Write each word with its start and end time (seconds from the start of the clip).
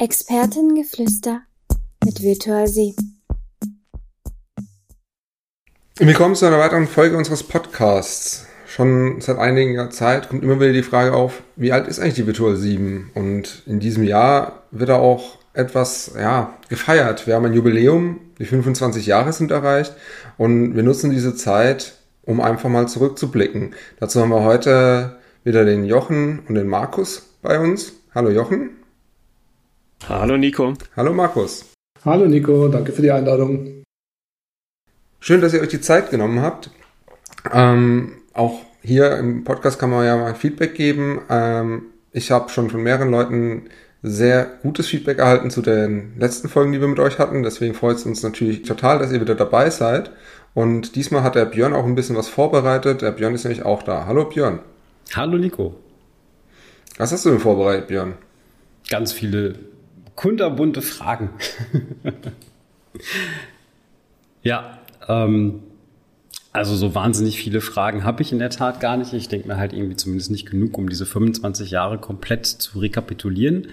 Expertengeflüster 0.00 1.42
mit 2.06 2.22
Virtual 2.22 2.66
Sie. 2.66 2.96
Willkommen 5.98 6.34
zu 6.34 6.46
einer 6.46 6.58
weiteren 6.58 6.86
Folge 6.86 7.18
unseres 7.18 7.42
Podcasts. 7.42 8.46
Schon 8.66 9.20
seit 9.20 9.36
einiger 9.36 9.90
Zeit 9.90 10.30
kommt 10.30 10.42
immer 10.42 10.58
wieder 10.58 10.72
die 10.72 10.82
Frage 10.82 11.12
auf, 11.12 11.42
wie 11.56 11.70
alt 11.70 11.86
ist 11.86 11.98
eigentlich 11.98 12.14
die 12.14 12.26
Virtual 12.26 12.56
7? 12.56 13.10
Und 13.12 13.62
in 13.66 13.78
diesem 13.78 14.02
Jahr 14.02 14.62
wird 14.70 14.88
da 14.88 14.96
auch 14.96 15.36
etwas 15.52 16.12
ja, 16.16 16.56
gefeiert. 16.70 17.26
Wir 17.26 17.34
haben 17.34 17.44
ein 17.44 17.52
Jubiläum, 17.52 18.20
die 18.38 18.46
25 18.46 19.04
Jahre 19.04 19.34
sind 19.34 19.50
erreicht 19.50 19.94
und 20.38 20.76
wir 20.76 20.82
nutzen 20.82 21.10
diese 21.10 21.34
Zeit, 21.34 21.98
um 22.22 22.40
einfach 22.40 22.70
mal 22.70 22.88
zurückzublicken. 22.88 23.74
Dazu 23.98 24.22
haben 24.22 24.30
wir 24.30 24.44
heute 24.44 25.18
wieder 25.44 25.66
den 25.66 25.84
Jochen 25.84 26.38
und 26.48 26.54
den 26.54 26.68
Markus 26.68 27.34
bei 27.42 27.60
uns. 27.60 27.92
Hallo 28.14 28.30
Jochen. 28.30 28.79
Hallo 30.08 30.36
Nico. 30.36 30.74
Hallo 30.96 31.12
Markus. 31.12 31.66
Hallo 32.04 32.26
Nico, 32.26 32.68
danke 32.68 32.92
für 32.92 33.02
die 33.02 33.10
Einladung. 33.10 33.84
Schön, 35.20 35.40
dass 35.40 35.52
ihr 35.52 35.60
euch 35.60 35.68
die 35.68 35.80
Zeit 35.80 36.10
genommen 36.10 36.40
habt. 36.40 36.70
Ähm, 37.52 38.12
auch 38.32 38.60
hier 38.82 39.16
im 39.18 39.44
Podcast 39.44 39.78
kann 39.78 39.90
man 39.90 40.06
ja 40.06 40.16
mal 40.16 40.34
Feedback 40.34 40.74
geben. 40.74 41.20
Ähm, 41.28 41.82
ich 42.12 42.30
habe 42.30 42.48
schon 42.48 42.70
von 42.70 42.82
mehreren 42.82 43.10
Leuten 43.10 43.68
sehr 44.02 44.46
gutes 44.62 44.86
Feedback 44.86 45.18
erhalten 45.18 45.50
zu 45.50 45.60
den 45.60 46.18
letzten 46.18 46.48
Folgen, 46.48 46.72
die 46.72 46.80
wir 46.80 46.88
mit 46.88 46.98
euch 46.98 47.18
hatten. 47.18 47.42
Deswegen 47.42 47.74
freut 47.74 47.96
es 47.96 48.06
uns 48.06 48.22
natürlich 48.22 48.62
total, 48.62 48.98
dass 48.98 49.12
ihr 49.12 49.20
wieder 49.20 49.34
dabei 49.34 49.68
seid. 49.68 50.10
Und 50.54 50.96
diesmal 50.96 51.22
hat 51.22 51.34
der 51.34 51.44
Björn 51.44 51.74
auch 51.74 51.84
ein 51.84 51.94
bisschen 51.94 52.16
was 52.16 52.28
vorbereitet. 52.28 53.02
Der 53.02 53.12
Björn 53.12 53.34
ist 53.34 53.44
nämlich 53.44 53.64
auch 53.64 53.82
da. 53.82 54.06
Hallo 54.06 54.24
Björn. 54.24 54.60
Hallo 55.14 55.36
Nico. 55.36 55.76
Was 56.96 57.12
hast 57.12 57.26
du 57.26 57.30
denn 57.30 57.40
vorbereitet, 57.40 57.88
Björn? 57.88 58.14
Ganz 58.88 59.12
viele 59.12 59.54
kunterbunte 60.20 60.82
Fragen. 60.82 61.30
ja, 64.42 64.78
ähm, 65.08 65.62
also 66.52 66.76
so 66.76 66.94
wahnsinnig 66.94 67.38
viele 67.38 67.62
Fragen 67.62 68.04
habe 68.04 68.20
ich 68.20 68.30
in 68.30 68.38
der 68.38 68.50
Tat 68.50 68.80
gar 68.80 68.98
nicht. 68.98 69.14
Ich 69.14 69.28
denke 69.28 69.48
mir 69.48 69.56
halt 69.56 69.72
irgendwie 69.72 69.96
zumindest 69.96 70.30
nicht 70.30 70.44
genug, 70.44 70.76
um 70.76 70.90
diese 70.90 71.06
25 71.06 71.70
Jahre 71.70 71.96
komplett 71.96 72.44
zu 72.44 72.80
rekapitulieren. 72.80 73.68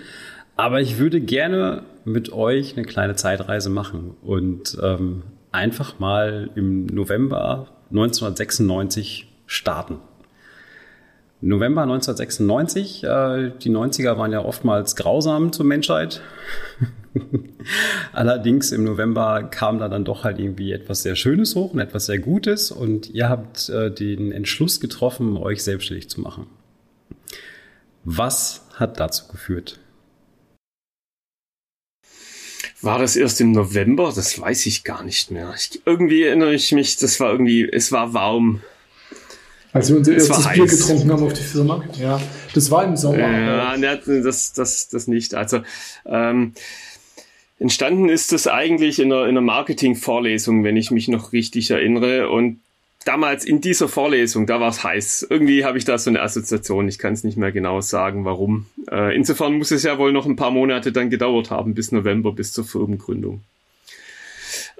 Aber 0.56 0.80
ich 0.80 0.98
würde 0.98 1.20
gerne 1.20 1.84
mit 2.06 2.31
euch 2.31 2.78
eine 2.78 2.86
kleine 2.86 3.16
Zeitreise 3.16 3.70
machen 3.70 4.16
und 4.22 4.78
ähm, 4.81 5.23
einfach 5.52 6.00
mal 6.00 6.50
im 6.56 6.86
November 6.86 7.68
1996 7.90 9.28
starten. 9.48 9.98
November 11.42 11.84
1996. 11.84 13.04
Äh, 13.04 13.52
die 13.62 13.70
90er 13.70 14.18
waren 14.18 14.32
ja 14.32 14.44
oftmals 14.44 14.96
grausam 14.96 15.52
zur 15.52 15.66
Menschheit. 15.66 16.22
Allerdings 18.14 18.72
im 18.72 18.84
November 18.84 19.44
kam 19.44 19.80
da 19.80 19.90
dann 19.90 20.06
doch 20.06 20.24
halt 20.24 20.40
irgendwie 20.40 20.72
etwas 20.72 21.04
sehr 21.04 21.16
Schönes 21.16 21.56
hoch 21.56 21.74
und 21.74 21.80
etwas 21.80 22.06
sehr 22.06 22.20
Gutes 22.20 22.72
und 22.72 23.10
ihr 23.10 23.30
habt 23.30 23.70
äh, 23.70 23.92
den 23.92 24.32
Entschluss 24.32 24.80
getroffen, 24.80 25.38
euch 25.38 25.64
selbstständig 25.64 26.10
zu 26.10 26.22
machen. 26.22 26.48
Was 28.04 28.66
hat 28.76 29.00
dazu 29.00 29.28
geführt? 29.28 29.80
War 32.82 33.00
das 33.00 33.16
erst 33.16 33.42
im 33.42 33.52
November? 33.52 34.14
Das 34.16 34.40
weiß 34.40 34.68
ich 34.68 34.84
gar 34.84 35.04
nicht 35.04 35.32
mehr. 35.32 35.54
Ich, 35.58 35.82
irgendwie 35.86 36.24
erinnere 36.24 36.54
ich 36.54 36.72
mich, 36.72 36.98
das 36.98 37.20
war 37.20 37.32
irgendwie, 37.32 37.68
es 37.70 37.92
war 37.92 38.14
warm. 38.14 38.62
Als 39.78 39.89
wir 39.92 39.97
unser 39.97 40.16
es 40.16 40.28
erstes 40.28 40.53
Bier 40.53 40.66
getrunken 40.66 41.11
haben 41.11 41.23
auf 41.23 41.33
die 41.33 41.44
Firma. 41.44 41.83
Ja, 42.00 42.20
das 42.56 42.72
war 42.72 42.83
im 42.83 42.97
Sommer. 42.97 43.20
Ja, 43.20 43.78
ne, 43.78 44.00
das, 44.06 44.53
das, 44.53 44.89
das 44.89 45.08
nicht. 45.08 45.36
Also, 45.36 45.59
ähm, 46.08 46.53
entstanden 47.59 48.09
ist 48.09 48.31
das 48.31 48.47
eigentlich 48.47 49.00
in 49.00 49.14
einer, 49.14 49.25
in 49.25 49.30
einer 49.30 49.42
Marketing-Vorlesung, 49.42 50.64
wenn 50.64 50.78
ich 50.78 50.89
mich 50.89 51.09
noch 51.09 51.31
richtig 51.31 51.69
erinnere. 51.69 52.31
Und 52.31 52.59
damals 53.06 53.46
in 53.46 53.62
dieser 53.62 53.88
Vorlesung, 53.88 54.47
da 54.47 54.59
war 54.59 54.69
es 54.69 54.84
heiß. 54.84 55.28
Irgendwie 55.29 55.63
habe 55.63 55.78
ich 55.78 55.85
da 55.85 56.00
so 56.00 56.09
eine 56.09 56.23
Assoziation. 56.23 56.88
Ich 56.88 56.97
kann 56.97 57.13
es 57.13 57.23
nicht 57.23 57.38
mehr 57.38 57.52
genau 57.52 57.79
sagen, 57.81 58.25
warum. 58.25 58.66
Äh, 58.90 59.16
insofern 59.16 59.59
muss 59.59 59.69
es 59.69 59.84
ja 59.84 60.00
wohl 60.00 60.12
noch 60.12 60.25
ein 60.25 60.35
paar 60.35 60.50
Monate 60.50 60.91
dann 60.91 61.12
gedauert 61.12 61.52
haben, 61.52 61.75
bis 61.75 61.91
November, 61.91 62.31
bis 62.31 62.52
zur 62.52 62.66
Firmengründung. 62.66 63.41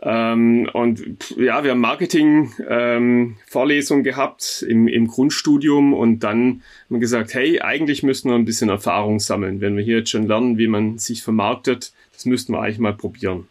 Ähm, 0.02 0.68
und 0.74 1.02
ja, 1.38 1.64
wir 1.64 1.72
haben 1.72 1.80
Marketing-Vorlesungen 1.80 4.02
ähm, 4.02 4.04
gehabt 4.04 4.66
im, 4.68 4.88
im 4.88 5.08
Grundstudium 5.08 5.94
und 5.94 6.20
dann 6.20 6.40
haben 6.40 6.62
wir 6.90 7.00
gesagt, 7.00 7.34
hey, 7.34 7.62
eigentlich 7.62 8.04
müssen 8.04 8.30
wir 8.30 8.36
ein 8.36 8.46
bisschen 8.46 8.70
Erfahrung 8.70 9.20
sammeln. 9.20 9.60
Wenn 9.60 9.76
wir 9.76 9.84
hier 9.84 9.98
jetzt 10.00 10.12
schon 10.12 10.28
lernen, 10.28 10.60
wie 10.60 10.68
man 10.68 11.00
sich 11.00 11.24
vermarktet, 11.24 11.94
das 12.14 12.26
müssten 12.26 12.54
wir 12.54 12.62
eigentlich 12.62 12.78
mal 12.78 12.94
probieren. 12.94 13.48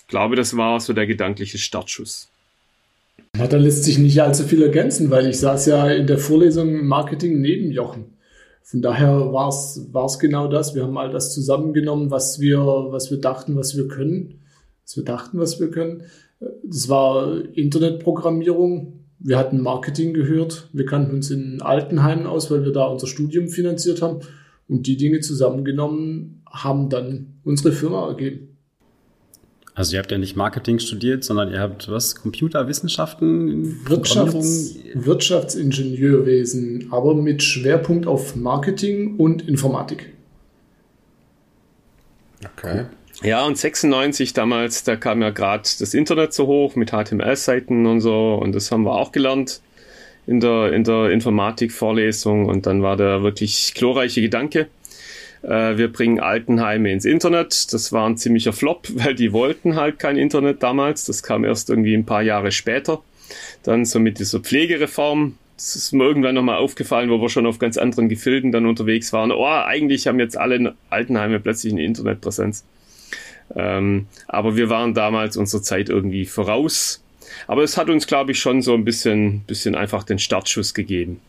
Ich 0.00 0.08
glaube, 0.08 0.34
das 0.34 0.56
war 0.56 0.80
so 0.80 0.92
der 0.92 1.06
gedankliche 1.06 1.58
Startschuss. 1.58 2.28
Ja, 3.36 3.46
da 3.46 3.56
lässt 3.56 3.84
sich 3.84 3.98
nicht 3.98 4.20
allzu 4.20 4.42
viel 4.44 4.62
ergänzen, 4.62 5.10
weil 5.10 5.28
ich 5.28 5.38
saß 5.38 5.66
ja 5.66 5.88
in 5.90 6.08
der 6.08 6.18
Vorlesung 6.18 6.86
Marketing 6.86 7.40
neben 7.40 7.70
Jochen. 7.70 8.06
Von 8.64 8.82
daher 8.82 9.32
war 9.32 9.48
es 9.48 10.18
genau 10.18 10.48
das. 10.48 10.74
Wir 10.74 10.82
haben 10.82 10.98
all 10.98 11.10
das 11.10 11.32
zusammengenommen, 11.32 12.10
was 12.10 12.40
wir, 12.40 12.58
was 12.58 13.12
wir 13.12 13.18
dachten, 13.18 13.54
was 13.56 13.76
wir 13.76 13.86
können 13.86 14.40
wir 14.96 15.04
dachten, 15.04 15.38
was 15.38 15.60
wir 15.60 15.70
können. 15.70 16.02
Das 16.62 16.88
war 16.88 17.44
Internetprogrammierung. 17.52 19.04
Wir 19.18 19.36
hatten 19.36 19.60
Marketing 19.60 20.14
gehört. 20.14 20.68
Wir 20.72 20.86
kannten 20.86 21.16
uns 21.16 21.30
in 21.30 21.60
Altenheimen 21.60 22.26
aus, 22.26 22.50
weil 22.50 22.64
wir 22.64 22.72
da 22.72 22.86
unser 22.86 23.06
Studium 23.06 23.48
finanziert 23.48 24.02
haben. 24.02 24.20
Und 24.68 24.86
die 24.86 24.96
Dinge 24.96 25.20
zusammengenommen 25.20 26.42
haben 26.48 26.88
dann 26.88 27.38
unsere 27.42 27.72
Firma 27.72 28.06
ergeben. 28.06 28.56
Also 29.74 29.94
ihr 29.94 30.00
habt 30.00 30.10
ja 30.10 30.18
nicht 30.18 30.34
Marketing 30.34 30.80
studiert, 30.80 31.22
sondern 31.22 31.52
ihr 31.52 31.60
habt 31.60 31.88
was? 31.88 32.16
Computerwissenschaften? 32.16 33.88
Wirtschafts 33.88 34.74
Wirtschaftsingenieurwesen, 34.92 36.88
aber 36.90 37.14
mit 37.14 37.44
Schwerpunkt 37.44 38.08
auf 38.08 38.34
Marketing 38.34 39.16
und 39.18 39.46
Informatik. 39.46 40.12
Okay. 42.56 42.86
Ja, 43.22 43.44
und 43.44 43.58
96 43.58 44.32
damals, 44.32 44.84
da 44.84 44.94
kam 44.94 45.22
ja 45.22 45.30
gerade 45.30 45.68
das 45.78 45.92
Internet 45.92 46.32
so 46.32 46.46
hoch 46.46 46.76
mit 46.76 46.90
HTML-Seiten 46.90 47.86
und 47.86 48.00
so 48.00 48.34
und 48.34 48.54
das 48.54 48.70
haben 48.70 48.84
wir 48.84 48.94
auch 48.94 49.10
gelernt 49.10 49.60
in 50.28 50.38
der, 50.40 50.72
in 50.72 50.84
der 50.84 51.10
Informatik-Vorlesung 51.10 52.46
und 52.46 52.66
dann 52.66 52.82
war 52.82 52.96
der 52.96 53.22
wirklich 53.22 53.74
glorreiche 53.74 54.20
Gedanke. 54.20 54.68
Äh, 55.42 55.76
wir 55.76 55.92
bringen 55.92 56.20
Altenheime 56.20 56.92
ins 56.92 57.04
Internet. 57.04 57.72
Das 57.72 57.92
war 57.92 58.08
ein 58.08 58.16
ziemlicher 58.16 58.52
Flop, 58.52 58.86
weil 58.94 59.14
die 59.14 59.32
wollten 59.32 59.74
halt 59.74 59.98
kein 59.98 60.16
Internet 60.16 60.62
damals. 60.62 61.04
Das 61.04 61.22
kam 61.22 61.44
erst 61.44 61.70
irgendwie 61.70 61.94
ein 61.94 62.06
paar 62.06 62.22
Jahre 62.22 62.52
später. 62.52 63.02
Dann 63.62 63.84
so 63.84 63.98
mit 63.98 64.18
dieser 64.18 64.40
Pflegereform, 64.40 65.36
das 65.56 65.74
ist 65.74 65.92
mir 65.92 66.04
irgendwann 66.04 66.34
nochmal 66.34 66.58
aufgefallen, 66.58 67.10
wo 67.10 67.20
wir 67.20 67.28
schon 67.28 67.46
auf 67.46 67.58
ganz 67.58 67.76
anderen 67.76 68.08
Gefilden 68.08 68.52
dann 68.52 68.66
unterwegs 68.66 69.12
waren. 69.12 69.32
Oh, 69.32 69.44
eigentlich 69.44 70.06
haben 70.06 70.20
jetzt 70.20 70.36
alle 70.36 70.74
Altenheime 70.88 71.40
plötzlich 71.40 71.72
eine 71.72 71.84
Internetpräsenz. 71.84 72.64
Ähm, 73.54 74.06
aber 74.26 74.56
wir 74.56 74.68
waren 74.68 74.94
damals 74.94 75.36
unserer 75.36 75.62
Zeit 75.62 75.88
irgendwie 75.88 76.26
voraus. 76.26 77.02
Aber 77.46 77.62
es 77.62 77.76
hat 77.76 77.88
uns, 77.88 78.06
glaube 78.06 78.32
ich, 78.32 78.40
schon 78.40 78.62
so 78.62 78.74
ein 78.74 78.84
bisschen, 78.84 79.40
bisschen 79.40 79.74
einfach 79.74 80.04
den 80.04 80.18
Startschuss 80.18 80.74
gegeben. 80.74 81.20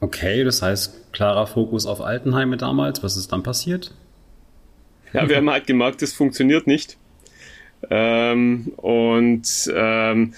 Okay, 0.00 0.44
das 0.44 0.62
heißt, 0.62 1.12
klarer 1.12 1.46
Fokus 1.46 1.86
auf 1.86 2.00
Altenheime 2.00 2.56
damals. 2.56 3.02
Was 3.02 3.16
ist 3.16 3.32
dann 3.32 3.42
passiert? 3.42 3.92
Ja, 5.12 5.28
wir 5.28 5.36
haben 5.36 5.50
halt 5.50 5.66
gemerkt, 5.66 6.02
es 6.02 6.14
funktioniert 6.14 6.66
nicht. 6.66 6.96
Ähm, 7.90 8.72
und 8.76 9.70
ähm, 9.74 10.34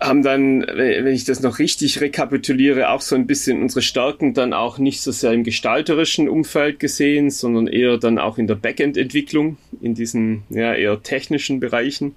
haben 0.00 0.22
dann, 0.22 0.62
wenn 0.62 1.06
ich 1.08 1.24
das 1.24 1.40
noch 1.40 1.58
richtig 1.58 2.00
rekapituliere, 2.00 2.90
auch 2.90 3.02
so 3.02 3.16
ein 3.16 3.26
bisschen 3.26 3.60
unsere 3.60 3.82
Stärken 3.82 4.32
dann 4.32 4.54
auch 4.54 4.78
nicht 4.78 5.02
so 5.02 5.12
sehr 5.12 5.32
im 5.32 5.44
gestalterischen 5.44 6.28
Umfeld 6.28 6.80
gesehen, 6.80 7.30
sondern 7.30 7.66
eher 7.66 7.98
dann 7.98 8.18
auch 8.18 8.38
in 8.38 8.46
der 8.46 8.54
Backend-Entwicklung, 8.54 9.58
in 9.80 9.94
diesen 9.94 10.44
ja, 10.48 10.74
eher 10.74 11.02
technischen 11.02 11.60
Bereichen. 11.60 12.14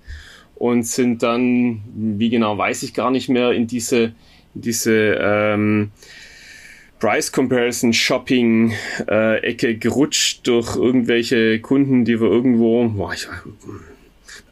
Und 0.56 0.88
sind 0.88 1.24
dann, 1.24 1.82
wie 1.94 2.30
genau 2.30 2.58
weiß 2.58 2.84
ich 2.84 2.94
gar 2.94 3.12
nicht 3.12 3.28
mehr, 3.28 3.52
in 3.52 3.68
diese, 3.68 4.14
in 4.56 4.62
diese 4.62 5.18
ähm, 5.20 5.92
Price 7.00 7.34
Comparison 7.34 7.92
Shopping 7.92 8.74
äh, 9.10 9.40
Ecke 9.40 9.76
gerutscht 9.76 10.48
durch 10.48 10.78
irgendwelche 10.78 11.60
Kunden, 11.60 12.06
die 12.06 12.22
wir 12.22 12.30
irgendwo, 12.30 12.88
boah, 12.88 13.14
ich, 13.14 13.28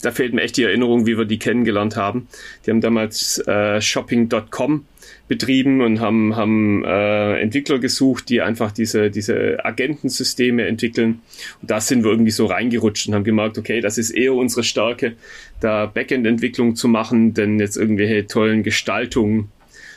da 0.01 0.11
fehlt 0.11 0.33
mir 0.33 0.41
echt 0.41 0.57
die 0.57 0.63
Erinnerung, 0.63 1.05
wie 1.05 1.17
wir 1.17 1.25
die 1.25 1.39
kennengelernt 1.39 1.95
haben. 1.95 2.27
Die 2.65 2.71
haben 2.71 2.81
damals 2.81 3.39
äh, 3.47 3.81
Shopping.com 3.81 4.85
betrieben 5.27 5.81
und 5.81 6.01
haben, 6.01 6.35
haben 6.35 6.83
äh, 6.83 7.39
Entwickler 7.39 7.79
gesucht, 7.79 8.27
die 8.27 8.41
einfach 8.41 8.71
diese, 8.71 9.09
diese 9.09 9.63
Agentensysteme 9.63 10.65
entwickeln. 10.67 11.21
Und 11.61 11.71
da 11.71 11.79
sind 11.79 12.03
wir 12.03 12.11
irgendwie 12.11 12.31
so 12.31 12.47
reingerutscht 12.47 13.07
und 13.07 13.15
haben 13.15 13.23
gemerkt, 13.23 13.57
okay, 13.57 13.79
das 13.79 13.97
ist 13.97 14.11
eher 14.11 14.33
unsere 14.33 14.63
Stärke, 14.63 15.15
da 15.61 15.85
Backend-Entwicklung 15.85 16.75
zu 16.75 16.87
machen, 16.89 17.33
denn 17.33 17.59
jetzt 17.59 17.77
irgendwelche 17.77 18.27
tollen 18.27 18.63
Gestaltungen 18.63 19.49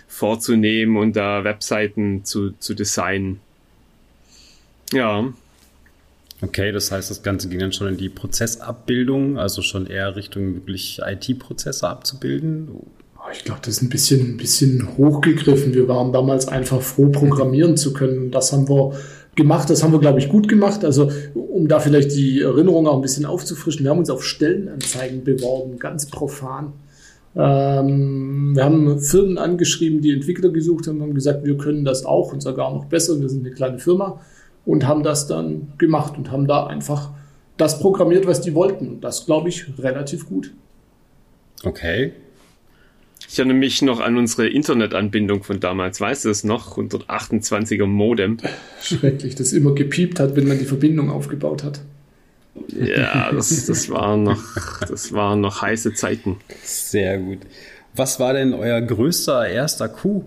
vorzunehmen 0.07 0.97
und 0.97 1.17
da 1.17 1.43
Webseiten 1.43 2.25
zu, 2.25 2.53
zu 2.53 2.75
designen. 2.75 3.41
Ja. 4.93 5.33
Okay, 6.45 6.73
das 6.73 6.93
heißt, 6.93 7.11
das 7.11 7.23
Ganze 7.23 7.49
ging 7.49 7.59
dann 7.59 7.73
schon 7.73 7.89
in 7.89 7.97
die 7.97 8.11
Prozessabbildung, 8.11 9.39
also 9.39 9.63
schon 9.63 9.87
eher 9.87 10.15
Richtung 10.15 10.55
wirklich 10.55 11.01
IT-Prozesse 11.03 11.89
abzubilden? 11.89 12.69
Ah, 13.17 13.31
ich 13.33 13.45
glaube, 13.45 13.61
das 13.65 13.77
ist 13.77 13.83
ein 13.83 13.89
bisschen, 13.89 14.35
ein 14.35 14.37
bisschen 14.37 14.97
hochgegriffen. 14.99 15.73
Wir 15.73 15.89
waren 15.89 16.13
damals 16.13 16.47
einfach 16.47 16.83
froh, 16.83 17.09
programmieren 17.09 17.79
zu 17.79 17.95
können. 17.95 18.31
Das 18.31 18.53
haben 18.53 18.69
wir 18.69 18.93
gemacht, 19.37 19.71
das 19.71 19.83
haben 19.83 19.93
wir, 19.93 20.01
glaube 20.01 20.19
ich, 20.19 20.29
gut 20.29 20.47
gemacht. 20.47 20.85
Also, 20.85 21.11
um 21.35 21.67
da 21.67 21.81
vielleicht 21.81 22.15
die 22.15 22.43
Erinnerung 22.43 22.87
auch 22.89 22.97
ein 22.97 23.03
bisschen 23.03 23.25
aufzufrischen, 23.25 23.85
wir 23.85 23.91
haben 23.91 24.01
uns 24.01 24.11
auf 24.11 24.23
Stellenanzeigen 24.23 25.25
beworben, 25.25 25.79
ganz 25.79 26.07
profan. 26.07 26.75
Ähm, 27.37 28.53
wir 28.55 28.65
haben 28.65 29.01
Firmen 29.01 29.39
angeschrieben, 29.39 30.03
die 30.03 30.13
Entwickler 30.13 30.51
gesucht 30.51 30.89
haben, 30.89 31.01
haben 31.01 31.15
gesagt, 31.15 31.47
wir 31.47 31.57
können 31.57 31.87
das 31.87 32.05
auch 32.05 32.35
und 32.35 32.43
sogar 32.43 32.71
noch 32.71 32.85
besser. 32.85 33.19
Wir 33.19 33.31
sind 33.31 33.47
eine 33.47 33.55
kleine 33.55 33.79
Firma 33.79 34.21
und 34.65 34.87
haben 34.87 35.03
das 35.03 35.27
dann 35.27 35.73
gemacht 35.79 36.17
und 36.17 36.31
haben 36.31 36.47
da 36.47 36.67
einfach 36.67 37.11
das 37.57 37.79
programmiert, 37.81 38.27
was 38.27 38.41
die 38.41 38.55
wollten. 38.55 38.89
Und 38.89 39.01
das, 39.03 39.27
glaube 39.27 39.49
ich, 39.49 39.67
relativ 39.79 40.27
gut. 40.27 40.53
Okay. 41.63 42.13
Ich 43.29 43.39
erinnere 43.39 43.57
mich 43.57 43.83
noch 43.83 44.01
an 44.01 44.17
unsere 44.17 44.49
Internetanbindung 44.49 45.43
von 45.43 45.61
damals. 45.61 46.01
Weißt 46.01 46.25
du 46.25 46.31
es 46.31 46.45
noch? 46.45 46.77
128er 46.77 47.87
Modem. 47.87 48.39
Schrecklich, 48.81 49.35
das 49.35 49.53
immer 49.53 49.75
gepiept 49.75 50.21
hat, 50.21 50.37
wenn 50.37 50.47
man 50.47 50.59
die 50.59 50.65
Verbindung 50.65 51.11
aufgebaut 51.11 51.65
hat. 51.65 51.81
Ja, 52.69 53.33
das, 53.33 53.67
das, 53.67 53.91
waren 53.91 54.23
noch, 54.23 54.43
das 54.89 55.13
waren 55.13 55.41
noch 55.41 55.63
heiße 55.63 55.95
Zeiten. 55.95 56.37
Sehr 56.63 57.19
gut. 57.19 57.41
Was 57.95 58.21
war 58.21 58.35
denn 58.35 58.55
euer 58.55 58.81
größter 58.81 59.49
erster 59.49 59.89
Coup? 59.89 60.25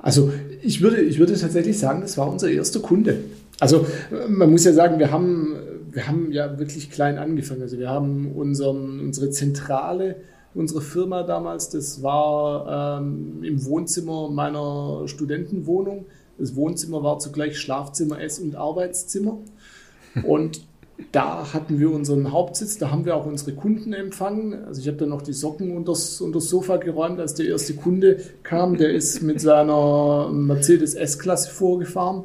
Also 0.00 0.32
ich 0.64 0.80
würde, 0.80 1.00
ich 1.00 1.18
würde 1.18 1.38
tatsächlich 1.38 1.78
sagen, 1.78 2.00
das 2.00 2.16
war 2.16 2.30
unser 2.30 2.50
erster 2.50 2.80
Kunde. 2.80 3.24
Also 3.60 3.86
man 4.28 4.50
muss 4.50 4.64
ja 4.64 4.72
sagen, 4.72 4.98
wir 4.98 5.10
haben, 5.10 5.56
wir 5.90 6.08
haben 6.08 6.32
ja 6.32 6.58
wirklich 6.58 6.90
klein 6.90 7.18
angefangen. 7.18 7.62
Also 7.62 7.78
wir 7.78 7.88
haben 7.88 8.32
unseren, 8.32 9.00
unsere 9.00 9.30
Zentrale, 9.30 10.16
unsere 10.54 10.80
Firma 10.80 11.22
damals, 11.22 11.68
das 11.68 12.02
war 12.02 13.00
ähm, 13.00 13.44
im 13.44 13.64
Wohnzimmer 13.64 14.30
meiner 14.30 15.02
Studentenwohnung. 15.06 16.06
Das 16.38 16.56
Wohnzimmer 16.56 17.02
war 17.02 17.18
zugleich 17.18 17.58
Schlafzimmer, 17.58 18.20
Ess- 18.20 18.40
und 18.40 18.56
Arbeitszimmer. 18.56 19.38
Und 20.24 20.62
da 21.12 21.52
hatten 21.52 21.80
wir 21.80 21.90
unseren 21.90 22.30
Hauptsitz, 22.30 22.78
da 22.78 22.90
haben 22.90 23.04
wir 23.04 23.16
auch 23.16 23.26
unsere 23.26 23.52
Kunden 23.52 23.92
empfangen. 23.92 24.64
Also 24.64 24.80
ich 24.80 24.86
habe 24.86 24.96
dann 24.96 25.08
noch 25.08 25.22
die 25.22 25.32
Socken 25.32 25.76
unters, 25.76 26.20
unters 26.20 26.48
Sofa 26.48 26.76
geräumt, 26.76 27.20
als 27.20 27.34
der 27.34 27.46
erste 27.46 27.74
Kunde 27.74 28.18
kam. 28.42 28.76
Der 28.76 28.92
ist 28.92 29.22
mit 29.22 29.40
seiner 29.40 30.30
Mercedes 30.32 30.94
S-Klasse 30.94 31.50
vorgefahren 31.50 32.24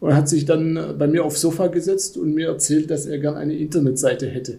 und 0.00 0.14
hat 0.14 0.28
sich 0.28 0.46
dann 0.46 0.96
bei 0.98 1.06
mir 1.06 1.24
aufs 1.24 1.40
Sofa 1.40 1.66
gesetzt 1.66 2.16
und 2.16 2.34
mir 2.34 2.48
erzählt, 2.48 2.90
dass 2.90 3.06
er 3.06 3.18
gern 3.18 3.36
eine 3.36 3.54
Internetseite 3.54 4.26
hätte. 4.26 4.58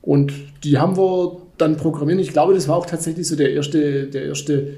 Und 0.00 0.32
die 0.64 0.78
haben 0.78 0.96
wir 0.96 1.42
dann 1.58 1.76
programmiert. 1.76 2.18
Ich 2.18 2.32
glaube, 2.32 2.54
das 2.54 2.66
war 2.66 2.76
auch 2.76 2.86
tatsächlich 2.86 3.28
so 3.28 3.36
der 3.36 3.52
erste, 3.52 4.08
der 4.08 4.24
erste 4.24 4.74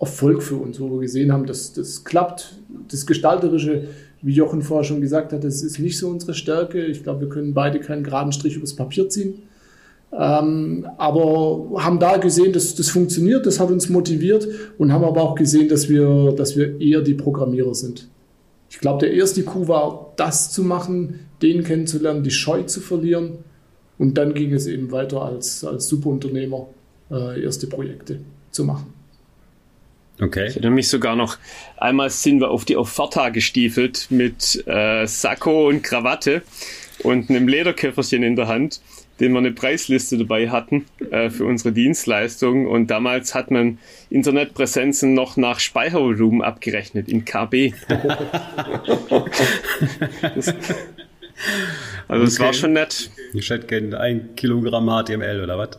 Erfolg 0.00 0.42
für 0.42 0.56
uns, 0.56 0.80
wo 0.80 0.90
wir 0.90 1.00
gesehen 1.00 1.32
haben, 1.32 1.46
dass 1.46 1.72
das 1.72 2.04
klappt. 2.04 2.56
Das 2.90 3.06
Gestalterische 3.06 3.84
wie 4.26 4.32
Jochen 4.32 4.60
vorher 4.60 4.82
schon 4.82 5.00
gesagt 5.00 5.32
hat, 5.32 5.44
das 5.44 5.62
ist 5.62 5.78
nicht 5.78 5.96
so 5.96 6.08
unsere 6.08 6.34
Stärke. 6.34 6.84
Ich 6.84 7.04
glaube, 7.04 7.20
wir 7.20 7.28
können 7.28 7.54
beide 7.54 7.78
keinen 7.78 8.02
geraden 8.02 8.32
Strich 8.32 8.56
übers 8.56 8.74
Papier 8.74 9.08
ziehen. 9.08 9.34
Ähm, 10.12 10.84
aber 10.98 11.68
haben 11.78 12.00
da 12.00 12.16
gesehen, 12.16 12.52
dass 12.52 12.74
das 12.74 12.88
funktioniert, 12.88 13.46
das 13.46 13.60
hat 13.60 13.70
uns 13.70 13.88
motiviert 13.88 14.48
und 14.78 14.92
haben 14.92 15.04
aber 15.04 15.22
auch 15.22 15.36
gesehen, 15.36 15.68
dass 15.68 15.88
wir, 15.88 16.32
dass 16.36 16.56
wir 16.56 16.80
eher 16.80 17.02
die 17.02 17.14
Programmierer 17.14 17.76
sind. 17.76 18.08
Ich 18.68 18.80
glaube, 18.80 18.98
der 18.98 19.14
erste 19.14 19.44
Coup 19.44 19.68
war, 19.68 20.12
das 20.16 20.50
zu 20.50 20.64
machen, 20.64 21.20
den 21.40 21.62
kennenzulernen, 21.62 22.24
die 22.24 22.32
Scheu 22.32 22.64
zu 22.64 22.80
verlieren. 22.80 23.38
Und 23.96 24.18
dann 24.18 24.34
ging 24.34 24.52
es 24.52 24.66
eben 24.66 24.90
weiter 24.90 25.22
als, 25.22 25.64
als 25.64 25.86
Superunternehmer 25.86 26.66
äh, 27.12 27.44
erste 27.44 27.68
Projekte 27.68 28.18
zu 28.50 28.64
machen. 28.64 28.95
Okay. 30.20 30.46
Ich 30.46 30.54
erinnere 30.54 30.72
mich 30.72 30.88
sogar 30.88 31.14
noch, 31.14 31.36
einmal 31.76 32.10
sind 32.10 32.40
wir 32.40 32.50
auf 32.50 32.64
die 32.64 32.76
Offerta 32.76 33.28
gestiefelt 33.28 34.06
mit 34.10 34.66
äh, 34.66 35.06
Sakko 35.06 35.68
und 35.68 35.82
Krawatte 35.82 36.42
und 37.02 37.28
einem 37.28 37.48
Lederköfferchen 37.48 38.22
in 38.22 38.34
der 38.36 38.48
Hand, 38.48 38.80
den 39.20 39.32
wir 39.32 39.38
eine 39.38 39.52
Preisliste 39.52 40.16
dabei 40.16 40.48
hatten 40.48 40.86
äh, 41.10 41.28
für 41.28 41.44
unsere 41.44 41.72
Dienstleistung. 41.72 42.66
Und 42.66 42.90
damals 42.90 43.34
hat 43.34 43.50
man 43.50 43.78
Internetpräsenzen 44.08 45.12
noch 45.12 45.36
nach 45.36 45.60
Speichervolumen 45.60 46.42
abgerechnet 46.42 47.08
in 47.08 47.24
KB. 47.24 47.72
das, 50.34 50.54
also 52.08 52.24
es 52.24 52.36
okay. 52.36 52.46
war 52.46 52.52
schon 52.54 52.72
nett. 52.72 53.10
Ich 53.34 53.50
hätte 53.50 53.66
gerne 53.66 54.00
ein 54.00 54.34
Kilogramm 54.36 54.88
HTML 54.88 55.42
oder 55.42 55.58
was? 55.58 55.78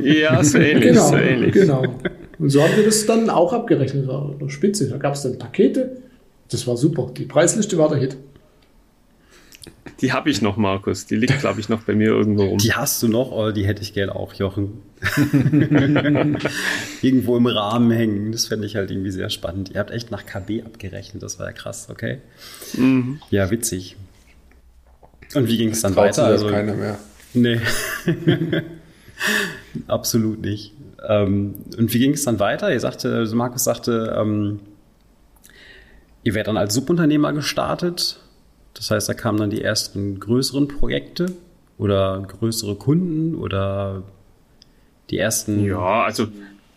Ja, 0.00 0.42
so 0.44 0.58
ähnlich. 0.58 0.92
genau, 0.92 1.08
so 1.08 1.16
ähnlich. 1.16 1.52
genau. 1.52 1.98
Und 2.38 2.50
so 2.50 2.62
haben 2.62 2.76
wir 2.76 2.84
das 2.84 3.06
dann 3.06 3.30
auch 3.30 3.52
abgerechnet. 3.52 4.06
War 4.06 4.34
spitze. 4.48 4.88
Da 4.88 4.96
gab 4.96 5.14
es 5.14 5.22
dann 5.22 5.38
Pakete. 5.38 5.98
Das 6.50 6.66
war 6.66 6.76
super. 6.76 7.10
Die 7.16 7.24
Preisliste 7.24 7.78
war 7.78 7.88
der 7.88 7.98
Hit. 7.98 8.16
Die 10.00 10.12
habe 10.12 10.28
ich 10.28 10.42
noch, 10.42 10.56
Markus. 10.56 11.06
Die 11.06 11.16
liegt, 11.16 11.40
glaube 11.40 11.60
ich, 11.60 11.68
noch 11.68 11.82
bei 11.82 11.94
mir 11.94 12.08
irgendwo 12.08 12.44
rum. 12.44 12.58
Die 12.58 12.72
hast 12.72 13.02
du 13.02 13.08
noch, 13.08 13.30
oder 13.30 13.52
die 13.52 13.66
hätte 13.66 13.82
ich 13.82 13.94
gerne 13.94 14.14
auch, 14.14 14.34
Jochen. 14.34 14.82
irgendwo 17.02 17.36
im 17.36 17.46
Rahmen 17.46 17.90
hängen. 17.90 18.32
Das 18.32 18.46
fände 18.46 18.66
ich 18.66 18.76
halt 18.76 18.90
irgendwie 18.90 19.12
sehr 19.12 19.30
spannend. 19.30 19.70
Ihr 19.72 19.80
habt 19.80 19.90
echt 19.90 20.10
nach 20.10 20.26
KB 20.26 20.62
abgerechnet. 20.62 21.22
Das 21.22 21.38
war 21.38 21.46
ja 21.46 21.52
krass, 21.52 21.88
okay? 21.90 22.18
Mhm. 22.76 23.20
Ja, 23.30 23.50
witzig. 23.50 23.96
Und 25.34 25.48
wie 25.48 25.56
ging 25.56 25.70
es 25.70 25.80
dann 25.82 25.96
weiter? 25.96 26.24
Also 26.24 26.48
keiner 26.48 26.74
mehr. 26.74 26.98
Nee. 27.32 27.60
Absolut 29.86 30.40
nicht. 30.40 30.72
Ähm, 31.08 31.54
und 31.78 31.92
wie 31.92 31.98
ging 31.98 32.12
es 32.12 32.24
dann 32.24 32.38
weiter? 32.38 32.72
Ihr 32.72 32.80
sagte, 32.80 33.14
also 33.14 33.36
Markus 33.36 33.64
sagte, 33.64 34.16
ähm, 34.18 34.60
ihr 36.22 36.34
werdet 36.34 36.48
dann 36.48 36.56
als 36.56 36.74
Subunternehmer 36.74 37.32
gestartet. 37.32 38.20
Das 38.74 38.90
heißt, 38.90 39.08
da 39.08 39.14
kamen 39.14 39.38
dann 39.38 39.50
die 39.50 39.62
ersten 39.62 40.18
größeren 40.18 40.68
Projekte 40.68 41.32
oder 41.78 42.22
größere 42.26 42.76
Kunden 42.76 43.34
oder 43.34 44.02
die 45.10 45.18
ersten. 45.18 45.64
Ja, 45.64 46.04
also 46.04 46.26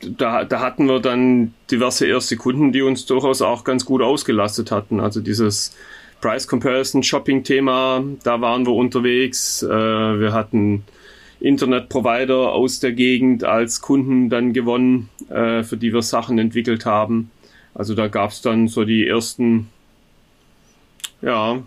da, 0.02 0.44
da 0.44 0.60
hatten 0.60 0.86
wir 0.88 1.00
dann 1.00 1.54
diverse 1.72 2.06
erste 2.06 2.38
Kunden, 2.38 2.72
die 2.72 2.82
uns 2.82 3.06
durchaus 3.06 3.42
auch 3.42 3.64
ganz 3.64 3.86
gut 3.86 4.02
ausgelastet 4.02 4.72
hatten. 4.72 5.00
Also 5.00 5.22
dieses 5.22 5.76
Price 6.22 6.48
Comparison 6.48 7.04
Shopping 7.04 7.44
Thema, 7.44 8.04
da 8.24 8.42
waren 8.42 8.66
wir 8.66 8.74
unterwegs. 8.74 9.64
Äh, 9.64 9.70
wir 9.70 10.34
hatten 10.34 10.84
Internetprovider 11.40 12.52
aus 12.52 12.80
der 12.80 12.94
Gegend 12.94 13.44
als 13.44 13.82
Kunden 13.82 14.30
dann 14.30 14.54
gewonnen, 14.54 15.10
äh, 15.30 15.64
für 15.64 15.78
die 15.78 15.94
wir 15.94 16.02
Sachen 16.02 16.40
entwickelt 16.40 16.86
haben. 16.86 17.32
Also 17.74 17.94
da 17.94 18.08
gab 18.08 18.32
es 18.32 18.42
dann 18.42 18.68
so 18.68 18.86
die 18.86 19.08
ersten, 19.08 19.70
ja, 21.22 21.62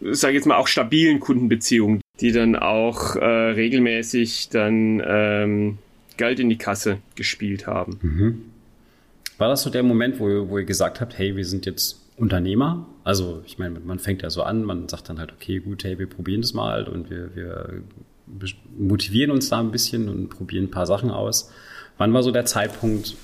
sage 0.00 0.36
jetzt 0.36 0.46
mal 0.46 0.56
auch 0.56 0.68
stabilen 0.68 1.18
Kundenbeziehungen, 1.18 2.00
die 2.20 2.30
dann 2.30 2.54
auch 2.54 3.16
äh, 3.16 3.24
regelmäßig 3.24 4.50
dann 4.50 5.02
ähm, 5.04 5.78
Geld 6.16 6.38
in 6.38 6.48
die 6.48 6.58
Kasse 6.58 6.98
gespielt 7.16 7.66
haben. 7.66 7.98
Mhm. 8.00 8.44
War 9.38 9.48
das 9.48 9.62
so 9.62 9.70
der 9.70 9.82
Moment, 9.82 10.20
wo 10.20 10.28
ihr, 10.28 10.48
wo 10.48 10.58
ihr 10.58 10.64
gesagt 10.64 11.00
habt, 11.00 11.18
hey, 11.18 11.34
wir 11.36 11.44
sind 11.44 11.66
jetzt 11.66 12.00
Unternehmer? 12.16 12.86
Also 13.02 13.42
ich 13.46 13.58
meine, 13.58 13.80
man 13.80 13.98
fängt 13.98 14.22
ja 14.22 14.30
so 14.30 14.44
an, 14.44 14.62
man 14.62 14.88
sagt 14.88 15.08
dann 15.08 15.18
halt, 15.18 15.32
okay, 15.32 15.58
gut, 15.58 15.82
hey, 15.82 15.98
wir 15.98 16.06
probieren 16.06 16.42
das 16.42 16.54
mal 16.54 16.86
und 16.86 17.10
wir, 17.10 17.34
wir 17.34 17.82
motivieren 18.76 19.30
uns 19.30 19.48
da 19.48 19.60
ein 19.60 19.70
bisschen 19.70 20.08
und 20.08 20.28
probieren 20.28 20.64
ein 20.64 20.70
paar 20.70 20.86
Sachen 20.86 21.10
aus. 21.10 21.50
Wann 21.98 22.12
war 22.12 22.22
so 22.22 22.30
der 22.30 22.46
Zeitpunkt, 22.46 23.16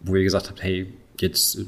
wo 0.00 0.16
ihr 0.16 0.24
gesagt 0.24 0.48
habt, 0.48 0.62
hey, 0.62 0.92
jetzt 1.20 1.58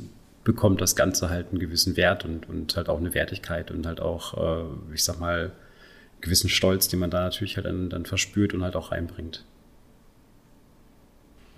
bekommt 0.45 0.81
das 0.81 0.97
Ganze 0.97 1.29
halt 1.29 1.49
einen 1.51 1.59
gewissen 1.59 1.97
Wert 1.97 2.25
und, 2.25 2.49
und 2.49 2.77
halt 2.77 2.89
auch 2.89 2.99
eine 2.99 3.13
Wertigkeit 3.15 3.71
und 3.71 3.87
halt 3.87 4.01
auch, 4.01 4.35
äh, 4.39 4.95
ich 4.95 5.05
sag 5.05 5.21
mal, 5.21 5.41
einen 5.41 6.21
gewissen 6.21 6.49
Stolz, 6.49 6.89
den 6.89 7.01
man 7.01 7.11
da 7.11 7.23
natürlich 7.23 7.57
halt 7.57 7.67
dann, 7.67 7.91
dann 7.91 8.07
verspürt 8.07 8.55
und 8.55 8.63
halt 8.63 8.77
auch 8.77 8.93
reinbringt. 8.93 9.45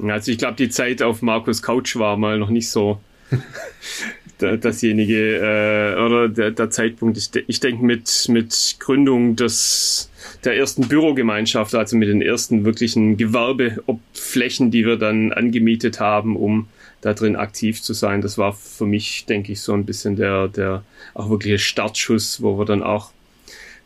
Also 0.03 0.33
ich 0.33 0.39
glaube, 0.39 0.57
die 0.57 0.71
Zeit 0.71 1.03
auf 1.03 1.23
Markus 1.23 1.63
Couch 1.63 1.97
war 1.97 2.17
mal 2.17 2.39
noch 2.39 2.51
nicht 2.51 2.71
so 2.71 3.01
dasjenige 4.39 5.37
äh, 5.37 6.01
oder 6.01 6.29
der, 6.29 6.51
der 6.51 6.71
Zeitpunkt. 6.71 7.19
Ich, 7.19 7.31
ich 7.47 7.61
denke 7.61 7.85
mit, 7.85 8.27
mit 8.29 8.77
Gründung 8.81 9.37
des 9.37 10.10
der 10.45 10.57
ersten 10.57 10.89
Bürogemeinschaft, 10.89 11.75
also 11.75 11.97
mit 11.97 12.09
den 12.09 12.23
ersten 12.23 12.65
wirklichen 12.65 13.17
Gewerbeflächen, 13.17 14.71
die 14.71 14.87
wir 14.87 14.97
dann 14.97 15.33
angemietet 15.33 16.01
haben, 16.01 16.37
um 16.37 16.69
da 17.01 17.15
drin 17.15 17.37
aktiv 17.37 17.83
zu 17.83 17.93
sein. 17.93 18.21
Das 18.21 18.39
war 18.39 18.53
für 18.53 18.87
mich, 18.87 19.27
denke 19.27 19.53
ich, 19.53 19.61
so 19.61 19.73
ein 19.73 19.87
bisschen 19.87 20.17
der, 20.17 20.49
der 20.49 20.85
auch 21.15 21.31
wirkliche 21.31 21.59
Startschuss, 21.59 22.43
wo 22.43 22.59
wir 22.59 22.65
dann 22.65 22.83
auch 22.83 23.13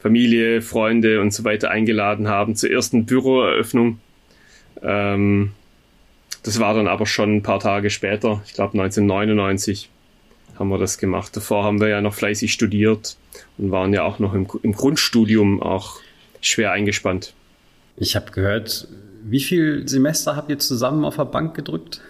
Familie, 0.01 0.63
Freunde 0.63 1.21
und 1.21 1.33
so 1.33 1.45
weiter 1.45 1.71
eingeladen 1.71 2.29
haben 2.29 2.57
zur 2.57 2.71
ersten 2.71 3.07
Büroeröffnung. 3.07 4.01
Ähm, 4.83 5.53
das 6.43 6.61
war 6.61 6.75
dann 6.75 6.89
aber 6.89 7.07
schon 7.07 7.37
ein 7.37 7.43
paar 7.43 7.59
Tage 7.61 7.89
später, 7.89 8.43
ich 8.47 8.53
glaube 8.53 8.79
1999. 8.79 9.89
haben 10.59 10.69
wir 10.69 10.79
das 10.79 10.99
gemacht. 10.99 11.35
Davor 11.35 11.65
haben 11.65 11.81
wir 11.81 11.89
ja 11.89 12.03
noch 12.03 12.15
fleißig 12.15 12.53
studiert 12.53 13.17
und 13.57 13.71
waren 13.71 13.95
ja 13.95 14.03
auch 14.03 14.19
noch 14.19 14.35
im, 14.35 14.47
im 14.63 14.73
Grundstudium 14.73 15.63
auch 15.63 16.01
schwer 16.47 16.73
eingespannt. 16.73 17.35
Ich 17.97 18.17
habe 18.17 18.31
gehört, 18.33 18.89
wie 19.25 19.41
viel 19.41 19.89
Semester 19.89 20.37
habt 20.37 20.51
ihr 20.51 20.59
zusammen 20.59 21.05
auf 21.05 21.17
der 21.17 21.25
Bank 21.25 21.55
gedrückt? 21.55 22.01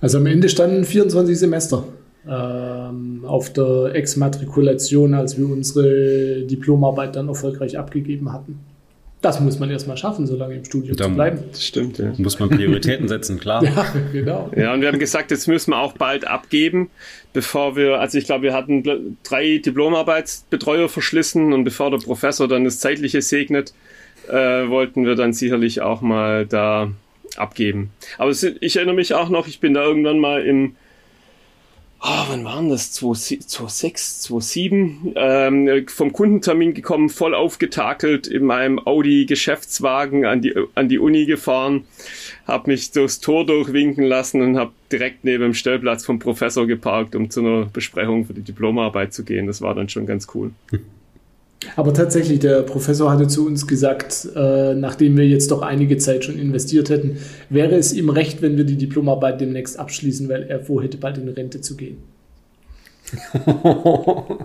Also 0.00 0.18
am 0.18 0.26
Ende 0.26 0.48
standen 0.48 0.84
24 0.84 1.38
Semester 1.38 1.84
ähm, 2.28 3.24
auf 3.24 3.52
der 3.52 3.94
Exmatrikulation, 3.94 5.14
als 5.14 5.38
wir 5.38 5.48
unsere 5.48 6.42
Diplomarbeit 6.42 7.16
dann 7.16 7.28
erfolgreich 7.28 7.78
abgegeben 7.78 8.32
hatten. 8.32 8.60
Das 9.26 9.40
muss 9.40 9.58
man 9.58 9.68
erstmal 9.70 9.96
schaffen, 9.96 10.24
so 10.24 10.36
lange 10.36 10.54
im 10.54 10.64
Studium 10.64 10.96
Da 10.96 11.06
zu 11.06 11.10
bleiben. 11.10 11.40
Das 11.50 11.64
stimmt, 11.64 11.98
ja. 11.98 12.12
Muss 12.16 12.38
man 12.38 12.48
Prioritäten 12.48 13.08
setzen, 13.08 13.40
klar. 13.40 13.62
Ja, 13.64 13.92
genau. 14.12 14.50
Ja, 14.56 14.72
und 14.72 14.82
wir 14.82 14.88
haben 14.88 15.00
gesagt, 15.00 15.32
jetzt 15.32 15.48
müssen 15.48 15.72
wir 15.72 15.78
auch 15.78 15.94
bald 15.94 16.28
abgeben, 16.28 16.90
bevor 17.32 17.74
wir, 17.74 17.98
also 17.98 18.18
ich 18.18 18.26
glaube, 18.26 18.44
wir 18.44 18.54
hatten 18.54 19.16
drei 19.24 19.58
Diplomarbeitsbetreuer 19.58 20.88
verschlissen 20.88 21.52
und 21.52 21.64
bevor 21.64 21.90
der 21.90 21.98
Professor 21.98 22.46
dann 22.46 22.62
das 22.62 22.78
Zeitliche 22.78 23.20
segnet, 23.20 23.74
äh, 24.28 24.68
wollten 24.68 25.04
wir 25.04 25.16
dann 25.16 25.32
sicherlich 25.32 25.80
auch 25.80 26.02
mal 26.02 26.46
da 26.46 26.92
abgeben. 27.36 27.90
Aber 28.18 28.30
es, 28.30 28.44
ich 28.44 28.76
erinnere 28.76 28.94
mich 28.94 29.12
auch 29.12 29.28
noch, 29.28 29.48
ich 29.48 29.58
bin 29.58 29.74
da 29.74 29.82
irgendwann 29.82 30.20
mal 30.20 30.42
im, 30.42 30.76
oh, 32.06 32.24
wann 32.28 32.44
waren 32.44 32.68
das? 32.68 32.92
2006, 32.92 34.22
2007, 34.22 35.12
ähm, 35.16 35.86
vom 35.88 36.12
Kundentermin 36.12 36.72
gekommen, 36.74 37.08
voll 37.08 37.34
aufgetakelt 37.34 38.26
in 38.26 38.44
meinem 38.44 38.78
Audi-Geschäftswagen 38.78 40.24
an 40.24 40.40
die, 40.40 40.54
an 40.74 40.88
die 40.88 40.98
Uni 40.98 41.26
gefahren, 41.26 41.84
habe 42.46 42.70
mich 42.70 42.92
durchs 42.92 43.20
Tor 43.20 43.44
durchwinken 43.44 44.04
lassen 44.04 44.40
und 44.40 44.56
habe 44.56 44.72
direkt 44.92 45.24
neben 45.24 45.42
dem 45.42 45.54
Stellplatz 45.54 46.04
vom 46.04 46.18
Professor 46.18 46.66
geparkt, 46.66 47.16
um 47.16 47.30
zu 47.30 47.40
einer 47.40 47.66
Besprechung 47.66 48.24
für 48.24 48.34
die 48.34 48.42
Diplomarbeit 48.42 49.12
zu 49.12 49.24
gehen. 49.24 49.46
Das 49.46 49.60
war 49.60 49.74
dann 49.74 49.88
schon 49.88 50.06
ganz 50.06 50.28
cool. 50.34 50.52
Aber 51.74 51.94
tatsächlich, 51.94 52.38
der 52.38 52.62
Professor 52.62 53.10
hatte 53.10 53.28
zu 53.28 53.46
uns 53.46 53.66
gesagt, 53.66 54.28
äh, 54.36 54.74
nachdem 54.74 55.16
wir 55.16 55.26
jetzt 55.26 55.50
doch 55.50 55.62
einige 55.62 55.96
Zeit 55.96 56.24
schon 56.24 56.38
investiert 56.38 56.90
hätten, 56.90 57.18
wäre 57.48 57.74
es 57.74 57.92
ihm 57.92 58.10
recht, 58.10 58.42
wenn 58.42 58.56
wir 58.56 58.64
die 58.64 58.76
Diplomarbeit 58.76 59.40
demnächst 59.40 59.78
abschließen, 59.78 60.28
weil 60.28 60.44
er 60.44 60.60
vorhätte, 60.60 60.98
bald 60.98 61.18
in 61.18 61.28
Rente 61.28 61.60
zu 61.60 61.76
gehen. 61.76 61.98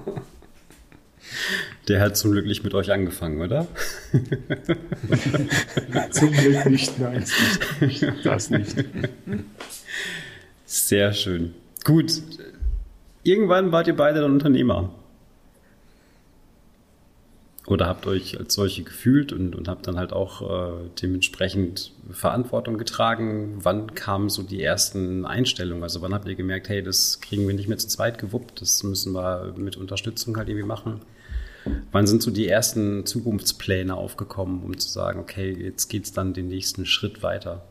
Der 1.87 1.99
hat 1.99 2.15
zum 2.15 2.31
Glück 2.31 2.45
nicht 2.45 2.63
mit 2.63 2.73
euch 2.73 2.91
angefangen, 2.91 3.41
oder? 3.41 3.67
Zum 6.11 6.31
Glück 6.31 6.65
nicht, 6.67 6.99
nein. 6.99 7.25
Das 8.23 8.49
nicht. 8.51 8.75
Sehr 10.65 11.13
schön. 11.13 11.53
Gut. 11.83 12.21
Irgendwann 13.23 13.71
wart 13.71 13.87
ihr 13.87 13.95
beide 13.95 14.21
dann 14.21 14.31
Unternehmer. 14.31 14.93
Oder 17.71 17.87
habt 17.87 18.05
euch 18.05 18.37
als 18.37 18.53
solche 18.55 18.83
gefühlt 18.83 19.31
und, 19.31 19.55
und 19.55 19.69
habt 19.69 19.87
dann 19.87 19.95
halt 19.95 20.11
auch 20.11 20.41
äh, 20.41 20.89
dementsprechend 21.01 21.93
Verantwortung 22.11 22.77
getragen? 22.77 23.59
Wann 23.63 23.95
kamen 23.95 24.27
so 24.27 24.43
die 24.43 24.61
ersten 24.61 25.23
Einstellungen? 25.23 25.81
Also 25.81 26.01
wann 26.01 26.13
habt 26.13 26.27
ihr 26.27 26.35
gemerkt, 26.35 26.67
hey, 26.67 26.83
das 26.83 27.21
kriegen 27.21 27.47
wir 27.47 27.55
nicht 27.55 27.69
mehr 27.69 27.77
zu 27.77 27.87
zweit 27.87 28.17
gewuppt, 28.17 28.59
das 28.61 28.83
müssen 28.83 29.13
wir 29.13 29.53
mit 29.55 29.77
Unterstützung 29.77 30.35
halt 30.35 30.49
irgendwie 30.49 30.67
machen? 30.67 30.99
Wann 31.93 32.07
sind 32.07 32.21
so 32.21 32.29
die 32.29 32.45
ersten 32.45 33.05
Zukunftspläne 33.05 33.95
aufgekommen, 33.95 34.63
um 34.65 34.77
zu 34.77 34.89
sagen, 34.89 35.21
okay, 35.21 35.55
jetzt 35.57 35.87
geht's 35.87 36.11
dann 36.11 36.33
den 36.33 36.49
nächsten 36.49 36.85
Schritt 36.85 37.23
weiter? 37.23 37.63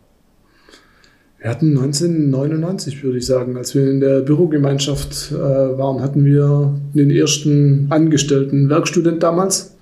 Wir 1.37 1.51
hatten 1.51 1.77
1999, 1.77 3.05
würde 3.05 3.19
ich 3.19 3.27
sagen, 3.27 3.55
als 3.59 3.75
wir 3.75 3.91
in 3.91 4.01
der 4.01 4.23
Bürogemeinschaft 4.23 5.31
äh, 5.31 5.35
waren, 5.35 6.01
hatten 6.01 6.25
wir 6.25 6.81
den 6.95 7.11
ersten 7.11 7.89
angestellten 7.91 8.71
Werkstudent 8.71 9.23
damals. 9.23 9.77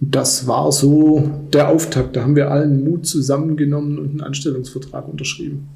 Das 0.00 0.46
war 0.46 0.70
so 0.70 1.28
der 1.52 1.68
Auftakt. 1.68 2.14
Da 2.14 2.22
haben 2.22 2.36
wir 2.36 2.50
allen 2.50 2.84
Mut 2.84 3.06
zusammengenommen 3.06 3.98
und 3.98 4.10
einen 4.10 4.20
Anstellungsvertrag 4.20 5.08
unterschrieben. 5.08 5.68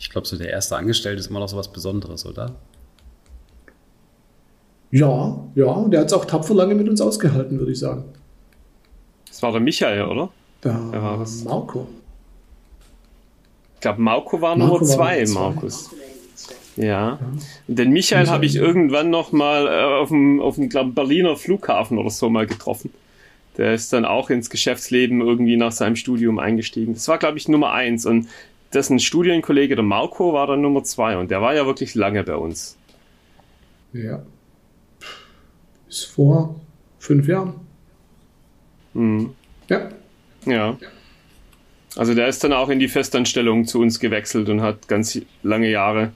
Ich 0.00 0.10
glaube, 0.10 0.26
so 0.26 0.36
der 0.36 0.50
erste 0.50 0.76
Angestellte 0.76 1.20
ist 1.20 1.28
immer 1.30 1.38
noch 1.38 1.48
so 1.48 1.56
was 1.56 1.72
Besonderes, 1.72 2.26
oder? 2.26 2.56
Ja, 4.90 5.38
ja, 5.54 5.88
der 5.88 6.00
hat 6.00 6.08
es 6.08 6.12
auch 6.12 6.24
tapfer 6.24 6.54
lange 6.54 6.74
mit 6.74 6.88
uns 6.88 7.00
ausgehalten, 7.00 7.58
würde 7.58 7.72
ich 7.72 7.78
sagen. 7.78 8.04
Das 9.28 9.42
war 9.42 9.52
der 9.52 9.60
Michael, 9.60 10.02
oder? 10.02 10.28
Da 10.60 10.78
Wer 10.90 11.02
war 11.02 11.18
das? 11.18 11.44
Marco. 11.44 11.86
Ich 13.74 13.80
glaube, 13.80 14.02
Marco 14.02 14.40
war 14.40 14.56
Marco 14.56 14.74
Nummer 14.74 14.80
war 14.80 14.96
zwei, 14.96 15.24
Nummer 15.24 15.68
zwei. 15.68 15.96
Ja. 16.76 17.18
Und 17.68 17.78
den 17.78 17.90
Michael 17.90 18.28
habe 18.28 18.46
ich 18.46 18.56
irgendwann 18.56 19.10
noch 19.10 19.32
mal 19.32 19.66
äh, 19.66 20.00
auf 20.00 20.08
dem, 20.08 20.40
auf 20.40 20.54
dem 20.56 20.68
glaub, 20.68 20.94
Berliner 20.94 21.36
Flughafen 21.36 21.98
oder 21.98 22.10
so 22.10 22.30
mal 22.30 22.46
getroffen. 22.46 22.92
Der 23.58 23.74
ist 23.74 23.92
dann 23.92 24.04
auch 24.04 24.30
ins 24.30 24.48
Geschäftsleben 24.48 25.20
irgendwie 25.20 25.56
nach 25.56 25.72
seinem 25.72 25.96
Studium 25.96 26.38
eingestiegen. 26.38 26.94
Das 26.94 27.06
war, 27.08 27.18
glaube 27.18 27.36
ich, 27.36 27.48
Nummer 27.48 27.72
eins. 27.72 28.06
Und 28.06 28.28
dessen 28.72 28.98
Studienkollege, 28.98 29.74
der 29.74 29.84
Marco, 29.84 30.32
war 30.32 30.46
dann 30.46 30.62
Nummer 30.62 30.84
zwei. 30.84 31.18
Und 31.18 31.30
der 31.30 31.42
war 31.42 31.54
ja 31.54 31.66
wirklich 31.66 31.94
lange 31.94 32.24
bei 32.24 32.36
uns. 32.36 32.78
Ja. 33.92 34.22
Bis 35.86 36.04
vor 36.04 36.58
fünf 36.98 37.28
Jahren. 37.28 37.54
Mhm. 38.94 39.34
Ja. 39.68 39.90
Ja. 40.46 40.78
Also 41.96 42.14
der 42.14 42.28
ist 42.28 42.42
dann 42.42 42.54
auch 42.54 42.70
in 42.70 42.78
die 42.78 42.88
Festanstellung 42.88 43.66
zu 43.66 43.80
uns 43.80 44.00
gewechselt 44.00 44.48
und 44.48 44.62
hat 44.62 44.88
ganz 44.88 45.20
lange 45.42 45.68
Jahre 45.68 46.12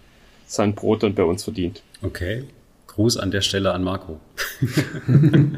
sein 0.47 0.75
Brot 0.75 1.03
dann 1.03 1.15
bei 1.15 1.25
uns 1.25 1.45
verdient. 1.45 1.83
Okay. 2.03 2.45
Gruß 2.87 3.17
an 3.19 3.31
der 3.31 3.43
Stelle 3.43 3.73
an 3.73 3.85
Marco. 3.85 4.21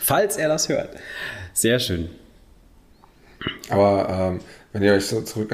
Falls 0.00 0.36
er 0.36 0.48
das 0.48 0.68
hört. 0.68 0.90
Sehr 1.52 1.78
schön. 1.78 2.08
Aber 3.68 4.08
ähm, 4.10 4.40
wenn 4.72 4.82
ihr 4.82 4.92
euch 4.94 5.06
so 5.06 5.20
zurück 5.22 5.50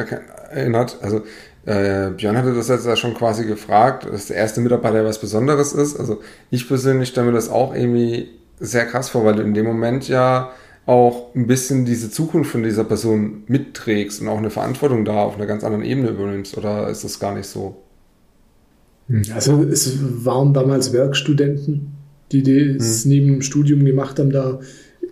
erinnert, 0.50 0.98
also 1.02 1.22
äh, 1.66 2.10
Björn 2.10 2.36
hatte 2.36 2.54
das 2.54 2.68
jetzt 2.68 2.86
ja 2.86 2.96
schon 2.96 3.14
quasi 3.14 3.44
gefragt, 3.44 4.06
dass 4.10 4.26
der 4.26 4.36
erste 4.36 4.60
Mitarbeiter 4.60 5.04
was 5.04 5.20
Besonderes 5.20 5.72
ist. 5.72 5.98
Also 5.98 6.20
ich 6.50 6.68
persönlich 6.68 7.10
stelle 7.10 7.26
mir 7.26 7.32
das 7.32 7.48
auch 7.48 7.74
irgendwie 7.74 8.30
sehr 8.58 8.86
krass 8.86 9.08
vor, 9.08 9.24
weil 9.24 9.34
du 9.34 9.42
in 9.42 9.54
dem 9.54 9.66
Moment 9.66 10.08
ja 10.08 10.52
auch 10.86 11.34
ein 11.34 11.46
bisschen 11.46 11.84
diese 11.84 12.10
Zukunft 12.10 12.50
von 12.50 12.62
dieser 12.62 12.84
Person 12.84 13.44
mitträgst 13.46 14.20
und 14.20 14.28
auch 14.28 14.38
eine 14.38 14.50
Verantwortung 14.50 15.04
da 15.04 15.22
auf 15.22 15.36
einer 15.36 15.46
ganz 15.46 15.62
anderen 15.62 15.84
Ebene 15.84 16.08
übernimmst. 16.08 16.56
Oder 16.56 16.88
ist 16.88 17.04
das 17.04 17.20
gar 17.20 17.34
nicht 17.34 17.46
so? 17.46 17.76
Also 19.34 19.62
es 19.64 19.98
waren 20.24 20.54
damals 20.54 20.92
Werkstudenten, 20.92 21.88
die 22.32 22.42
das 22.42 23.04
Hm. 23.04 23.10
neben 23.10 23.26
dem 23.26 23.42
Studium 23.42 23.84
gemacht 23.84 24.18
haben. 24.18 24.30
Da 24.30 24.60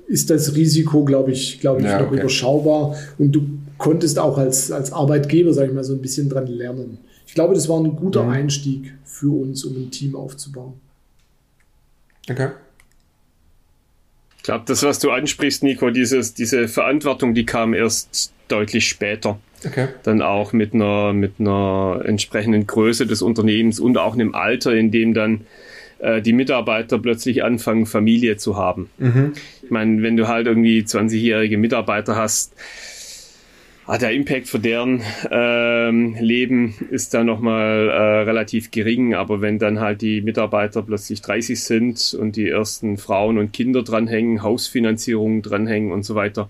ist 0.06 0.30
das 0.30 0.54
Risiko, 0.54 1.04
glaube 1.04 1.32
ich, 1.32 1.60
glaube 1.60 1.80
ich, 1.80 1.86
Ja, 1.86 2.00
noch 2.00 2.08
okay. 2.08 2.20
überschaubar. 2.20 2.96
Und 3.18 3.32
du 3.32 3.46
konntest 3.76 4.18
auch 4.18 4.38
als, 4.38 4.70
als 4.72 4.92
Arbeitgeber, 4.92 5.52
sage 5.52 5.68
ich 5.68 5.74
mal, 5.74 5.84
so 5.84 5.94
ein 5.94 6.00
bisschen 6.02 6.28
dran 6.28 6.46
lernen. 6.46 6.98
Ich 7.26 7.34
glaube, 7.34 7.54
das 7.54 7.68
war 7.68 7.78
ein 7.78 7.94
guter 7.96 8.24
Mhm. 8.24 8.30
Einstieg 8.30 8.94
für 9.04 9.30
uns, 9.30 9.64
um 9.64 9.76
ein 9.76 9.90
Team 9.90 10.14
aufzubauen. 10.16 10.74
Okay. 12.30 12.48
Ich 14.38 14.42
glaube, 14.44 14.64
das, 14.66 14.82
was 14.82 14.98
du 14.98 15.10
ansprichst, 15.10 15.62
Nico, 15.62 15.90
dieses, 15.90 16.32
diese 16.34 16.68
Verantwortung, 16.68 17.34
die 17.34 17.44
kam 17.44 17.74
erst 17.74 18.32
deutlich 18.48 18.88
später. 18.88 19.38
Okay. 19.66 19.88
Dann 20.02 20.22
auch 20.22 20.52
mit 20.52 20.74
einer, 20.74 21.12
mit 21.12 21.34
einer 21.38 22.02
entsprechenden 22.04 22.66
Größe 22.66 23.06
des 23.06 23.22
Unternehmens 23.22 23.80
und 23.80 23.98
auch 23.98 24.14
einem 24.14 24.34
Alter, 24.34 24.74
in 24.74 24.90
dem 24.90 25.14
dann 25.14 25.46
äh, 25.98 26.22
die 26.22 26.32
Mitarbeiter 26.32 26.98
plötzlich 26.98 27.42
anfangen, 27.42 27.86
Familie 27.86 28.36
zu 28.36 28.56
haben. 28.56 28.88
Mhm. 28.98 29.32
Ich 29.62 29.70
meine, 29.70 30.02
wenn 30.02 30.16
du 30.16 30.28
halt 30.28 30.46
irgendwie 30.46 30.80
20-jährige 30.80 31.58
Mitarbeiter 31.58 32.14
hast, 32.14 32.54
ah, 33.86 33.98
der 33.98 34.12
Impact 34.12 34.48
für 34.48 34.60
deren 34.60 35.02
ähm, 35.30 36.16
Leben 36.20 36.74
ist 36.90 37.14
dann 37.14 37.26
nochmal 37.26 37.88
äh, 37.88 38.22
relativ 38.22 38.70
gering. 38.70 39.14
Aber 39.14 39.40
wenn 39.40 39.58
dann 39.58 39.80
halt 39.80 40.02
die 40.02 40.20
Mitarbeiter 40.20 40.82
plötzlich 40.82 41.20
30 41.22 41.60
sind 41.60 42.16
und 42.18 42.36
die 42.36 42.48
ersten 42.48 42.96
Frauen 42.96 43.38
und 43.38 43.52
Kinder 43.52 43.82
dranhängen, 43.82 44.42
Hausfinanzierungen 44.42 45.42
dranhängen 45.42 45.90
und 45.90 46.04
so 46.04 46.14
weiter, 46.14 46.48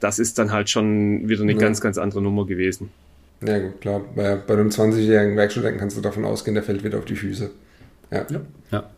das 0.00 0.18
ist 0.18 0.38
dann 0.38 0.52
halt 0.52 0.70
schon 0.70 1.28
wieder 1.28 1.42
eine 1.42 1.52
Ja. 1.52 1.58
ganz, 1.58 1.80
ganz 1.80 1.98
andere 1.98 2.22
Nummer 2.22 2.46
gewesen. 2.46 2.90
Ja, 3.44 3.58
gut, 3.58 3.80
klar. 3.80 4.00
Bei, 4.16 4.34
bei 4.36 4.54
einem 4.54 4.68
20-jährigen 4.68 5.36
Werkstudenten 5.36 5.78
kannst 5.78 5.96
du 5.96 6.00
davon 6.00 6.24
ausgehen, 6.24 6.54
der 6.54 6.62
fällt 6.64 6.82
wieder 6.84 6.98
auf 6.98 7.04
die 7.04 7.16
Füße. 7.16 7.50
Ja. 8.10 8.26
Ja. 8.30 8.40
Ja. 8.72 8.90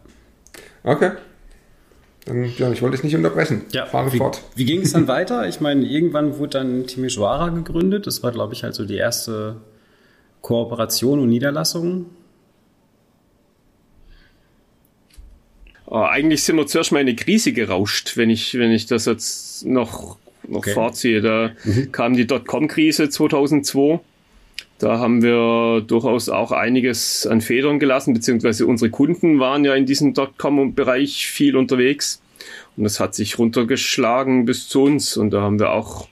Okay. 0.82 1.10
Dann, 2.26 2.50
Björn, 2.56 2.72
ich 2.72 2.80
wollte 2.82 2.96
dich 2.96 3.04
nicht 3.04 3.16
unterbrechen. 3.16 3.62
Fahre 3.90 4.12
wie, 4.12 4.18
fort. 4.18 4.42
Wie 4.54 4.64
ging 4.64 4.82
es 4.82 4.92
dann 4.92 5.08
weiter? 5.08 5.46
Ich 5.48 5.60
meine, 5.60 5.84
irgendwann 5.84 6.38
wurde 6.38 6.58
dann 6.58 6.86
Timisoara 6.86 7.48
gegründet. 7.48 8.06
Das 8.06 8.22
war, 8.22 8.32
glaube 8.32 8.54
ich, 8.54 8.62
halt 8.62 8.74
so 8.74 8.84
die 8.84 8.96
erste 8.96 9.56
Kooperation 10.42 11.18
und 11.20 11.28
Niederlassung. 11.28 12.06
Oh, 15.86 16.02
eigentlich 16.02 16.44
sind 16.44 16.56
wir 16.56 16.66
zuerst 16.66 16.92
mal 16.92 17.00
in 17.00 17.08
eine 17.08 17.16
Krise 17.16 17.52
gerauscht, 17.52 18.16
wenn 18.16 18.30
ich, 18.30 18.54
wenn 18.56 18.70
ich 18.70 18.86
das 18.86 19.06
jetzt 19.06 19.66
noch, 19.66 20.18
noch 20.50 20.58
Okay. 20.58 20.72
vorziehe. 20.72 21.20
Da 21.20 21.52
kam 21.92 22.14
die 22.14 22.26
Dotcom-Krise 22.26 23.08
2002 23.08 24.00
Da 24.78 24.98
haben 24.98 25.22
wir 25.22 25.82
durchaus 25.86 26.28
auch 26.28 26.52
einiges 26.52 27.26
an 27.26 27.40
Federn 27.40 27.78
gelassen, 27.78 28.14
beziehungsweise 28.14 28.66
unsere 28.66 28.90
Kunden 28.90 29.38
waren 29.38 29.64
ja 29.64 29.74
in 29.74 29.86
diesem 29.86 30.14
Dotcom-Bereich 30.14 31.26
viel 31.26 31.56
unterwegs. 31.56 32.20
Und 32.76 32.84
das 32.84 32.98
hat 33.00 33.14
sich 33.14 33.38
runtergeschlagen 33.38 34.46
bis 34.46 34.68
zu 34.68 34.82
uns. 34.82 35.16
Und 35.16 35.30
da 35.30 35.42
haben 35.42 35.58
wir 35.58 35.70
auch, 35.70 36.08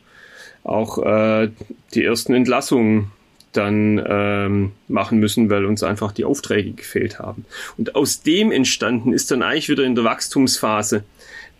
auch 0.65 0.99
äh, 0.99 1.49
die 1.95 2.05
ersten 2.05 2.35
Entlassungen 2.35 3.11
dann 3.53 4.05
ähm, 4.07 4.73
machen 4.89 5.19
müssen, 5.19 5.49
weil 5.49 5.65
uns 5.65 5.83
einfach 5.83 6.13
die 6.13 6.25
Aufträge 6.25 6.73
gefehlt 6.73 7.19
haben. 7.19 7.47
Und 7.79 7.95
aus 7.95 8.23
dem 8.23 8.53
entstanden 8.53 9.13
ist 9.13 9.31
dann 9.31 9.43
eigentlich 9.43 9.71
wieder 9.71 9.85
in 9.85 9.95
der 9.95 10.05
Wachstumsphase 10.05 11.05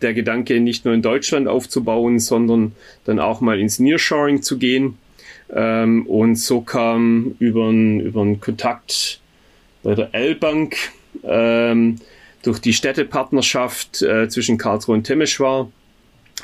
der 0.01 0.13
Gedanke, 0.13 0.59
nicht 0.59 0.85
nur 0.85 0.93
in 0.93 1.01
Deutschland 1.01 1.47
aufzubauen, 1.47 2.19
sondern 2.19 2.73
dann 3.05 3.19
auch 3.19 3.41
mal 3.41 3.59
ins 3.59 3.79
Nearshoring 3.79 4.41
zu 4.41 4.57
gehen. 4.57 4.97
Ähm, 5.51 6.05
und 6.07 6.35
so 6.35 6.61
kam 6.61 7.35
über 7.39 7.67
einen 7.67 8.39
Kontakt 8.39 9.19
bei 9.83 9.95
der 9.95 10.13
L-Bank 10.13 10.75
ähm, 11.23 11.97
durch 12.43 12.59
die 12.59 12.73
Städtepartnerschaft 12.73 14.01
äh, 14.01 14.29
zwischen 14.29 14.57
Karlsruhe 14.57 14.95
und 14.95 15.03
Temeschwar 15.03 15.69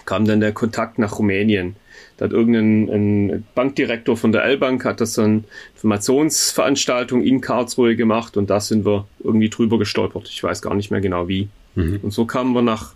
kam 0.06 0.26
dann 0.26 0.40
der 0.40 0.52
Kontakt 0.52 1.00
nach 1.00 1.20
Rumänien. 1.20 1.76
Da 2.18 2.26
hat 2.26 2.32
irgendein 2.32 3.46
Bankdirektor 3.56 4.16
von 4.16 4.32
der 4.32 4.44
L-Bank 4.44 4.86
hat 4.86 5.02
das 5.02 5.20
eine 5.20 5.44
Informationsveranstaltung 5.76 7.22
in 7.24 7.42
Karlsruhe 7.42 7.96
gemacht 7.96 8.38
und 8.38 8.50
da 8.50 8.60
sind 8.60 8.86
wir 8.86 9.08
irgendwie 9.24 9.50
drüber 9.50 9.78
gestolpert. 9.78 10.30
Ich 10.30 10.42
weiß 10.42 10.62
gar 10.62 10.76
nicht 10.76 10.92
mehr 10.92 11.02
genau 11.02 11.28
wie. 11.28 11.50
Mhm. 11.76 12.00
Und 12.04 12.12
so 12.12 12.26
kamen 12.26 12.54
wir 12.54 12.62
nach 12.62 12.94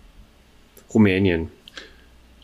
Rumänien. 0.92 1.48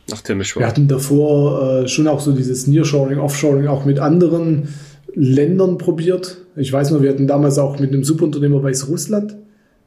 Nach 0.08 0.20
Temeschwar. 0.20 0.62
Wir 0.62 0.68
hatten 0.68 0.86
davor 0.86 1.82
äh, 1.82 1.88
schon 1.88 2.06
auch 2.06 2.20
so 2.20 2.32
dieses 2.32 2.66
Nearshoring, 2.66 3.18
Offshoring 3.18 3.66
auch 3.66 3.84
mit 3.84 3.98
anderen 3.98 4.68
Ländern 5.14 5.78
probiert. 5.78 6.38
Ich 6.54 6.72
weiß 6.72 6.92
noch, 6.92 7.02
wir 7.02 7.10
hatten 7.10 7.26
damals 7.26 7.58
auch 7.58 7.78
mit 7.80 7.92
einem 7.92 8.04
Subunternehmer 8.04 8.62
Weißrussland 8.62 9.36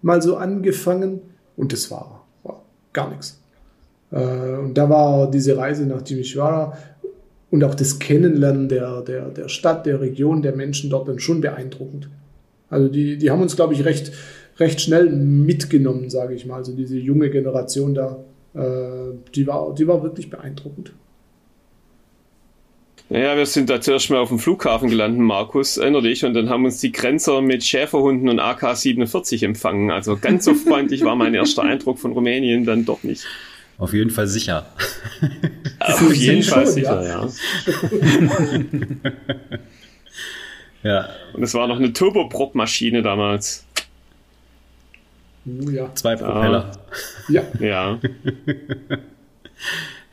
mal 0.01 0.21
so 0.21 0.35
angefangen 0.35 1.21
und 1.55 1.71
das 1.71 1.89
war, 1.91 2.25
war 2.43 2.63
gar 2.91 3.09
nichts. 3.09 3.39
Äh, 4.11 4.57
und 4.57 4.73
da 4.77 4.89
war 4.89 5.29
diese 5.31 5.55
Reise 5.57 5.85
nach 5.85 6.01
Timisoara 6.01 6.77
und 7.51 7.63
auch 7.63 7.75
das 7.75 7.99
Kennenlernen 7.99 8.69
der, 8.69 9.01
der, 9.01 9.29
der 9.29 9.47
Stadt, 9.49 9.85
der 9.85 10.01
Region, 10.01 10.41
der 10.41 10.55
Menschen 10.55 10.89
dort 10.89 11.07
dann 11.07 11.19
schon 11.19 11.41
beeindruckend. 11.41 12.09
Also 12.69 12.87
die, 12.87 13.17
die 13.17 13.31
haben 13.31 13.41
uns, 13.41 13.55
glaube 13.55 13.73
ich, 13.73 13.85
recht, 13.85 14.11
recht 14.57 14.81
schnell 14.81 15.09
mitgenommen, 15.09 16.09
sage 16.09 16.35
ich 16.35 16.45
mal. 16.45 16.57
Also 16.57 16.75
diese 16.75 16.97
junge 16.97 17.29
Generation 17.29 17.93
da, 17.93 18.23
die, 18.53 19.47
war, 19.47 19.73
die 19.75 19.87
war 19.87 20.01
wirklich 20.01 20.29
beeindruckend. 20.29 20.93
Naja, 23.11 23.35
wir 23.35 23.45
sind 23.47 23.71
da 23.71 23.81
zuerst 23.81 24.11
mal 24.11 24.19
auf 24.19 24.29
dem 24.29 24.37
Flughafen 24.37 24.89
gelandet, 24.89 25.19
Markus, 25.19 25.77
erinnere 25.77 26.03
dich, 26.03 26.23
und 26.25 26.35
dann 26.35 26.49
haben 26.49 26.65
uns 26.65 26.79
die 26.79 26.91
Grenzer 26.91 27.41
mit 27.41 27.63
Schäferhunden 27.63 28.29
und 28.29 28.39
AK-47 28.39 29.43
empfangen. 29.43 29.89
Also 29.89 30.15
ganz 30.15 30.45
so 30.45 30.53
freundlich 30.53 31.03
war 31.03 31.15
mein 31.15 31.33
erster 31.33 31.63
Eindruck 31.63 31.97
von 31.97 32.11
Rumänien 32.11 32.65
dann 32.65 32.85
doch 32.85 33.01
nicht. 33.01 33.25
Auf 33.79 33.93
jeden 33.93 34.11
Fall 34.11 34.27
sicher. 34.27 34.67
Auf 35.79 36.13
jeden 36.13 36.43
Fall 36.43 36.65
schon, 36.65 36.73
sicher, 36.73 37.01
ja. 37.01 37.29
ja. 37.63 38.49
ja. 40.83 41.09
Und 41.33 41.41
es 41.41 41.53
war 41.55 41.67
noch 41.67 41.77
eine 41.77 41.93
Turboprop-Maschine 41.93 43.01
damals. 43.01 43.65
Uh, 45.49 45.69
ja. 45.69 45.93
Zwei 45.95 46.15
Propeller. 46.15 46.71
Ja. 47.27 47.43
Ja. 47.59 47.99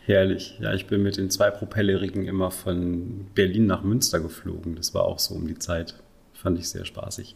Herrlich. 0.07 0.57
Ja, 0.61 0.73
ich 0.73 0.87
bin 0.87 1.02
mit 1.02 1.16
den 1.16 1.31
zwei 1.31 1.50
Propellerigen 1.50 2.26
immer 2.26 2.50
von 2.50 3.26
Berlin 3.35 3.66
nach 3.66 3.83
Münster 3.83 4.21
geflogen. 4.21 4.76
Das 4.76 4.95
war 4.95 5.05
auch 5.05 5.19
so 5.19 5.35
um 5.35 5.47
die 5.47 5.59
Zeit. 5.59 5.95
Fand 6.33 6.59
ich 6.59 6.69
sehr 6.69 6.85
spaßig. 6.85 7.35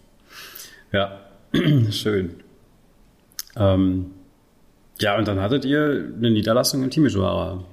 Ja, 0.92 1.20
schön. 1.90 2.36
Ähm, 3.56 4.12
ja, 5.00 5.18
und 5.18 5.26
dann 5.26 5.40
hattet 5.40 5.64
ihr 5.64 6.12
eine 6.16 6.30
Niederlassung 6.30 6.84
in 6.84 6.90
Timisoara. 6.90 7.64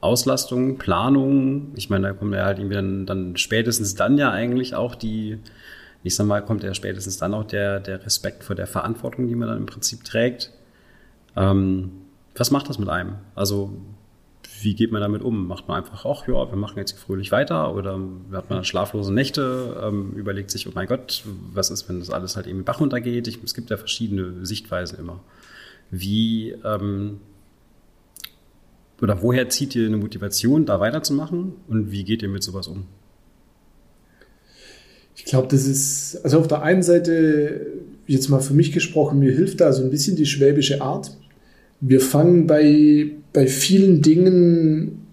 Auslastung, 0.00 0.76
Planung, 0.76 1.72
ich 1.76 1.88
meine, 1.88 2.08
da 2.08 2.12
kommt 2.12 2.34
ja 2.34 2.44
halt 2.44 2.58
irgendwie 2.58 2.76
dann, 2.76 3.06
dann 3.06 3.36
spätestens 3.36 3.94
dann 3.94 4.18
ja 4.18 4.30
eigentlich 4.30 4.74
auch 4.74 4.94
die, 4.94 5.38
ich 6.04 6.14
sag 6.14 6.26
mal, 6.26 6.44
kommt 6.44 6.62
ja 6.62 6.74
spätestens 6.74 7.16
dann 7.16 7.34
auch 7.34 7.44
der, 7.44 7.80
der 7.80 8.04
Respekt 8.04 8.44
vor 8.44 8.54
der 8.54 8.66
Verantwortung, 8.66 9.26
die 9.26 9.34
man 9.34 9.48
dann 9.48 9.56
im 9.56 9.66
Prinzip 9.66 10.04
trägt. 10.04 10.52
Ähm, 11.34 11.92
was 12.36 12.50
macht 12.50 12.68
das 12.68 12.78
mit 12.78 12.90
einem? 12.90 13.16
Also, 13.34 13.72
wie 14.60 14.74
geht 14.74 14.92
man 14.92 15.00
damit 15.00 15.22
um? 15.22 15.46
Macht 15.46 15.66
man 15.66 15.78
einfach, 15.78 16.04
ach 16.04 16.28
ja, 16.28 16.50
wir 16.50 16.56
machen 16.56 16.78
jetzt 16.78 16.92
fröhlich 16.98 17.32
weiter 17.32 17.74
oder 17.74 17.98
hat 18.32 18.50
man 18.50 18.64
schlaflose 18.64 19.12
Nächte, 19.14 19.80
ähm, 19.82 20.12
überlegt 20.12 20.50
sich, 20.50 20.68
oh 20.68 20.72
mein 20.74 20.86
Gott, 20.86 21.24
was 21.52 21.70
ist, 21.70 21.88
wenn 21.88 22.00
das 22.00 22.10
alles 22.10 22.36
halt 22.36 22.46
irgendwie 22.46 22.64
Bach 22.64 22.80
runtergeht? 22.80 23.26
Ich, 23.26 23.42
es 23.42 23.54
gibt 23.54 23.70
ja 23.70 23.78
verschiedene 23.78 24.44
Sichtweisen 24.44 24.98
immer. 24.98 25.20
Wie 25.90 26.50
ähm, 26.64 27.20
oder 29.00 29.22
woher 29.22 29.48
zieht 29.48 29.74
ihr 29.74 29.86
eine 29.86 29.96
Motivation, 29.96 30.66
da 30.66 30.80
weiterzumachen 30.80 31.54
und 31.66 31.90
wie 31.90 32.04
geht 32.04 32.22
ihr 32.22 32.28
mit 32.28 32.42
sowas 32.42 32.68
um? 32.68 32.86
Ich 35.24 35.30
glaube, 35.30 35.48
das 35.50 35.66
ist, 35.66 36.20
also 36.22 36.38
auf 36.38 36.48
der 36.48 36.62
einen 36.62 36.82
Seite, 36.82 37.66
jetzt 38.06 38.28
mal 38.28 38.40
für 38.40 38.52
mich 38.52 38.72
gesprochen, 38.72 39.20
mir 39.20 39.32
hilft 39.32 39.62
da 39.62 39.72
so 39.72 39.82
ein 39.82 39.88
bisschen 39.88 40.16
die 40.16 40.26
schwäbische 40.26 40.82
Art. 40.82 41.16
Wir 41.80 42.00
fangen 42.00 42.46
bei, 42.46 43.06
bei 43.32 43.46
vielen 43.46 44.02
Dingen, 44.02 45.06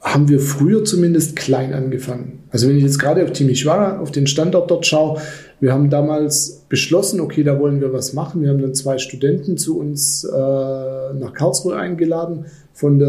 haben 0.00 0.28
wir 0.28 0.38
früher 0.38 0.84
zumindest 0.84 1.34
klein 1.34 1.74
angefangen. 1.74 2.44
Also 2.50 2.68
wenn 2.68 2.76
ich 2.76 2.84
jetzt 2.84 3.00
gerade 3.00 3.24
auf 3.24 3.32
Timisoara, 3.32 3.98
auf 3.98 4.12
den 4.12 4.28
Standort 4.28 4.70
dort 4.70 4.86
schaue, 4.86 5.20
wir 5.58 5.72
haben 5.72 5.90
damals 5.90 6.62
beschlossen, 6.68 7.20
okay, 7.20 7.42
da 7.42 7.58
wollen 7.58 7.80
wir 7.80 7.92
was 7.92 8.12
machen. 8.12 8.42
Wir 8.42 8.50
haben 8.50 8.62
dann 8.62 8.74
zwei 8.74 8.98
Studenten 8.98 9.58
zu 9.58 9.78
uns 9.78 10.24
äh, 10.24 10.30
nach 10.30 11.34
Karlsruhe 11.34 11.76
eingeladen 11.76 12.46
von 12.72 13.00
der 13.00 13.08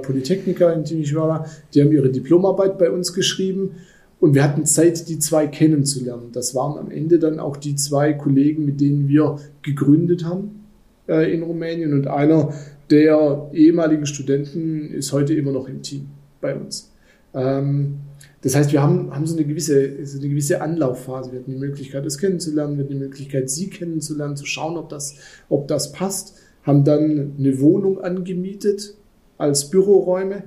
äh, 0.00 0.04
Polytechnika 0.04 0.72
in 0.72 0.84
Timisoara. 0.84 1.46
Die 1.72 1.80
haben 1.80 1.92
ihre 1.92 2.10
Diplomarbeit 2.10 2.78
bei 2.78 2.90
uns 2.90 3.14
geschrieben 3.14 3.76
und 4.22 4.34
wir 4.36 4.44
hatten 4.44 4.64
Zeit, 4.66 5.08
die 5.08 5.18
zwei 5.18 5.48
kennenzulernen. 5.48 6.30
Das 6.32 6.54
waren 6.54 6.78
am 6.78 6.92
Ende 6.92 7.18
dann 7.18 7.40
auch 7.40 7.56
die 7.56 7.74
zwei 7.74 8.12
Kollegen, 8.12 8.64
mit 8.64 8.80
denen 8.80 9.08
wir 9.08 9.40
gegründet 9.62 10.24
haben 10.24 10.64
äh, 11.08 11.34
in 11.34 11.42
Rumänien 11.42 11.92
und 11.92 12.06
einer 12.06 12.54
der 12.88 13.50
ehemaligen 13.52 14.06
Studenten 14.06 14.92
ist 14.92 15.12
heute 15.12 15.34
immer 15.34 15.50
noch 15.50 15.68
im 15.68 15.82
Team 15.82 16.06
bei 16.40 16.54
uns. 16.54 16.92
Ähm, 17.34 17.94
das 18.42 18.54
heißt, 18.54 18.70
wir 18.70 18.80
haben, 18.80 19.12
haben 19.12 19.26
so, 19.26 19.34
eine 19.34 19.44
gewisse, 19.44 20.06
so 20.06 20.20
eine 20.20 20.28
gewisse 20.28 20.60
Anlaufphase. 20.62 21.32
Wir 21.32 21.40
hatten 21.40 21.50
die 21.50 21.58
Möglichkeit, 21.58 22.06
das 22.06 22.16
kennenzulernen, 22.16 22.76
wir 22.76 22.84
hatten 22.84 22.94
die 22.94 23.00
Möglichkeit, 23.00 23.50
sie 23.50 23.70
kennenzulernen, 23.70 24.36
zu 24.36 24.46
schauen, 24.46 24.76
ob 24.76 24.88
das, 24.88 25.16
ob 25.48 25.66
das 25.66 25.90
passt. 25.90 26.36
Haben 26.62 26.84
dann 26.84 27.32
eine 27.40 27.58
Wohnung 27.58 28.00
angemietet 28.00 28.94
als 29.36 29.68
Büroräume 29.68 30.44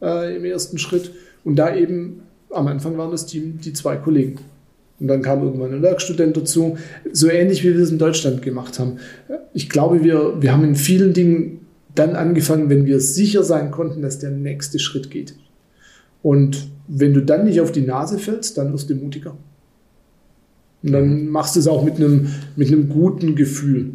äh, 0.00 0.36
im 0.36 0.44
ersten 0.44 0.78
Schritt. 0.78 1.10
Und 1.42 1.56
da 1.56 1.74
eben 1.74 2.22
am 2.50 2.66
Anfang 2.66 2.96
waren 2.96 3.10
das 3.10 3.26
Team 3.26 3.60
die 3.62 3.72
zwei 3.72 3.96
Kollegen. 3.96 4.38
Und 5.00 5.08
dann 5.08 5.22
kam 5.22 5.42
irgendwann 5.42 5.72
ein 5.72 5.82
Werkstudent 5.82 6.36
dazu. 6.36 6.76
So 7.12 7.28
ähnlich 7.28 7.62
wie 7.62 7.74
wir 7.74 7.82
es 7.82 7.90
in 7.90 7.98
Deutschland 7.98 8.42
gemacht 8.42 8.78
haben. 8.78 8.98
Ich 9.54 9.68
glaube, 9.68 10.02
wir, 10.02 10.42
wir 10.42 10.52
haben 10.52 10.64
in 10.64 10.74
vielen 10.74 11.12
Dingen 11.12 11.66
dann 11.94 12.16
angefangen, 12.16 12.68
wenn 12.68 12.86
wir 12.86 13.00
sicher 13.00 13.42
sein 13.42 13.70
konnten, 13.70 14.02
dass 14.02 14.18
der 14.18 14.30
nächste 14.30 14.78
Schritt 14.78 15.10
geht. 15.10 15.34
Und 16.22 16.68
wenn 16.88 17.14
du 17.14 17.22
dann 17.22 17.44
nicht 17.44 17.60
auf 17.60 17.70
die 17.70 17.82
Nase 17.82 18.18
fällst, 18.18 18.58
dann 18.58 18.72
wirst 18.72 18.90
du 18.90 18.94
mutiger. 18.94 19.36
Und 20.82 20.92
dann 20.92 21.28
machst 21.28 21.56
du 21.56 21.60
es 21.60 21.68
auch 21.68 21.82
mit 21.82 21.96
einem, 21.96 22.32
mit 22.56 22.68
einem 22.68 22.88
guten 22.88 23.34
Gefühl. 23.34 23.92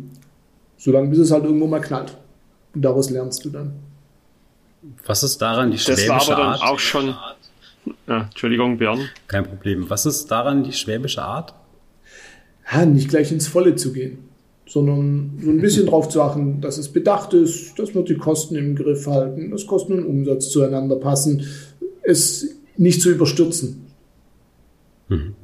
Solange 0.77 1.09
bis 1.09 1.19
es 1.19 1.31
halt 1.31 1.45
irgendwo 1.45 1.67
mal 1.67 1.79
knallt. 1.79 2.17
Und 2.75 2.81
daraus 2.81 3.09
lernst 3.09 3.43
du 3.45 3.49
dann. 3.49 3.73
Was 5.05 5.23
ist 5.23 5.41
daran 5.41 5.71
die 5.71 5.77
schwäbische 5.77 6.11
Art? 6.11 6.21
Das 6.21 6.29
war 6.29 6.35
aber 6.35 6.43
dann 6.43 6.53
Art? 6.53 6.71
auch 6.71 6.79
schon. 6.79 7.15
Ja, 8.07 8.23
Entschuldigung, 8.23 8.77
Björn. 8.77 8.99
Kein 9.27 9.43
Problem. 9.43 9.89
Was 9.89 10.05
ist 10.05 10.27
daran 10.27 10.63
die 10.63 10.73
schwäbische 10.73 11.21
Art? 11.21 11.53
Ja, 12.71 12.85
nicht 12.85 13.09
gleich 13.09 13.31
ins 13.31 13.47
Volle 13.47 13.75
zu 13.75 13.91
gehen, 13.93 14.19
sondern 14.65 15.39
so 15.41 15.49
ein 15.49 15.59
bisschen 15.59 15.85
darauf 15.87 16.09
zu 16.09 16.21
achten, 16.21 16.61
dass 16.61 16.77
es 16.77 16.89
bedacht 16.89 17.33
ist, 17.33 17.77
dass 17.77 17.93
wir 17.93 18.03
die 18.03 18.15
Kosten 18.15 18.55
im 18.55 18.75
Griff 18.75 19.07
halten, 19.07 19.51
dass 19.51 19.67
Kosten 19.67 19.93
und 19.93 20.05
Umsatz 20.05 20.49
zueinander 20.49 20.95
passen, 20.95 21.45
es 22.03 22.55
nicht 22.77 23.01
zu 23.01 23.11
überstürzen. 23.11 23.85
Mhm. 25.09 25.35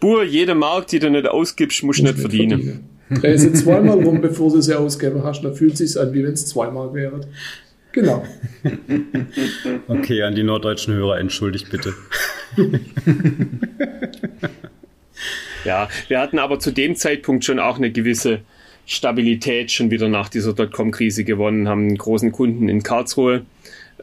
Bur, 0.00 0.24
jede 0.24 0.54
Mark, 0.54 0.88
die 0.88 0.98
du 0.98 1.10
nicht 1.10 1.28
ausgibst, 1.28 1.82
musst 1.84 2.00
du 2.00 2.04
nicht, 2.04 2.14
nicht 2.14 2.20
verdienen. 2.20 2.60
verdienen. 2.60 2.92
Dreh 3.20 3.36
sie 3.36 3.52
zweimal 3.52 4.02
rum, 4.02 4.20
bevor 4.20 4.50
du 4.50 4.60
sie 4.60 4.76
ausgeben 4.76 5.22
hast, 5.22 5.42
dann 5.42 5.54
fühlt 5.54 5.74
es 5.74 5.92
sich 5.92 6.00
an, 6.00 6.12
wie 6.12 6.24
wenn 6.24 6.32
es 6.32 6.46
zweimal 6.46 6.92
wäre. 6.94 7.20
Genau. 7.92 8.26
Okay, 9.88 10.22
an 10.22 10.34
die 10.34 10.44
norddeutschen 10.44 10.94
Hörer 10.94 11.18
entschuldigt 11.18 11.70
bitte. 11.70 11.94
ja, 15.64 15.88
wir 16.08 16.20
hatten 16.20 16.38
aber 16.38 16.58
zu 16.60 16.70
dem 16.70 16.94
Zeitpunkt 16.96 17.44
schon 17.44 17.58
auch 17.58 17.76
eine 17.76 17.90
gewisse 17.90 18.40
Stabilität 18.86 19.70
schon 19.70 19.90
wieder 19.90 20.08
nach 20.08 20.28
dieser 20.28 20.52
Dotcom-Krise 20.52 21.24
gewonnen, 21.24 21.68
haben 21.68 21.88
einen 21.88 21.98
großen 21.98 22.32
Kunden 22.32 22.68
in 22.68 22.82
Karlsruhe 22.82 23.42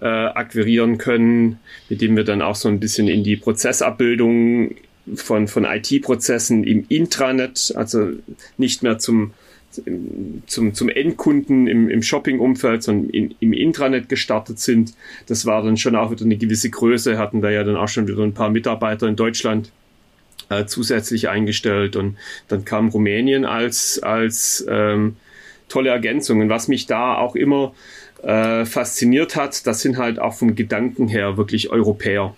äh, 0.02 0.06
akquirieren 0.06 0.98
können, 0.98 1.60
mit 1.90 2.02
dem 2.02 2.16
wir 2.16 2.24
dann 2.24 2.42
auch 2.42 2.56
so 2.56 2.70
ein 2.70 2.80
bisschen 2.80 3.08
in 3.08 3.24
die 3.24 3.36
Prozessabbildung 3.36 4.76
von, 5.16 5.48
von 5.48 5.66
IT-Prozessen 5.66 6.64
im 6.64 6.86
Intranet, 6.90 7.74
also 7.76 8.10
nicht 8.58 8.84
mehr 8.84 9.00
zum, 9.00 9.34
zum, 10.48 10.74
zum 10.74 10.90
Endkunden 10.90 11.68
im, 11.68 11.90
im 11.90 12.02
Shopping-Umfeld, 12.02 12.84
sondern 12.84 13.10
in, 13.12 13.36
im 13.40 13.54
Intranet 13.54 14.10
gestartet 14.10 14.60
sind. 14.60 14.94
Das 15.28 15.46
war 15.46 15.64
dann 15.64 15.78
schon 15.78 15.96
auch 15.96 16.12
wieder 16.12 16.26
eine 16.26 16.38
gewisse 16.38 16.70
Größe, 16.70 17.18
hatten 17.18 17.42
da 17.42 17.50
ja 17.50 17.64
dann 17.64 17.76
auch 17.76 17.88
schon 17.88 18.08
wieder 18.08 18.24
ein 18.24 18.34
paar 18.34 18.50
Mitarbeiter 18.50 19.08
in 19.08 19.16
Deutschland 19.16 19.72
äh, 20.50 20.66
zusätzlich 20.66 21.30
eingestellt 21.30 21.96
und 21.96 22.18
dann 22.48 22.66
kam 22.66 22.90
Rumänien 22.90 23.46
als, 23.46 24.02
als 24.02 24.66
ähm, 24.68 25.18
tolle 25.68 25.90
Ergänzung. 25.90 26.42
Und 26.42 26.50
was 26.50 26.68
mich 26.68 26.88
da 26.88 27.16
auch 27.16 27.36
immer 27.36 27.74
äh, 28.24 28.66
fasziniert 28.66 29.36
hat, 29.36 29.66
das 29.68 29.82
sind 29.82 29.98
halt 29.98 30.20
auch 30.20 30.34
vom 30.34 30.56
Gedanken 30.56 31.08
her 31.08 31.38
wirklich 31.38 31.70
Europäer. 31.70 32.36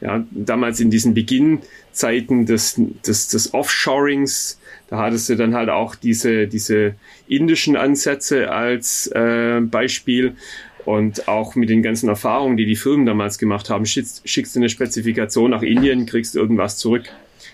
Ja, 0.00 0.24
damals 0.30 0.80
in 0.80 0.90
diesen 0.90 1.14
Beginnzeiten 1.14 2.46
des, 2.46 2.80
des, 3.06 3.28
des 3.28 3.54
Offshorings, 3.54 4.58
da 4.88 4.98
hattest 4.98 5.28
du 5.28 5.36
dann 5.36 5.54
halt 5.54 5.70
auch 5.70 5.94
diese, 5.94 6.46
diese 6.46 6.94
indischen 7.28 7.76
Ansätze 7.76 8.50
als 8.50 9.06
äh, 9.08 9.60
Beispiel 9.60 10.36
und 10.84 11.28
auch 11.28 11.54
mit 11.54 11.68
den 11.68 11.82
ganzen 11.82 12.08
Erfahrungen, 12.08 12.56
die 12.56 12.66
die 12.66 12.76
Firmen 12.76 13.06
damals 13.06 13.38
gemacht 13.38 13.70
haben. 13.70 13.86
Schickst, 13.86 14.28
schickst 14.28 14.54
du 14.54 14.60
eine 14.60 14.68
Spezifikation 14.68 15.50
nach 15.50 15.62
Indien, 15.62 16.06
kriegst 16.06 16.36
irgendwas 16.36 16.78
zurück. 16.78 17.04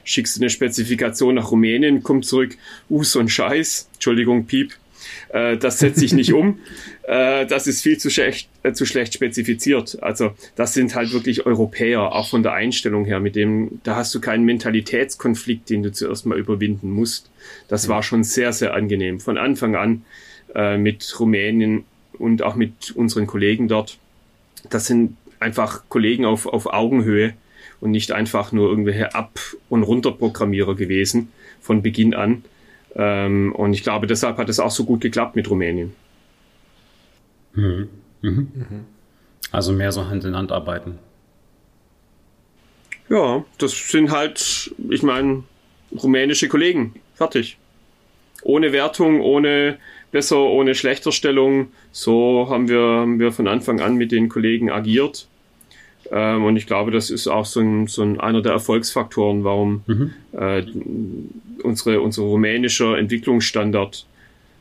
Schickst 0.05 0.37
du 0.37 0.41
eine 0.41 0.51
Spezifikation 0.51 1.35
nach 1.35 1.51
Rumänien, 1.51 2.03
kommt 2.03 2.25
zurück, 2.25 2.57
uh, 2.89 3.05
so 3.05 3.21
ein 3.21 3.29
Scheiß, 3.29 3.91
Entschuldigung, 3.95 4.47
Piep, 4.47 4.73
äh, 5.31 5.57
das 5.57 5.79
setzt 5.79 5.99
sich 5.99 6.13
nicht 6.13 6.33
um. 6.33 6.61
Äh, 7.09 7.47
das 7.47 7.67
ist 7.67 7.81
viel 7.81 7.97
zu 7.97 8.11
schlecht, 8.11 8.51
äh, 8.63 8.75
zu 8.75 8.85
schlecht 8.85 9.15
spezifiziert. 9.15 10.03
Also 10.03 10.33
das 10.57 10.75
sind 10.75 10.95
halt 10.95 11.15
wirklich 11.15 11.47
Europäer, 11.47 12.13
auch 12.13 12.29
von 12.29 12.43
der 12.43 12.53
Einstellung 12.53 13.07
her, 13.07 13.19
mit 13.19 13.35
dem, 13.35 13.81
da 13.83 13.97
hast 13.97 14.15
du 14.15 14.21
keinen 14.21 14.45
Mentalitätskonflikt, 14.45 15.71
den 15.71 15.83
du 15.83 15.91
zuerst 15.91 16.27
mal 16.27 16.39
überwinden 16.39 16.91
musst. 16.91 17.31
Das 17.67 17.89
war 17.89 18.03
schon 18.03 18.25
sehr, 18.25 18.53
sehr 18.53 18.75
angenehm. 18.75 19.21
Von 19.21 19.39
Anfang 19.39 19.75
an 19.75 20.03
äh, 20.55 20.77
mit 20.77 21.19
Rumänien 21.19 21.85
und 22.19 22.43
auch 22.43 22.57
mit 22.57 22.91
unseren 22.91 23.27
Kollegen 23.27 23.69
dort. 23.69 23.97
Das 24.69 24.87
sind 24.87 25.17
einfach 25.41 25.85
Kollegen 25.89 26.27
auf, 26.27 26.45
auf 26.45 26.67
Augenhöhe 26.67 27.33
und 27.81 27.91
nicht 27.91 28.13
einfach 28.13 28.53
nur 28.53 28.69
irgendwelche 28.69 29.15
Ab- 29.15 29.41
und 29.69 29.83
Runterprogrammierer 29.83 30.75
gewesen 30.75 31.29
von 31.61 31.83
Beginn 31.83 32.15
an. 32.15 32.45
Ähm, 32.95 33.55
und 33.55 33.73
ich 33.73 33.83
glaube, 33.83 34.07
deshalb 34.07 34.39
hat 34.39 34.49
es 34.49 34.61
auch 34.61 34.71
so 34.71 34.85
gut 34.85 35.01
geklappt 35.01 35.37
mit 35.37 35.49
Rumänien. 35.51 35.95
Mhm. 37.55 37.89
Mhm. 38.23 38.49
Also 39.51 39.73
mehr 39.73 39.93
so 39.93 40.07
Hand 40.07 40.25
in 40.25 40.37
Hand 40.37 40.53
arbeiten. 40.53 40.99
Ja, 43.09 43.45
das 43.59 43.89
sind 43.89 44.11
halt, 44.11 44.75
ich 44.91 45.03
meine, 45.03 45.45
rumänische 45.93 46.49
Kollegen. 46.49 46.95
Fertig. 47.15 47.57
Ohne 48.43 48.73
Wertung, 48.73 49.21
ohne 49.21 49.79
besser, 50.13 50.39
ohne 50.39 50.75
schlechter 50.75 51.13
Stellung. 51.13 51.73
So 51.91 52.49
haben 52.51 52.69
wir, 52.69 52.81
haben 52.81 53.19
wir 53.19 53.33
von 53.33 53.49
Anfang 53.49 53.81
an 53.81 53.97
mit 53.97 54.13
den 54.13 54.29
Kollegen 54.29 54.71
agiert. 54.71 55.27
Ähm, 56.11 56.45
und 56.45 56.57
ich 56.57 56.67
glaube, 56.67 56.91
das 56.91 57.11
ist 57.11 57.29
auch 57.29 57.45
so 57.45 57.61
ein, 57.61 57.87
so 57.87 58.03
ein 58.03 58.21
einer 58.21 58.43
der 58.43 58.53
Erfolgsfaktoren, 58.53 59.45
warum 59.45 59.83
mhm. 59.87 60.15
äh, 60.33 60.65
unsere, 61.63 62.01
unser 62.01 62.23
rumänischer 62.23 62.97
Entwicklungsstandard 62.97 64.07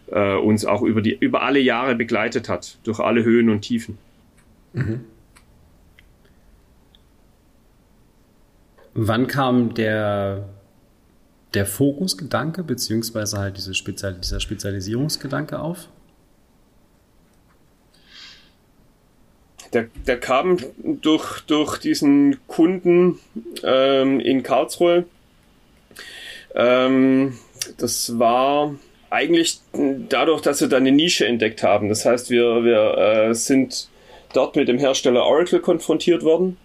äh, 0.07 0.35
uns 0.35 0.65
auch 0.65 0.81
über, 0.81 1.01
die, 1.01 1.17
über 1.19 1.43
alle 1.43 1.59
Jahre 1.59 1.95
begleitet 1.95 2.49
hat, 2.49 2.77
durch 2.83 2.99
alle 2.99 3.23
Höhen 3.23 3.49
und 3.49 3.61
Tiefen. 3.61 3.97
Mhm. 4.73 5.01
Wann 8.93 9.27
kam 9.27 9.73
der, 9.75 10.49
der 11.53 11.65
Fokusgedanke, 11.65 12.63
beziehungsweise 12.63 13.37
halt 13.37 13.57
diese 13.57 13.73
Spezial 13.73 14.15
dieser 14.15 14.39
Spezialisierungsgedanke 14.39 15.59
auf? 15.59 15.87
Der, 19.73 19.87
der 20.05 20.19
kam 20.19 20.57
durch, 20.83 21.41
durch 21.41 21.77
diesen 21.77 22.37
Kunden 22.47 23.19
ähm, 23.63 24.19
in 24.19 24.43
Karlsruhe. 24.43 25.05
Ähm, 26.55 27.37
das 27.77 28.17
war 28.17 28.75
eigentlich 29.09 29.59
dadurch, 29.73 30.41
dass 30.41 30.61
wir 30.61 30.67
da 30.67 30.77
eine 30.77 30.91
Nische 30.91 31.25
entdeckt 31.25 31.63
haben. 31.63 31.89
Das 31.89 32.05
heißt, 32.05 32.29
wir, 32.29 32.63
wir 32.63 32.97
äh, 32.97 33.33
sind 33.33 33.89
dort 34.33 34.55
mit 34.55 34.67
dem 34.67 34.77
Hersteller 34.77 35.25
Oracle 35.25 35.59
konfrontiert 35.59 36.23
worden, 36.23 36.57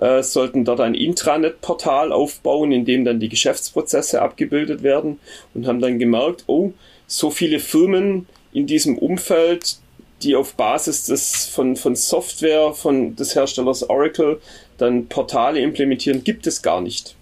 äh, 0.00 0.22
sollten 0.22 0.64
dort 0.64 0.80
ein 0.80 0.94
Intranet-Portal 0.94 2.12
aufbauen, 2.12 2.72
in 2.72 2.84
dem 2.84 3.04
dann 3.04 3.20
die 3.20 3.28
Geschäftsprozesse 3.28 4.20
abgebildet 4.20 4.82
werden 4.82 5.18
und 5.54 5.66
haben 5.66 5.80
dann 5.80 5.98
gemerkt, 5.98 6.44
oh, 6.46 6.72
so 7.06 7.30
viele 7.30 7.58
Firmen 7.58 8.26
in 8.52 8.66
diesem 8.66 8.98
Umfeld, 8.98 9.78
die 10.22 10.36
auf 10.36 10.54
Basis 10.54 11.04
des, 11.04 11.46
von, 11.46 11.76
von 11.76 11.96
Software 11.96 12.72
von 12.72 13.16
des 13.16 13.34
Herstellers 13.34 13.88
Oracle 13.88 14.40
dann 14.78 15.06
Portale 15.06 15.60
implementieren, 15.60 16.24
gibt 16.24 16.46
es 16.46 16.62
gar 16.62 16.80
nicht. 16.80 17.14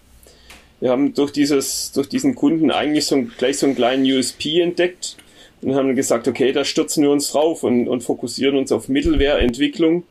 Wir 0.81 0.91
haben 0.91 1.15
durch, 1.15 1.33
dieses, 1.33 1.93
durch 1.93 2.09
diesen 2.09 2.35
Kunden 2.35 2.71
eigentlich 2.71 3.07
so 3.07 3.17
ein, 3.17 3.33
gleich 3.37 3.59
so 3.59 3.67
einen 3.67 3.75
kleinen 3.75 4.05
USP 4.05 4.61
entdeckt 4.61 5.17
und 5.61 5.75
haben 5.75 5.97
gesagt, 5.97 6.29
okay, 6.29 6.53
da 6.53 6.65
stürzen 6.65 7.03
wir 7.03 7.11
uns 7.11 7.33
drauf 7.33 7.65
und, 7.65 7.89
und 7.89 8.03
fokussieren 8.03 8.57
uns 8.57 8.71
auf 8.71 8.89
Mittelwareentwicklung 8.89 10.05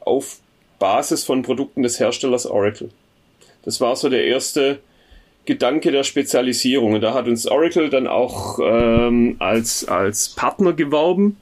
auf 0.00 0.38
Basis 0.78 1.24
von 1.24 1.42
Produkten 1.42 1.82
des 1.82 1.98
Herstellers 1.98 2.46
Oracle. 2.46 2.90
Das 3.62 3.80
war 3.80 3.96
so 3.96 4.10
der 4.10 4.24
erste 4.26 4.80
Gedanke 5.46 5.90
der 5.92 6.04
Spezialisierung. 6.04 6.94
Und 6.94 7.00
da 7.00 7.14
hat 7.14 7.26
uns 7.26 7.46
Oracle 7.46 7.88
dann 7.88 8.06
auch 8.06 8.58
ähm, 8.62 9.36
als, 9.38 9.88
als 9.88 10.28
Partner 10.30 10.74
geworben 10.74 11.36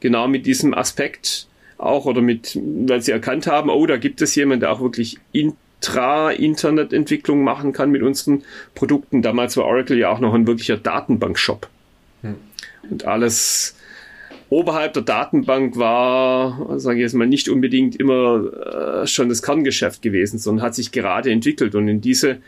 genau 0.00 0.28
mit 0.28 0.46
diesem 0.46 0.74
Aspekt 0.74 1.48
auch 1.78 2.04
oder 2.06 2.20
mit, 2.20 2.58
weil 2.60 3.02
sie 3.02 3.12
erkannt 3.12 3.46
haben, 3.46 3.70
oh, 3.70 3.86
da 3.86 3.96
gibt 3.96 4.20
es 4.20 4.34
jemanden, 4.34 4.60
der 4.60 4.72
auch 4.72 4.80
wirklich 4.80 5.18
Intra-Internet-Entwicklung 5.32 7.44
machen 7.44 7.72
kann 7.72 7.90
mit 7.90 8.02
unseren 8.02 8.42
Produkten. 8.74 9.22
Damals 9.22 9.56
war 9.56 9.64
Oracle 9.64 9.96
ja 9.96 10.10
auch 10.10 10.20
noch 10.20 10.34
ein 10.34 10.46
wirklicher 10.46 10.76
Datenbankshop. 10.76 11.68
Hm. 12.22 12.34
Und 12.90 13.04
alles 13.04 13.76
oberhalb 14.50 14.94
der 14.94 15.02
Datenbank 15.02 15.76
war, 15.76 16.80
sage 16.80 16.98
ich 16.98 17.02
jetzt 17.02 17.14
mal, 17.14 17.26
nicht 17.26 17.48
unbedingt 17.48 17.96
immer 17.96 19.02
äh, 19.02 19.06
schon 19.06 19.28
das 19.28 19.42
Kerngeschäft 19.42 20.02
gewesen, 20.02 20.38
sondern 20.38 20.64
hat 20.64 20.74
sich 20.74 20.90
gerade 20.90 21.30
entwickelt. 21.30 21.74
Und 21.74 21.88
in 21.88 22.00
diese, 22.00 22.38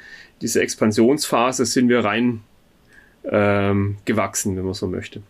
diese 0.41 0.63
Expansionsphase 0.63 1.67
sind 1.67 1.89
wir 1.89 2.05
rein 2.05 2.41
ähm, 3.25 3.97
gewachsen, 4.07 4.57
wenn 4.57 4.65
man 4.65 4.75
so 4.75 4.87
möchte. 4.87 5.23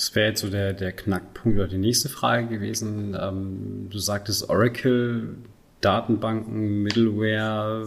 Das 0.00 0.14
wäre 0.14 0.28
jetzt 0.28 0.40
so 0.40 0.48
der, 0.48 0.72
der 0.72 0.92
Knackpunkt 0.92 1.58
oder 1.58 1.68
die 1.68 1.76
nächste 1.76 2.08
Frage 2.08 2.46
gewesen. 2.46 3.14
Ähm, 3.20 3.88
du 3.90 3.98
sagtest 3.98 4.48
Oracle, 4.48 5.34
Datenbanken, 5.82 6.82
Middleware. 6.82 7.86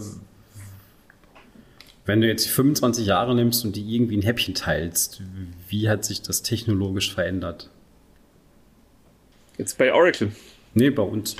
Wenn 2.06 2.20
du 2.20 2.28
jetzt 2.28 2.46
25 2.46 3.04
Jahre 3.04 3.34
nimmst 3.34 3.64
und 3.64 3.74
die 3.74 3.96
irgendwie 3.96 4.16
ein 4.16 4.22
Häppchen 4.22 4.54
teilst, 4.54 5.22
wie 5.68 5.88
hat 5.88 6.04
sich 6.04 6.22
das 6.22 6.42
technologisch 6.42 7.12
verändert? 7.12 7.68
Jetzt 9.58 9.76
bei 9.76 9.92
Oracle? 9.92 10.30
Nee, 10.74 10.90
bei 10.90 11.02
uns. 11.02 11.34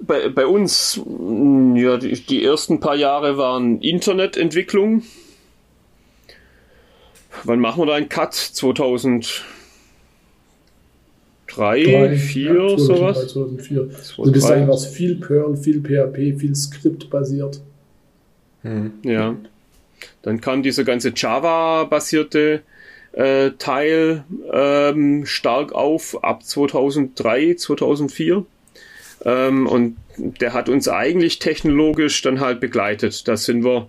Bei, 0.00 0.28
bei 0.28 0.44
uns, 0.44 1.00
ja, 1.76 1.96
die, 1.96 2.12
die 2.26 2.44
ersten 2.44 2.80
paar 2.80 2.96
Jahre 2.96 3.38
waren 3.38 3.80
Internetentwicklung. 3.80 5.04
Wann 7.44 7.60
machen 7.60 7.80
wir 7.80 7.86
da 7.86 7.94
einen 7.94 8.10
Cut? 8.10 8.34
2000 8.34 9.46
drei, 11.48 11.82
drei 11.82 12.16
vier, 12.16 12.54
ja, 12.54 12.78
sowas. 12.78 13.28
2004. 13.32 13.90
Also 14.18 14.32
bis 14.32 14.46
dahin 14.46 14.68
war 14.68 14.74
es 14.74 14.86
viel 14.86 15.16
Perl, 15.16 15.56
viel 15.56 15.80
PHP, 15.80 16.38
viel 16.38 16.54
Skript-basiert. 16.54 17.60
Hm. 18.62 18.92
Ja. 19.02 19.36
Dann 20.22 20.40
kam 20.40 20.62
dieser 20.62 20.84
ganze 20.84 21.12
Java-basierte 21.14 22.62
äh, 23.12 23.50
Teil 23.58 24.24
ähm, 24.52 25.26
stark 25.26 25.72
auf 25.72 26.22
ab 26.22 26.44
2003, 26.44 27.54
2004. 27.54 28.44
Ähm, 29.24 29.66
und 29.66 29.96
der 30.16 30.52
hat 30.52 30.68
uns 30.68 30.88
eigentlich 30.88 31.38
technologisch 31.38 32.22
dann 32.22 32.40
halt 32.40 32.60
begleitet. 32.60 33.26
Da 33.26 33.36
sind 33.36 33.64
wir 33.64 33.88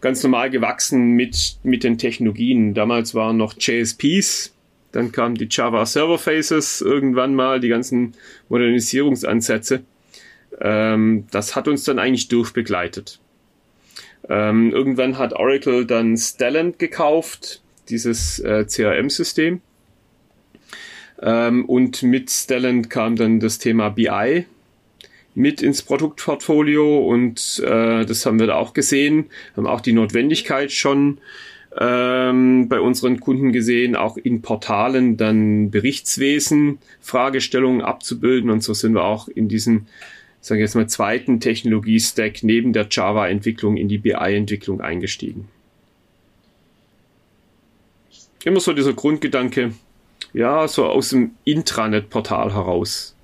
ganz 0.00 0.22
normal 0.22 0.50
gewachsen 0.50 1.12
mit, 1.12 1.56
mit 1.62 1.84
den 1.84 1.98
Technologien. 1.98 2.74
Damals 2.74 3.14
waren 3.14 3.36
noch 3.36 3.54
JSPs, 3.58 4.52
dann 4.92 5.12
kamen 5.12 5.34
die 5.34 5.48
Java 5.50 5.84
Server 5.86 6.18
Faces 6.18 6.80
irgendwann 6.80 7.34
mal, 7.34 7.60
die 7.60 7.68
ganzen 7.68 8.14
Modernisierungsansätze. 8.48 9.82
Ähm, 10.60 11.26
das 11.30 11.54
hat 11.54 11.68
uns 11.68 11.84
dann 11.84 11.98
eigentlich 11.98 12.28
durchbegleitet. 12.28 13.20
Ähm, 14.28 14.72
irgendwann 14.72 15.18
hat 15.18 15.32
Oracle 15.32 15.86
dann 15.86 16.16
Stellent 16.16 16.78
gekauft, 16.78 17.62
dieses 17.88 18.38
äh, 18.40 18.66
CRM-System. 18.66 19.60
Ähm, 21.20 21.64
und 21.66 22.02
mit 22.02 22.30
Stellent 22.30 22.90
kam 22.90 23.16
dann 23.16 23.40
das 23.40 23.58
Thema 23.58 23.90
BI 23.90 24.46
mit 25.34 25.62
ins 25.62 25.82
Produktportfolio 25.82 26.98
und 26.98 27.62
äh, 27.64 28.04
das 28.04 28.26
haben 28.26 28.40
wir 28.40 28.48
da 28.48 28.56
auch 28.56 28.72
gesehen, 28.72 29.26
haben 29.56 29.66
auch 29.68 29.80
die 29.80 29.92
Notwendigkeit 29.92 30.72
schon 30.72 31.18
ähm, 31.80 32.68
bei 32.68 32.80
unseren 32.80 33.20
Kunden 33.20 33.52
gesehen, 33.52 33.94
auch 33.94 34.16
in 34.16 34.42
Portalen 34.42 35.16
dann 35.16 35.70
Berichtswesen, 35.70 36.78
Fragestellungen 37.00 37.82
abzubilden. 37.82 38.50
Und 38.50 38.62
so 38.62 38.74
sind 38.74 38.94
wir 38.94 39.04
auch 39.04 39.28
in 39.28 39.48
diesen, 39.48 39.86
sagen 40.40 40.58
wir 40.58 40.64
jetzt 40.64 40.74
mal, 40.74 40.88
zweiten 40.88 41.40
Technologie-Stack 41.40 42.42
neben 42.42 42.72
der 42.72 42.88
Java-Entwicklung 42.90 43.76
in 43.76 43.88
die 43.88 43.98
BI-Entwicklung 43.98 44.80
eingestiegen. 44.80 45.48
Immer 48.44 48.60
so 48.60 48.72
dieser 48.72 48.94
Grundgedanke, 48.94 49.72
ja, 50.32 50.66
so 50.66 50.86
aus 50.86 51.10
dem 51.10 51.32
Intranet-Portal 51.44 52.54
heraus. 52.54 53.14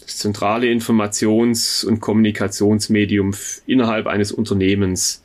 Das 0.00 0.18
zentrale 0.18 0.66
Informations- 0.66 1.84
und 1.84 2.00
Kommunikationsmedium 2.00 3.34
innerhalb 3.66 4.08
eines 4.08 4.32
Unternehmens 4.32 5.22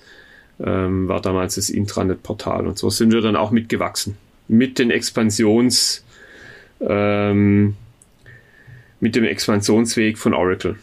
ähm, 0.64 1.08
war 1.08 1.22
damals 1.22 1.56
das 1.56 1.70
Intranet-Portal. 1.70 2.68
Und 2.68 2.78
so 2.78 2.90
sind 2.90 3.12
wir 3.12 3.22
dann 3.22 3.36
auch 3.36 3.52
mitgewachsen. 3.52 4.18
Mit 4.48 4.80
den 4.80 4.92
Expansions, 4.92 6.04
ähm, 6.80 7.76
mit 9.00 9.16
dem 9.16 9.24
Expansionsweg 9.24 10.18
von 10.18 10.34
Oracle. 10.34 10.78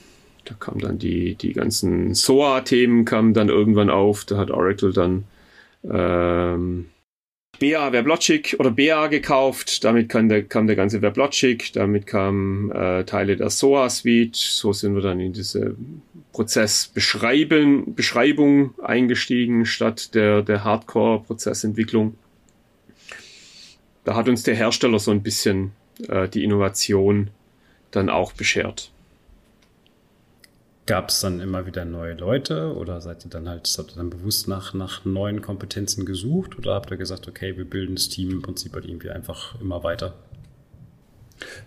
Da 0.45 0.55
kamen 0.55 0.81
dann 0.81 0.99
die, 0.99 1.35
die 1.37 1.55
ganzen 1.55 2.15
SOA-Themen 2.15 3.05
kamen 3.05 3.35
dann 3.35 3.49
irgendwann 3.49 3.91
auf. 3.91 4.25
Da 4.25 4.37
hat 4.37 4.51
Oracle 4.51 4.93
dann 4.93 5.25
ähm, 5.91 6.87
BA 7.65 7.93
WebLogic 7.93 8.57
oder 8.59 8.71
BA 8.71 9.07
gekauft. 9.07 9.85
Damit 9.85 10.11
kam 10.11 10.29
der, 10.29 10.43
kam 10.43 10.67
der 10.67 10.77
ganze 10.77 11.01
WebLogic, 11.01 11.73
damit 11.73 12.07
kamen 12.07 12.71
äh, 12.71 13.05
Teile 13.05 13.37
der 13.37 13.49
SOA 13.49 13.89
Suite. 13.89 14.37
So 14.37 14.75
sind 14.75 14.95
wir 14.95 15.01
dann 15.01 15.19
in 15.19 15.33
diese 15.33 15.75
Prozessbeschreibung 16.33 17.95
Beschreibung 17.95 18.75
eingestiegen 18.83 19.65
statt 19.65 20.15
der, 20.15 20.43
der 20.43 20.63
Hardcore-Prozessentwicklung. 20.63 22.17
Da 24.05 24.15
hat 24.15 24.29
uns 24.29 24.43
der 24.43 24.55
Hersteller 24.55 24.99
so 24.99 25.11
ein 25.11 25.23
bisschen 25.23 25.73
äh, 26.09 26.29
die 26.29 26.45
Innovation 26.45 27.31
dann 27.93 28.11
auch 28.11 28.33
beschert. 28.33 28.91
Gab 30.87 31.09
es 31.09 31.21
dann 31.21 31.41
immer 31.41 31.67
wieder 31.67 31.87
neue 31.87 32.13
Leute 32.13 32.75
oder 32.77 33.01
seid 33.01 33.25
ihr 33.25 33.31
dann 33.31 33.49
halt 33.49 33.75
habt 33.79 33.93
ihr 33.93 33.97
dann 33.97 34.11
bewusst 34.11 34.49
nach, 34.49 34.75
nach 34.75 35.07
neuen 35.07 35.41
Kompetenzen 35.41 36.05
gesucht 36.05 36.59
oder 36.59 36.75
habt 36.75 36.91
ihr 36.91 36.99
gesagt, 36.99 37.27
okay, 37.27 37.57
wir 37.57 37.65
bilden 37.65 37.95
das 37.95 38.11
Team 38.11 38.31
im 38.31 38.43
Prinzip 38.43 38.75
halt 38.75 38.85
irgendwie 38.85 39.09
einfach 39.09 39.59
immer 39.63 39.83
weiter? 39.83 40.13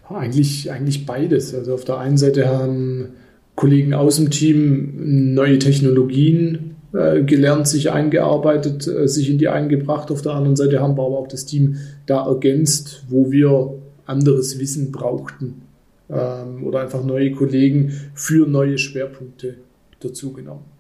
Eigentlich, 0.08 0.72
eigentlich 0.72 1.08
beides. 1.08 1.56
Also 1.56 1.74
auf 1.74 1.84
der 1.84 1.98
einen 1.98 2.18
Seite 2.18 2.48
haben 2.48 3.10
Kollegen 3.56 3.96
aus 3.96 4.18
dem 4.18 4.30
Team 4.30 5.34
neue 5.34 5.58
Technologien 5.58 6.76
äh, 6.94 7.24
gelernt, 7.24 7.68
sich 7.68 7.92
eingearbeitet, 7.92 8.88
äh, 8.88 9.08
sich 9.08 9.32
in 9.32 9.40
die 9.40 9.48
eingebracht. 9.48 10.12
Auf 10.12 10.22
der 10.22 10.34
anderen 10.34 10.56
Seite 10.56 10.80
haben 10.80 10.96
wir 10.96 11.04
aber 11.04 11.18
auch 11.18 11.28
das 11.28 11.46
Team 11.46 11.78
da 12.06 12.28
ergänzt, 12.28 13.04
wo 13.10 13.32
wir 13.32 13.74
anderes 14.06 14.60
Wissen 14.60 14.92
brauchten 14.92 15.67
ähm, 16.10 16.64
oder 16.64 16.82
einfach 16.82 17.04
neue 17.04 17.32
Kollegen 17.32 17.92
für 18.14 18.48
neue 18.48 18.78
Schwerpunkte 18.78 19.56
dazugenommen. 20.00 20.78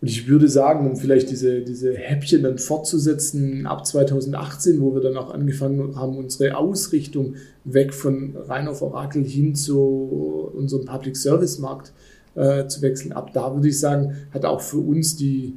Und 0.00 0.08
ich 0.08 0.26
würde 0.28 0.48
sagen, 0.48 0.88
um 0.88 0.96
vielleicht 0.96 1.30
diese, 1.30 1.60
diese 1.60 1.94
Häppchen 1.94 2.42
dann 2.42 2.56
fortzusetzen, 2.56 3.66
ab 3.66 3.86
2018, 3.86 4.80
wo 4.80 4.94
wir 4.94 5.02
dann 5.02 5.16
auch 5.18 5.30
angefangen 5.30 5.94
haben, 5.94 6.16
unsere 6.16 6.56
Ausrichtung 6.56 7.34
weg 7.64 7.92
von 7.92 8.34
rein 8.48 8.66
auf 8.66 8.80
Oracle 8.80 9.22
hin 9.22 9.54
zu 9.54 10.50
unserem 10.54 10.86
Public 10.86 11.16
Service 11.18 11.58
Markt 11.58 11.92
äh, 12.34 12.66
zu 12.66 12.80
wechseln, 12.80 13.12
ab 13.12 13.32
da 13.34 13.54
würde 13.54 13.68
ich 13.68 13.78
sagen, 13.78 14.16
hat 14.32 14.46
auch 14.46 14.62
für 14.62 14.78
uns 14.78 15.16
die, 15.16 15.54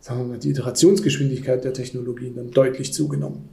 sagen 0.00 0.20
wir 0.20 0.26
mal, 0.26 0.38
die 0.38 0.50
Iterationsgeschwindigkeit 0.50 1.62
der 1.62 1.74
Technologien 1.74 2.34
dann 2.34 2.50
deutlich 2.50 2.94
zugenommen. 2.94 3.51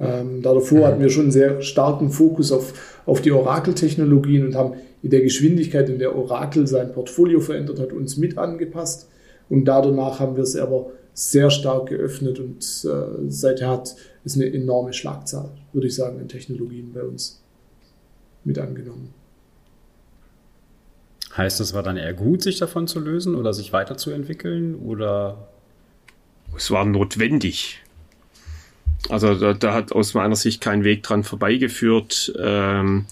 Ähm, 0.00 0.40
davor 0.40 0.78
mhm. 0.78 0.84
hatten 0.84 1.02
wir 1.02 1.10
schon 1.10 1.24
einen 1.24 1.32
sehr 1.32 1.60
starken 1.60 2.10
Fokus 2.10 2.52
auf, 2.52 3.00
auf 3.04 3.20
die 3.20 3.32
Oracle-Technologien 3.32 4.46
und 4.46 4.54
haben 4.54 4.74
in 5.02 5.10
der 5.10 5.20
Geschwindigkeit, 5.20 5.88
in 5.88 5.98
der 5.98 6.16
Oracle 6.16 6.66
sein 6.66 6.92
Portfolio 6.92 7.40
verändert 7.40 7.78
hat, 7.78 7.92
uns 7.92 8.16
mit 8.16 8.38
angepasst. 8.38 9.08
Und 9.50 9.66
danach 9.66 10.20
haben 10.20 10.36
wir 10.36 10.42
es 10.42 10.56
aber 10.56 10.90
sehr 11.12 11.50
stark 11.50 11.88
geöffnet 11.88 12.38
und 12.38 12.62
äh, 12.84 13.28
seither 13.28 13.68
hat 13.68 13.94
es 14.24 14.36
eine 14.36 14.52
enorme 14.52 14.92
Schlagzahl, 14.92 15.50
würde 15.72 15.88
ich 15.88 15.94
sagen, 15.94 16.18
an 16.18 16.28
Technologien 16.28 16.92
bei 16.94 17.02
uns 17.02 17.42
mit 18.44 18.58
angenommen. 18.58 19.12
Heißt 21.36 21.60
das 21.60 21.74
war 21.74 21.82
dann 21.82 21.96
eher 21.96 22.14
gut, 22.14 22.42
sich 22.42 22.58
davon 22.58 22.86
zu 22.86 23.00
lösen 23.00 23.34
oder 23.34 23.52
sich 23.52 23.72
weiterzuentwickeln 23.72 24.76
oder? 24.76 25.48
Es 26.56 26.70
war 26.70 26.84
notwendig. 26.84 27.82
Also 29.08 29.34
da, 29.34 29.54
da, 29.54 29.74
hat 29.74 29.92
aus 29.92 30.14
meiner 30.14 30.36
Sicht 30.36 30.60
kein 30.60 30.84
Weg 30.84 31.02
dran 31.02 31.24
vorbeigeführt, 31.24 32.32
ähm, 32.38 33.06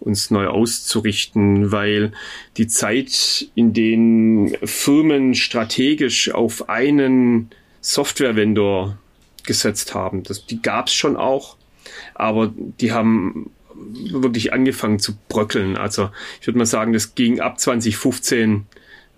uns 0.00 0.30
neu 0.30 0.46
auszurichten, 0.46 1.72
weil 1.72 2.12
die 2.56 2.66
Zeit, 2.66 3.46
in 3.54 3.72
denen 3.72 4.54
Firmen 4.64 5.34
strategisch 5.34 6.30
auf 6.32 6.68
einen 6.68 7.50
Software-Vendor 7.80 8.98
gesetzt 9.44 9.94
haben, 9.94 10.22
das, 10.22 10.46
die 10.46 10.62
gab 10.62 10.88
es 10.88 10.94
schon 10.94 11.16
auch, 11.16 11.56
aber 12.14 12.52
die 12.56 12.92
haben 12.92 13.50
wirklich 13.74 14.52
angefangen 14.52 14.98
zu 14.98 15.16
bröckeln. 15.28 15.76
Also 15.76 16.10
ich 16.40 16.46
würde 16.46 16.58
mal 16.58 16.66
sagen, 16.66 16.92
das 16.92 17.14
ging 17.14 17.40
ab 17.40 17.58
2015 17.58 18.66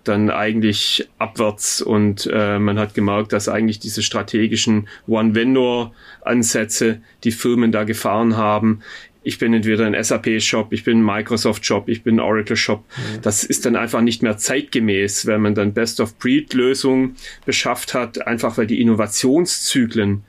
dann 0.07 0.29
eigentlich 0.29 1.07
abwärts 1.17 1.81
und 1.81 2.29
äh, 2.31 2.59
man 2.59 2.79
hat 2.79 2.93
gemerkt, 2.93 3.33
dass 3.33 3.49
eigentlich 3.49 3.79
diese 3.79 4.03
strategischen 4.03 4.87
One-Vendor-Ansätze 5.07 7.01
die 7.23 7.31
Firmen 7.31 7.71
da 7.71 7.83
gefahren 7.83 8.37
haben. 8.37 8.81
Ich 9.23 9.39
bin 9.39 9.53
entweder 9.53 9.85
ein 9.87 10.01
SAP-Shop, 10.01 10.71
ich 10.71 10.83
bin 10.83 10.99
ein 10.99 11.05
Microsoft-Shop, 11.05 11.89
ich 11.89 12.03
bin 12.03 12.17
ein 12.17 12.19
Oracle-Shop. 12.19 12.83
Mhm. 12.83 13.21
Das 13.23 13.43
ist 13.43 13.65
dann 13.65 13.75
einfach 13.75 14.01
nicht 14.01 14.21
mehr 14.21 14.37
zeitgemäß, 14.37 15.25
wenn 15.25 15.41
man 15.41 15.55
dann 15.55 15.73
Best-of-Breed-Lösungen 15.73 17.15
beschafft 17.45 17.93
hat, 17.93 18.27
einfach 18.27 18.57
weil 18.57 18.67
die 18.67 18.81
Innovationszyklen 18.81 20.23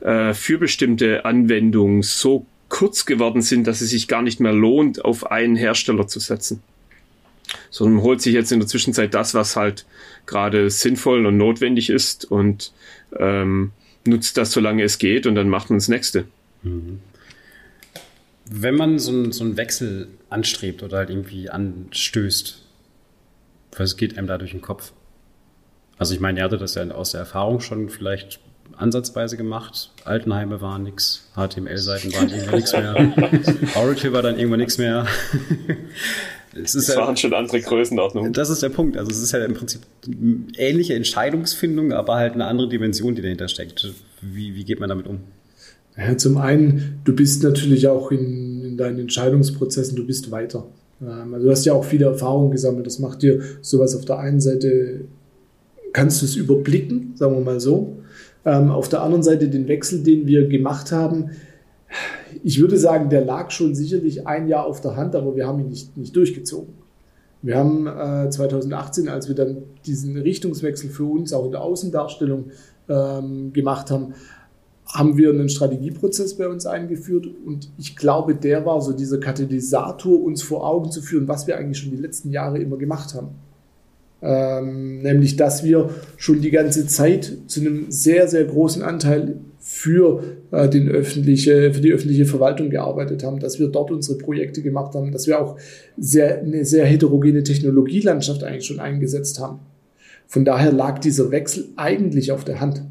äh, 0.00 0.32
für 0.32 0.58
bestimmte 0.58 1.24
Anwendungen 1.26 2.02
so 2.02 2.46
kurz 2.70 3.04
geworden 3.04 3.42
sind, 3.42 3.66
dass 3.66 3.82
es 3.82 3.90
sich 3.90 4.08
gar 4.08 4.22
nicht 4.22 4.40
mehr 4.40 4.52
lohnt, 4.52 5.04
auf 5.04 5.30
einen 5.30 5.56
Hersteller 5.56 6.06
zu 6.06 6.20
setzen 6.20 6.62
sondern 7.70 8.02
holt 8.02 8.20
sich 8.20 8.34
jetzt 8.34 8.52
in 8.52 8.60
der 8.60 8.68
Zwischenzeit 8.68 9.14
das, 9.14 9.34
was 9.34 9.56
halt 9.56 9.86
gerade 10.26 10.70
sinnvoll 10.70 11.26
und 11.26 11.36
notwendig 11.36 11.90
ist 11.90 12.24
und 12.24 12.72
ähm, 13.18 13.72
nutzt 14.06 14.36
das, 14.36 14.52
solange 14.52 14.82
es 14.82 14.98
geht 14.98 15.26
und 15.26 15.34
dann 15.34 15.48
macht 15.48 15.70
man 15.70 15.78
das 15.78 15.88
nächste. 15.88 16.26
Mhm. 16.62 17.00
Wenn 18.52 18.74
man 18.74 18.98
so, 18.98 19.12
ein, 19.12 19.32
so 19.32 19.44
einen 19.44 19.56
Wechsel 19.56 20.08
anstrebt 20.28 20.82
oder 20.82 20.98
halt 20.98 21.10
irgendwie 21.10 21.50
anstößt, 21.50 22.62
was 23.76 23.96
geht 23.96 24.18
einem 24.18 24.26
da 24.26 24.38
durch 24.38 24.50
den 24.50 24.60
Kopf? 24.60 24.92
Also 25.98 26.14
ich 26.14 26.20
meine, 26.20 26.40
ihr 26.40 26.44
hattet 26.44 26.60
das 26.60 26.74
ja 26.74 26.88
aus 26.90 27.12
der 27.12 27.20
Erfahrung 27.20 27.60
schon 27.60 27.90
vielleicht 27.90 28.40
ansatzweise 28.76 29.36
gemacht. 29.36 29.90
Altenheime 30.04 30.60
waren 30.60 30.82
nichts, 30.82 31.30
HTML-Seiten 31.34 32.12
waren 32.14 32.30
irgendwie 32.30 32.56
nichts 32.56 32.72
mehr, 32.72 32.94
Oracle 33.76 34.12
war 34.12 34.22
dann 34.22 34.38
irgendwann 34.38 34.60
nichts 34.60 34.78
mehr. 34.78 35.06
Es 36.54 36.74
ist 36.74 36.88
das 36.88 36.96
ja, 36.96 37.02
waren 37.02 37.16
schon 37.16 37.32
andere 37.32 37.60
Größenordnungen. 37.60 38.32
Das 38.32 38.50
ist 38.50 38.62
der 38.62 38.70
Punkt. 38.70 38.96
Also 38.96 39.10
es 39.10 39.22
ist 39.22 39.32
ja 39.32 39.44
im 39.44 39.54
Prinzip 39.54 39.82
ähnliche 40.56 40.94
Entscheidungsfindung, 40.94 41.92
aber 41.92 42.16
halt 42.16 42.34
eine 42.34 42.46
andere 42.46 42.68
Dimension, 42.68 43.14
die 43.14 43.22
dahinter 43.22 43.48
steckt. 43.48 43.92
Wie, 44.20 44.54
wie 44.54 44.64
geht 44.64 44.80
man 44.80 44.88
damit 44.88 45.06
um? 45.06 45.20
Ja, 45.96 46.16
zum 46.16 46.38
einen, 46.38 47.00
du 47.04 47.14
bist 47.14 47.42
natürlich 47.42 47.86
auch 47.88 48.10
in, 48.10 48.64
in 48.64 48.76
deinen 48.76 48.98
Entscheidungsprozessen, 49.00 49.96
du 49.96 50.06
bist 50.06 50.30
weiter. 50.30 50.66
Ähm, 51.00 51.34
also 51.34 51.46
du 51.46 51.52
hast 51.52 51.64
ja 51.64 51.72
auch 51.74 51.84
viele 51.84 52.06
Erfahrungen 52.06 52.50
gesammelt. 52.50 52.86
Das 52.86 52.98
macht 52.98 53.22
dir 53.22 53.40
sowas 53.60 53.94
auf 53.94 54.04
der 54.04 54.18
einen 54.18 54.40
Seite, 54.40 55.02
kannst 55.92 56.22
du 56.22 56.26
es 56.26 56.36
überblicken, 56.36 57.12
sagen 57.16 57.34
wir 57.34 57.42
mal 57.42 57.60
so. 57.60 57.96
Ähm, 58.44 58.70
auf 58.70 58.88
der 58.88 59.02
anderen 59.02 59.22
Seite 59.22 59.48
den 59.48 59.68
Wechsel, 59.68 60.02
den 60.02 60.26
wir 60.26 60.48
gemacht 60.48 60.92
haben, 60.92 61.30
ich 62.42 62.60
würde 62.60 62.78
sagen, 62.78 63.10
der 63.10 63.24
lag 63.24 63.50
schon 63.50 63.74
sicherlich 63.74 64.26
ein 64.26 64.46
Jahr 64.46 64.66
auf 64.66 64.80
der 64.80 64.96
Hand, 64.96 65.14
aber 65.14 65.36
wir 65.36 65.46
haben 65.46 65.60
ihn 65.60 65.68
nicht, 65.68 65.96
nicht 65.96 66.14
durchgezogen. 66.14 66.74
Wir 67.42 67.56
haben 67.56 67.86
äh, 67.86 68.28
2018, 68.28 69.08
als 69.08 69.28
wir 69.28 69.34
dann 69.34 69.62
diesen 69.86 70.16
Richtungswechsel 70.16 70.90
für 70.90 71.04
uns 71.04 71.32
auch 71.32 71.46
in 71.46 71.52
der 71.52 71.62
Außendarstellung 71.62 72.50
ähm, 72.88 73.52
gemacht 73.52 73.90
haben, 73.90 74.14
haben 74.86 75.16
wir 75.16 75.30
einen 75.30 75.48
Strategieprozess 75.48 76.36
bei 76.36 76.48
uns 76.48 76.66
eingeführt 76.66 77.26
und 77.46 77.70
ich 77.78 77.96
glaube, 77.96 78.34
der 78.34 78.66
war 78.66 78.80
so 78.80 78.92
dieser 78.92 79.18
Katalysator, 79.18 80.20
uns 80.20 80.42
vor 80.42 80.66
Augen 80.66 80.90
zu 80.90 81.00
führen, 81.00 81.28
was 81.28 81.46
wir 81.46 81.56
eigentlich 81.56 81.78
schon 81.78 81.92
die 81.92 81.96
letzten 82.02 82.30
Jahre 82.30 82.58
immer 82.58 82.76
gemacht 82.76 83.14
haben. 83.14 83.28
Ähm, 84.22 85.00
nämlich, 85.00 85.36
dass 85.36 85.64
wir 85.64 85.90
schon 86.16 86.40
die 86.40 86.50
ganze 86.50 86.86
Zeit 86.86 87.38
zu 87.46 87.60
einem 87.60 87.90
sehr, 87.90 88.28
sehr 88.28 88.44
großen 88.44 88.82
Anteil 88.82 89.38
für, 89.72 90.24
äh, 90.50 90.68
den 90.68 90.88
öffentliche, 90.88 91.72
für 91.72 91.80
die 91.80 91.92
öffentliche 91.92 92.26
Verwaltung 92.26 92.70
gearbeitet 92.70 93.22
haben, 93.22 93.38
dass 93.38 93.60
wir 93.60 93.68
dort 93.68 93.92
unsere 93.92 94.18
Projekte 94.18 94.62
gemacht 94.62 94.96
haben, 94.96 95.12
dass 95.12 95.28
wir 95.28 95.40
auch 95.40 95.56
sehr, 95.96 96.40
eine 96.40 96.64
sehr 96.64 96.84
heterogene 96.86 97.44
Technologielandschaft 97.44 98.42
eigentlich 98.42 98.66
schon 98.66 98.80
eingesetzt 98.80 99.38
haben. 99.38 99.60
Von 100.26 100.44
daher 100.44 100.72
lag 100.72 100.98
dieser 100.98 101.30
Wechsel 101.30 101.68
eigentlich 101.76 102.32
auf 102.32 102.42
der 102.42 102.60
Hand. 102.60 102.82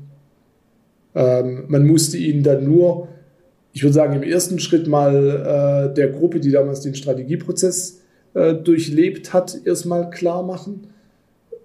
Ähm, 1.16 1.66
man 1.68 1.86
musste 1.86 2.18
ihn 2.18 2.44
dann 2.44 2.64
nur, 2.64 3.10
ich 3.74 3.84
würde 3.84 3.94
sagen, 3.94 4.16
im 4.16 4.24
ersten 4.24 4.58
Schritt 4.58 4.88
mal 4.88 5.92
äh, 5.92 5.94
der 5.94 6.08
Gruppe, 6.08 6.40
die 6.40 6.50
damals 6.50 6.80
den 6.80 6.96
Strategieprozess 6.96 8.00
äh, 8.36 8.54
durchlebt 8.54 9.34
hat, 9.34 9.60
erstmal 9.66 10.10
klar 10.12 10.44
machen 10.44 10.88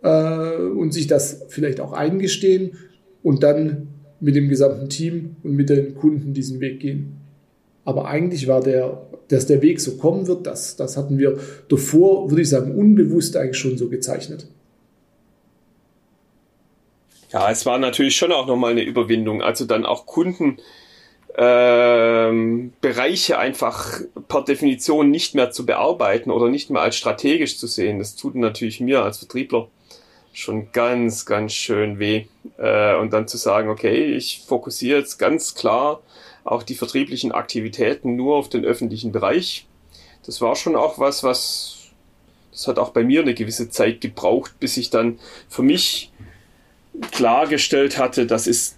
äh, 0.02 0.56
und 0.56 0.92
sich 0.92 1.06
das 1.06 1.44
vielleicht 1.50 1.78
auch 1.78 1.92
eingestehen 1.92 2.72
und 3.22 3.44
dann 3.44 3.93
mit 4.20 4.36
dem 4.36 4.48
gesamten 4.48 4.88
Team 4.88 5.36
und 5.42 5.54
mit 5.54 5.68
den 5.70 5.94
Kunden 5.94 6.34
diesen 6.34 6.60
Weg 6.60 6.80
gehen. 6.80 7.16
Aber 7.84 8.06
eigentlich 8.06 8.46
war 8.46 8.60
der, 8.60 9.02
dass 9.28 9.46
der 9.46 9.62
Weg 9.62 9.80
so 9.80 9.96
kommen 9.96 10.26
wird, 10.26 10.46
das, 10.46 10.76
das 10.76 10.96
hatten 10.96 11.18
wir 11.18 11.38
davor, 11.68 12.30
würde 12.30 12.42
ich 12.42 12.48
sagen, 12.48 12.74
unbewusst 12.74 13.36
eigentlich 13.36 13.58
schon 13.58 13.76
so 13.76 13.88
gezeichnet. 13.88 14.46
Ja, 17.32 17.50
es 17.50 17.66
war 17.66 17.78
natürlich 17.78 18.16
schon 18.16 18.32
auch 18.32 18.46
nochmal 18.46 18.70
eine 18.70 18.84
Überwindung. 18.84 19.42
Also 19.42 19.64
dann 19.64 19.84
auch 19.84 20.06
Kunden 20.06 20.58
ähm, 21.36 22.72
Bereiche 22.80 23.38
einfach 23.38 24.00
per 24.28 24.42
Definition 24.42 25.10
nicht 25.10 25.34
mehr 25.34 25.50
zu 25.50 25.66
bearbeiten 25.66 26.30
oder 26.30 26.48
nicht 26.48 26.70
mehr 26.70 26.82
als 26.82 26.96
strategisch 26.96 27.58
zu 27.58 27.66
sehen. 27.66 27.98
Das 27.98 28.14
tut 28.14 28.36
natürlich 28.36 28.80
mir 28.80 29.02
als 29.02 29.18
Vertriebler 29.18 29.68
schon 30.34 30.72
ganz, 30.72 31.24
ganz 31.24 31.52
schön 31.54 31.98
weh. 31.98 32.26
Äh, 32.58 32.96
und 32.96 33.12
dann 33.12 33.26
zu 33.26 33.38
sagen, 33.38 33.70
okay, 33.70 34.04
ich 34.14 34.42
fokussiere 34.46 34.98
jetzt 34.98 35.18
ganz 35.18 35.54
klar 35.54 36.02
auch 36.44 36.62
die 36.62 36.74
vertrieblichen 36.74 37.32
Aktivitäten 37.32 38.16
nur 38.16 38.36
auf 38.36 38.50
den 38.50 38.64
öffentlichen 38.64 39.12
Bereich. 39.12 39.66
Das 40.26 40.40
war 40.40 40.56
schon 40.56 40.76
auch 40.76 40.98
was, 40.98 41.22
was, 41.22 41.92
das 42.52 42.68
hat 42.68 42.78
auch 42.78 42.90
bei 42.90 43.02
mir 43.02 43.22
eine 43.22 43.34
gewisse 43.34 43.70
Zeit 43.70 44.00
gebraucht, 44.00 44.52
bis 44.60 44.76
ich 44.76 44.90
dann 44.90 45.18
für 45.48 45.62
mich 45.62 46.12
klargestellt 47.10 47.98
hatte, 47.98 48.26
das 48.26 48.46
ist 48.46 48.76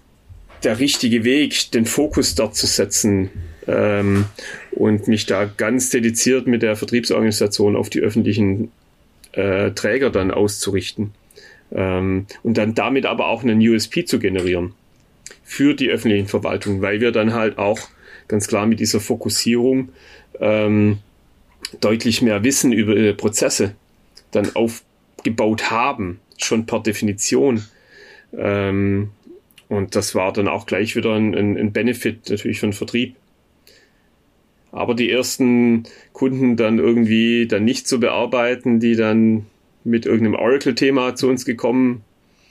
der 0.63 0.79
richtige 0.79 1.23
Weg, 1.23 1.71
den 1.71 1.85
Fokus 1.85 2.35
dort 2.35 2.55
zu 2.55 2.65
setzen 2.65 3.29
ähm, 3.67 4.25
und 4.71 5.07
mich 5.07 5.25
da 5.25 5.45
ganz 5.45 5.89
dediziert 5.89 6.47
mit 6.47 6.61
der 6.61 6.75
Vertriebsorganisation 6.75 7.75
auf 7.75 7.89
die 7.89 7.99
öffentlichen 7.99 8.71
äh, 9.33 9.71
Träger 9.71 10.09
dann 10.09 10.31
auszurichten. 10.31 11.13
Ähm, 11.71 12.27
und 12.43 12.57
dann 12.57 12.75
damit 12.75 13.05
aber 13.05 13.27
auch 13.27 13.43
einen 13.43 13.59
USP 13.59 14.05
zu 14.05 14.19
generieren 14.19 14.73
für 15.43 15.73
die 15.73 15.89
öffentlichen 15.89 16.27
Verwaltungen, 16.27 16.81
weil 16.81 17.01
wir 17.01 17.11
dann 17.11 17.33
halt 17.33 17.57
auch 17.57 17.79
ganz 18.27 18.47
klar 18.47 18.65
mit 18.65 18.79
dieser 18.79 18.99
Fokussierung 18.99 19.89
ähm, 20.39 20.99
deutlich 21.81 22.21
mehr 22.21 22.43
Wissen 22.43 22.71
über 22.71 22.95
äh, 22.95 23.13
Prozesse 23.13 23.75
dann 24.31 24.55
aufgebaut 24.55 25.71
haben, 25.71 26.19
schon 26.37 26.65
per 26.65 26.81
Definition. 26.81 27.65
Ähm, 28.37 29.09
und 29.69 29.95
das 29.95 30.15
war 30.15 30.31
dann 30.33 30.47
auch 30.47 30.65
gleich 30.65 30.95
wieder 30.95 31.13
ein, 31.13 31.35
ein, 31.35 31.57
ein 31.57 31.73
Benefit 31.73 32.29
natürlich 32.29 32.59
für 32.59 32.67
den 32.67 32.73
Vertrieb. 32.73 33.15
Aber 34.71 34.93
die 34.93 35.09
ersten 35.09 35.83
Kunden 36.13 36.55
dann 36.55 36.77
irgendwie 36.77 37.47
dann 37.47 37.63
nicht 37.63 37.87
zu 37.87 37.99
bearbeiten, 37.99 38.79
die 38.79 38.95
dann 38.95 39.45
mit 39.87 40.05
irgendeinem 40.05 40.35
Oracle-Thema 40.35 41.15
zu 41.15 41.29
uns 41.29 41.45
gekommen 41.45 42.03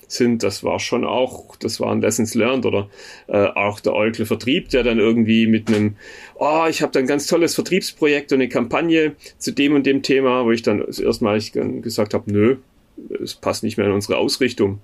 sind, 0.09 0.43
das 0.43 0.63
war 0.63 0.79
schon 0.79 1.05
auch, 1.05 1.57
das 1.57 1.81
waren 1.81 2.01
Lessons 2.01 2.35
learned 2.35 2.65
oder 2.65 2.89
äh, 3.27 3.47
auch 3.47 3.81
der 3.81 3.93
Oracle-Vertrieb, 3.93 4.69
der 4.71 4.83
dann 4.85 4.99
irgendwie 4.99 5.47
mit 5.47 5.69
einem, 5.69 5.97
oh, 6.37 6.65
ich 6.69 6.83
habe 6.83 6.93
da 6.93 7.01
ein 7.01 7.07
ganz 7.07 7.27
tolles 7.27 7.55
Vertriebsprojekt 7.55 8.33
und 8.33 8.39
eine 8.41 8.49
Kampagne 8.49 9.17
zu 9.39 9.53
dem 9.53 9.75
und 9.75 9.85
dem 9.85 10.03
Thema, 10.03 10.45
wo 10.45 10.53
ich 10.53 10.63
dann 10.63 10.81
erstmal 10.81 11.41
gesagt 11.41 12.15
habe, 12.15 12.33
nö, 12.33 12.57
es 13.23 13.35
passt 13.35 13.63
nicht 13.63 13.77
mehr 13.77 13.87
in 13.87 13.93
unsere 13.93 14.17
Ausrichtung. 14.17 14.81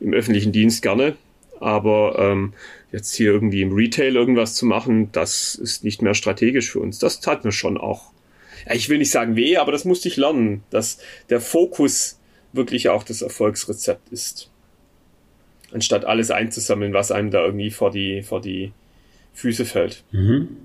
Im 0.00 0.12
öffentlichen 0.12 0.52
Dienst 0.52 0.82
gerne, 0.82 1.16
aber 1.58 2.16
ähm, 2.18 2.52
jetzt 2.92 3.14
hier 3.14 3.32
irgendwie 3.32 3.62
im 3.62 3.72
Retail 3.72 4.14
irgendwas 4.14 4.54
zu 4.54 4.64
machen, 4.64 5.10
das 5.10 5.56
ist 5.56 5.82
nicht 5.82 6.02
mehr 6.02 6.14
strategisch 6.14 6.70
für 6.70 6.78
uns. 6.78 7.00
Das 7.00 7.20
tat 7.20 7.44
mir 7.44 7.50
schon 7.50 7.76
auch 7.76 8.12
ich 8.72 8.88
will 8.88 8.98
nicht 8.98 9.10
sagen 9.10 9.36
weh, 9.36 9.56
aber 9.56 9.72
das 9.72 9.84
musste 9.84 10.08
ich 10.08 10.16
lernen, 10.16 10.62
dass 10.70 10.98
der 11.30 11.40
Fokus 11.40 12.18
wirklich 12.52 12.88
auch 12.88 13.02
das 13.02 13.22
Erfolgsrezept 13.22 14.08
ist. 14.10 14.50
Anstatt 15.72 16.04
alles 16.04 16.30
einzusammeln, 16.30 16.94
was 16.94 17.10
einem 17.12 17.30
da 17.30 17.44
irgendwie 17.44 17.70
vor 17.70 17.90
die, 17.90 18.22
vor 18.22 18.40
die 18.40 18.72
Füße 19.34 19.64
fällt. 19.64 20.04
Mhm. 20.12 20.56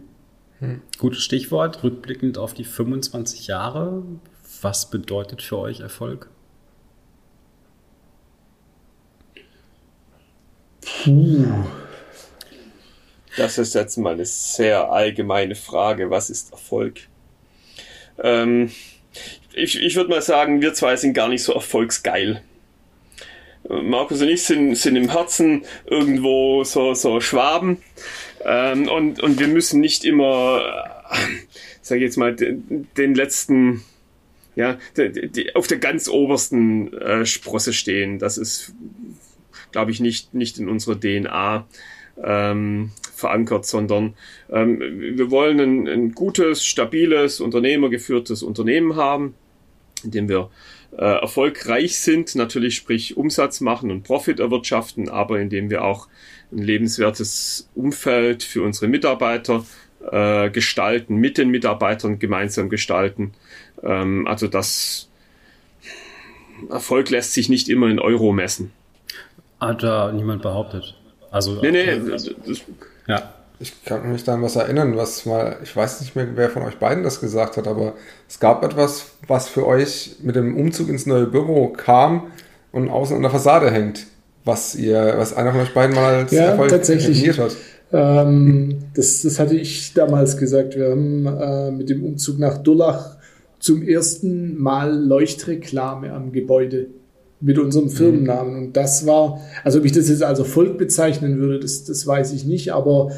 Hm. 0.59 0.81
Gutes 0.97 1.21
Stichwort, 1.23 1.83
rückblickend 1.83 2.37
auf 2.37 2.53
die 2.53 2.63
25 2.63 3.47
Jahre. 3.47 4.03
Was 4.61 4.89
bedeutet 4.89 5.41
für 5.41 5.57
euch 5.57 5.81
Erfolg? 5.81 6.29
Puh. 11.03 11.65
Das 13.35 13.57
ist 13.57 13.73
jetzt 13.73 13.97
mal 13.97 14.13
eine 14.13 14.25
sehr 14.25 14.91
allgemeine 14.91 15.55
Frage. 15.55 16.09
Was 16.09 16.29
ist 16.29 16.51
Erfolg? 16.51 17.09
Ähm, 18.21 18.71
ich 19.53 19.79
ich 19.81 19.95
würde 19.95 20.09
mal 20.09 20.21
sagen, 20.21 20.61
wir 20.61 20.73
zwei 20.73 20.95
sind 20.95 21.13
gar 21.13 21.29
nicht 21.29 21.43
so 21.43 21.53
erfolgsgeil. 21.53 22.41
Markus 23.69 24.21
und 24.21 24.29
ich 24.29 24.43
sind, 24.43 24.75
sind 24.75 24.95
im 24.95 25.09
Herzen 25.09 25.63
irgendwo 25.85 26.63
so, 26.63 26.93
so 26.93 27.21
Schwaben. 27.21 27.81
Ähm, 28.43 28.89
und, 28.89 29.21
und 29.21 29.39
wir 29.39 29.47
müssen 29.47 29.79
nicht 29.79 30.03
immer, 30.03 30.61
sag 31.81 31.97
ich 31.97 32.03
jetzt 32.03 32.17
mal, 32.17 32.35
den, 32.35 32.87
den 32.97 33.15
letzten, 33.15 33.83
ja, 34.55 34.77
die, 34.97 35.29
die, 35.29 35.55
auf 35.55 35.67
der 35.67 35.77
ganz 35.77 36.09
obersten 36.09 36.93
äh, 36.93 37.25
Sprosse 37.25 37.71
stehen. 37.71 38.19
Das 38.19 38.37
ist, 38.37 38.73
glaube 39.71 39.91
ich, 39.91 40.01
nicht, 40.01 40.33
nicht 40.33 40.57
in 40.57 40.67
unserer 40.67 40.99
DNA 40.99 41.65
ähm, 42.21 42.91
verankert, 43.13 43.65
sondern 43.65 44.13
ähm, 44.51 44.79
wir 44.79 45.31
wollen 45.31 45.59
ein, 45.59 45.87
ein 45.87 46.11
gutes, 46.13 46.65
stabiles, 46.65 47.39
unternehmergeführtes 47.39 48.43
Unternehmen 48.43 48.95
haben, 48.95 49.35
in 50.03 50.11
dem 50.11 50.29
wir 50.29 50.49
äh, 50.97 51.21
erfolgreich 51.21 51.99
sind, 51.99 52.35
natürlich 52.35 52.75
sprich 52.75 53.17
Umsatz 53.17 53.61
machen 53.61 53.89
und 53.89 54.03
Profit 54.03 54.39
erwirtschaften, 54.39 55.09
aber 55.09 55.39
indem 55.39 55.69
wir 55.69 55.83
auch 55.83 56.07
ein 56.51 56.59
lebenswertes 56.59 57.69
Umfeld 57.73 58.43
für 58.43 58.61
unsere 58.61 58.87
Mitarbeiter 58.87 59.65
äh, 60.11 60.49
gestalten, 60.49 61.15
mit 61.15 61.37
den 61.37 61.49
Mitarbeitern 61.49 62.19
gemeinsam 62.19 62.69
gestalten. 62.69 63.33
Ähm, 63.81 64.27
also 64.27 64.47
das 64.47 65.09
Erfolg 66.69 67.09
lässt 67.09 67.33
sich 67.33 67.49
nicht 67.49 67.69
immer 67.69 67.89
in 67.89 67.99
Euro 67.99 68.31
messen. 68.31 68.71
Hat 69.59 69.81
da 69.81 70.11
niemand 70.11 70.41
behauptet. 70.41 70.95
Also, 71.33 71.59
nee, 71.63 71.71
nee, 71.71 71.99
das, 72.07 72.29
ja. 73.07 73.33
Ich 73.59 73.83
kann 73.85 74.11
mich 74.11 74.23
da 74.23 74.35
an 74.35 74.43
was 74.43 74.55
erinnern, 74.55 74.95
was 74.95 75.25
mal, 75.25 75.57
ich 75.63 75.75
weiß 75.75 76.01
nicht 76.01 76.15
mehr, 76.15 76.27
wer 76.35 76.49
von 76.51 76.61
euch 76.61 76.77
beiden 76.77 77.03
das 77.03 77.21
gesagt 77.21 77.57
hat, 77.57 77.67
aber 77.67 77.93
es 78.29 78.39
gab 78.39 78.63
etwas, 78.63 79.13
was 79.27 79.47
für 79.47 79.65
euch 79.65 80.17
mit 80.21 80.35
dem 80.35 80.55
Umzug 80.55 80.89
ins 80.89 81.07
neue 81.07 81.25
Büro 81.25 81.69
kam 81.69 82.27
und 82.71 82.87
außen 82.87 83.15
an 83.15 83.23
der 83.23 83.31
Fassade 83.31 83.71
hängt, 83.71 84.05
was 84.45 84.75
ihr, 84.75 85.15
was 85.17 85.35
einer 85.35 85.51
von 85.51 85.61
euch 85.61 85.73
beiden 85.73 85.95
mal 85.95 86.13
als 86.13 86.31
ja, 86.33 86.49
Erfolg 86.49 86.69
tatsächlich. 86.69 87.39
hat. 87.39 87.55
Ähm, 87.91 88.83
das, 88.93 89.23
das 89.23 89.39
hatte 89.39 89.55
ich 89.55 89.93
damals 89.95 90.37
gesagt. 90.37 90.75
Wir 90.75 90.91
haben 90.91 91.25
äh, 91.25 91.71
mit 91.71 91.89
dem 91.89 92.03
Umzug 92.03 92.37
nach 92.37 92.59
Durlach 92.59 93.17
zum 93.57 93.81
ersten 93.81 94.55
Mal 94.61 94.95
Leuchtreklame 94.95 96.13
am 96.13 96.31
Gebäude 96.31 96.89
mit 97.43 97.59
unserem 97.59 97.89
Firmennamen. 97.89 98.55
Und 98.55 98.77
das 98.77 99.05
war, 99.05 99.41
also 99.63 99.79
ob 99.79 99.85
ich 99.85 99.91
das 99.91 100.07
jetzt 100.07 100.23
als 100.23 100.39
Erfolg 100.39 100.77
bezeichnen 100.77 101.39
würde, 101.39 101.59
das, 101.59 101.83
das 101.83 102.07
weiß 102.07 102.31
ich 102.33 102.45
nicht, 102.45 102.73
aber 102.73 103.11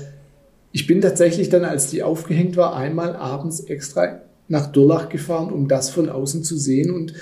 ich 0.72 0.88
bin 0.88 1.00
tatsächlich 1.00 1.50
dann, 1.50 1.64
als 1.64 1.90
die 1.90 2.04
aufgehängt 2.04 2.58
war, 2.58 2.76
einmal 2.76 3.16
abends 3.16 3.62
extra 3.62 4.22
nach 4.48 4.68
Durlach 4.68 5.10
gefahren, 5.10 5.52
um 5.52 5.68
das 5.68 5.90
von 5.90 6.10
außen 6.10 6.44
zu 6.44 6.58
sehen 6.58 6.94
und 6.94 7.14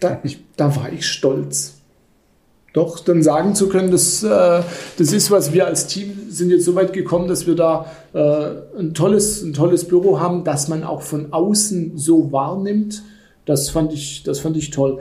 da, 0.00 0.20
ich, 0.24 0.44
da 0.56 0.74
war 0.74 0.92
ich 0.92 1.06
stolz. 1.06 1.74
Doch, 2.72 2.98
dann 2.98 3.22
sagen 3.22 3.54
zu 3.54 3.68
können, 3.68 3.92
das, 3.92 4.24
äh, 4.24 4.62
das 4.98 5.12
ist, 5.12 5.30
was 5.30 5.52
wir 5.52 5.66
als 5.66 5.86
Team 5.86 6.12
sind 6.28 6.50
jetzt 6.50 6.64
so 6.64 6.74
weit 6.74 6.92
gekommen, 6.92 7.28
dass 7.28 7.46
wir 7.46 7.54
da 7.54 7.86
äh, 8.12 8.78
ein, 8.80 8.94
tolles, 8.94 9.42
ein 9.42 9.52
tolles 9.52 9.84
Büro 9.84 10.18
haben, 10.18 10.42
das 10.42 10.68
man 10.68 10.82
auch 10.82 11.02
von 11.02 11.32
außen 11.32 11.92
so 11.96 12.32
wahrnimmt. 12.32 13.04
Das 13.46 13.70
fand 13.70 13.92
ich, 13.92 14.24
das 14.24 14.40
fand 14.40 14.56
ich 14.56 14.70
toll. 14.70 14.98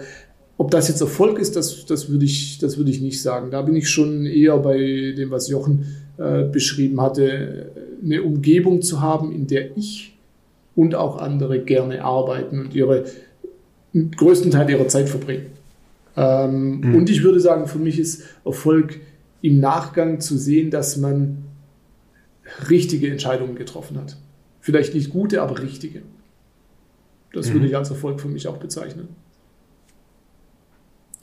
Ob 0.63 0.71
das 0.71 0.87
jetzt 0.87 1.01
Erfolg 1.01 1.39
ist, 1.39 1.57
das, 1.57 1.85
das 1.85 2.09
würde 2.09 2.23
ich, 2.23 2.57
das 2.57 2.77
würde 2.77 2.89
ich 2.89 3.01
nicht 3.01 3.21
sagen. 3.21 3.51
Da 3.51 3.61
bin 3.63 3.75
ich 3.75 3.89
schon 3.89 4.25
eher 4.25 4.57
bei 4.59 4.77
dem, 4.77 5.29
was 5.29 5.49
Jochen 5.49 5.97
äh, 6.17 6.43
beschrieben 6.43 7.01
hatte, 7.01 7.69
eine 8.01 8.23
Umgebung 8.23 8.81
zu 8.81 9.01
haben, 9.01 9.33
in 9.33 9.45
der 9.45 9.75
ich 9.75 10.17
und 10.73 10.95
auch 10.95 11.17
andere 11.17 11.59
gerne 11.59 12.05
arbeiten 12.05 12.61
und 12.61 12.73
ihre 12.73 13.03
größten 13.93 14.51
Teil 14.51 14.69
ihrer 14.69 14.87
Zeit 14.87 15.09
verbringen. 15.09 15.47
Ähm, 16.15 16.79
mhm. 16.79 16.95
Und 16.95 17.09
ich 17.09 17.23
würde 17.23 17.41
sagen, 17.41 17.67
für 17.67 17.79
mich 17.79 17.99
ist 17.99 18.23
Erfolg 18.45 19.01
im 19.41 19.59
Nachgang 19.59 20.21
zu 20.21 20.37
sehen, 20.37 20.71
dass 20.71 20.95
man 20.95 21.39
richtige 22.69 23.11
Entscheidungen 23.11 23.55
getroffen 23.55 23.97
hat. 23.97 24.15
Vielleicht 24.61 24.95
nicht 24.95 25.09
gute, 25.09 25.41
aber 25.41 25.61
richtige. 25.61 26.03
Das 27.33 27.49
mhm. 27.49 27.55
würde 27.55 27.67
ich 27.67 27.75
als 27.75 27.89
Erfolg 27.89 28.21
für 28.21 28.29
mich 28.29 28.47
auch 28.47 28.59
bezeichnen. 28.59 29.09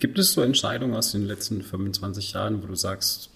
Gibt 0.01 0.18
es 0.18 0.32
so 0.32 0.40
Entscheidungen 0.40 0.94
aus 0.94 1.12
den 1.12 1.26
letzten 1.26 1.62
25 1.62 2.32
Jahren, 2.32 2.62
wo 2.62 2.66
du 2.66 2.74
sagst, 2.74 3.30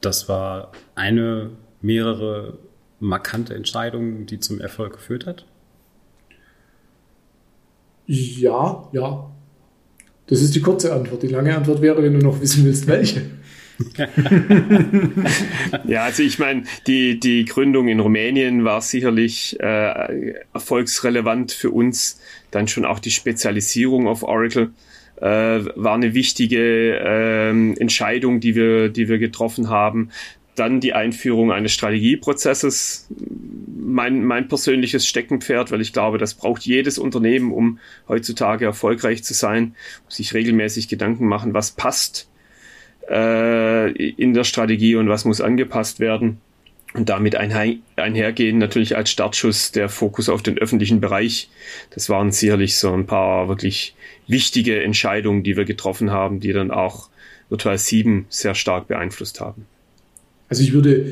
das 0.00 0.28
war 0.28 0.70
eine, 0.94 1.50
mehrere 1.82 2.58
markante 3.00 3.54
Entscheidungen, 3.54 4.24
die 4.26 4.38
zum 4.38 4.60
Erfolg 4.60 4.94
geführt 4.94 5.26
hat? 5.26 5.44
Ja, 8.06 8.88
ja. 8.92 9.30
Das 10.28 10.42
ist 10.42 10.54
die 10.54 10.60
kurze 10.60 10.92
Antwort. 10.92 11.24
Die 11.24 11.28
lange 11.28 11.56
Antwort 11.56 11.82
wäre, 11.82 12.02
wenn 12.02 12.18
du 12.18 12.24
noch 12.24 12.40
wissen 12.40 12.64
willst, 12.64 12.86
welche. 12.86 13.22
ja, 15.86 16.04
also 16.04 16.22
ich 16.22 16.38
meine, 16.38 16.64
die, 16.86 17.20
die 17.20 17.44
Gründung 17.44 17.88
in 17.88 18.00
Rumänien 18.00 18.64
war 18.64 18.80
sicherlich 18.80 19.58
äh, 19.60 20.34
erfolgsrelevant 20.54 21.52
für 21.52 21.70
uns. 21.70 22.20
Dann 22.52 22.68
schon 22.68 22.84
auch 22.84 23.00
die 23.00 23.10
Spezialisierung 23.10 24.08
auf 24.08 24.22
Oracle 24.22 24.70
äh, 25.20 25.24
war 25.74 25.94
eine 25.94 26.14
wichtige 26.14 26.98
äh, 26.98 27.50
Entscheidung, 27.50 28.40
die 28.40 28.54
wir, 28.54 28.88
die 28.88 29.08
wir 29.08 29.18
getroffen 29.18 29.68
haben. 29.68 30.10
Dann 30.54 30.80
die 30.80 30.94
Einführung 30.94 31.52
eines 31.52 31.72
Strategieprozesses, 31.72 33.08
mein, 33.78 34.24
mein 34.24 34.48
persönliches 34.48 35.06
Steckenpferd, 35.06 35.70
weil 35.70 35.80
ich 35.80 35.92
glaube, 35.92 36.18
das 36.18 36.34
braucht 36.34 36.62
jedes 36.62 36.98
Unternehmen, 36.98 37.52
um 37.52 37.78
heutzutage 38.08 38.64
erfolgreich 38.64 39.22
zu 39.22 39.34
sein, 39.34 39.74
sich 40.08 40.32
regelmäßig 40.34 40.88
Gedanken 40.88 41.26
machen, 41.26 41.54
was 41.54 41.72
passt 41.72 42.28
äh, 43.10 43.90
in 43.90 44.34
der 44.34 44.44
Strategie 44.44 44.96
und 44.96 45.08
was 45.08 45.24
muss 45.24 45.40
angepasst 45.40 46.00
werden. 46.00 46.40
Und 46.94 47.10
damit 47.10 47.36
einhergehen 47.36 48.56
natürlich 48.56 48.96
als 48.96 49.10
Startschuss 49.10 49.70
der 49.70 49.90
Fokus 49.90 50.30
auf 50.30 50.42
den 50.42 50.56
öffentlichen 50.56 51.00
Bereich. 51.00 51.50
Das 51.90 52.08
waren 52.08 52.30
sicherlich 52.30 52.78
so 52.78 52.90
ein 52.92 53.06
paar 53.06 53.48
wirklich 53.48 53.94
wichtige 54.28 54.82
Entscheidungen, 54.82 55.42
die 55.42 55.56
wir 55.56 55.64
getroffen 55.64 56.10
haben, 56.10 56.40
die 56.40 56.52
dann 56.52 56.70
auch 56.70 57.08
Virtual 57.48 57.78
7 57.78 58.26
sehr 58.28 58.54
stark 58.54 58.88
beeinflusst 58.88 59.40
haben. 59.40 59.66
Also 60.48 60.62
ich 60.62 60.72
würde 60.72 61.06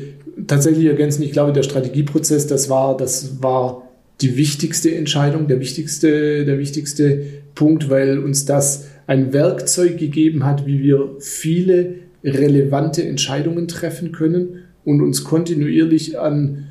tatsächlich 0.47 0.85
ergänzen, 0.85 1.23
ich 1.23 1.31
glaube, 1.31 1.53
der 1.53 1.63
Strategieprozess, 1.63 2.47
das 2.47 2.69
war, 2.69 2.95
das 2.97 3.41
war 3.41 3.89
die 4.21 4.37
wichtigste 4.37 4.93
Entscheidung, 4.95 5.47
der 5.47 5.59
wichtigste, 5.59 6.45
der 6.45 6.57
wichtigste 6.57 7.25
Punkt, 7.53 7.89
weil 7.89 8.19
uns 8.19 8.45
das 8.45 8.87
ein 9.07 9.33
Werkzeug 9.33 9.97
gegeben 9.97 10.45
hat, 10.45 10.65
wie 10.65 10.81
wir 10.81 11.15
viele 11.19 11.95
relevante 12.23 13.03
Entscheidungen 13.03 13.67
treffen 13.67 14.11
können 14.11 14.63
und 14.83 15.01
uns 15.01 15.23
kontinuierlich 15.23 16.17
an 16.17 16.67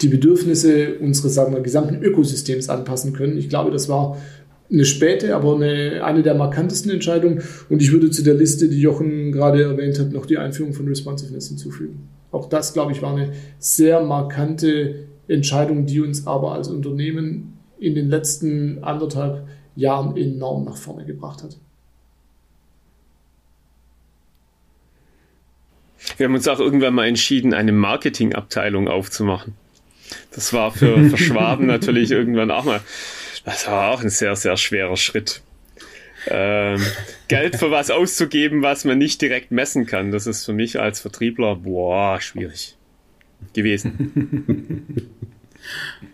die 0.00 0.08
Bedürfnisse 0.08 0.98
unseres 0.98 1.34
sagen 1.34 1.54
wir, 1.54 1.60
gesamten 1.60 2.02
Ökosystems 2.02 2.68
anpassen 2.68 3.12
können. 3.12 3.38
Ich 3.38 3.48
glaube, 3.48 3.70
das 3.70 3.88
war 3.88 4.18
eine 4.70 4.84
späte, 4.84 5.36
aber 5.36 5.56
eine, 5.56 6.04
eine 6.04 6.22
der 6.22 6.34
markantesten 6.34 6.90
Entscheidungen. 6.90 7.42
Und 7.68 7.82
ich 7.82 7.92
würde 7.92 8.10
zu 8.10 8.22
der 8.22 8.34
Liste, 8.34 8.68
die 8.68 8.80
Jochen 8.80 9.32
gerade 9.32 9.62
erwähnt 9.62 9.98
hat, 9.98 10.12
noch 10.12 10.26
die 10.26 10.38
Einführung 10.38 10.72
von 10.72 10.88
Responsiveness 10.88 11.48
hinzufügen. 11.48 12.08
Auch 12.30 12.48
das, 12.48 12.72
glaube 12.72 12.92
ich, 12.92 13.02
war 13.02 13.14
eine 13.14 13.32
sehr 13.58 14.02
markante 14.02 15.06
Entscheidung, 15.28 15.86
die 15.86 16.00
uns 16.00 16.26
aber 16.26 16.52
als 16.52 16.68
Unternehmen 16.68 17.58
in 17.78 17.94
den 17.94 18.08
letzten 18.08 18.82
anderthalb 18.82 19.46
Jahren 19.76 20.16
enorm 20.16 20.64
nach 20.64 20.76
vorne 20.76 21.04
gebracht 21.04 21.42
hat. 21.42 21.56
Wir 26.16 26.26
haben 26.26 26.34
uns 26.34 26.46
auch 26.48 26.60
irgendwann 26.60 26.94
mal 26.94 27.06
entschieden, 27.06 27.54
eine 27.54 27.72
Marketingabteilung 27.72 28.88
aufzumachen. 28.88 29.54
Das 30.32 30.52
war 30.52 30.70
für, 30.70 31.08
für 31.08 31.16
Schwaben 31.16 31.66
natürlich 31.68 32.10
irgendwann 32.10 32.50
auch 32.50 32.64
mal 32.64 32.80
das 33.44 33.66
war 33.66 33.90
auch 33.90 34.02
ein 34.02 34.10
sehr, 34.10 34.36
sehr 34.36 34.56
schwerer 34.56 34.96
Schritt. 34.96 35.42
Ähm, 36.26 36.80
Geld 37.28 37.56
für 37.56 37.70
was 37.70 37.90
auszugeben, 37.90 38.62
was 38.62 38.84
man 38.84 38.98
nicht 38.98 39.20
direkt 39.20 39.50
messen 39.50 39.86
kann, 39.86 40.10
das 40.10 40.26
ist 40.26 40.44
für 40.44 40.54
mich 40.54 40.80
als 40.80 41.00
Vertriebler, 41.00 41.56
boah, 41.56 42.20
schwierig 42.20 42.76
gewesen. 43.52 45.10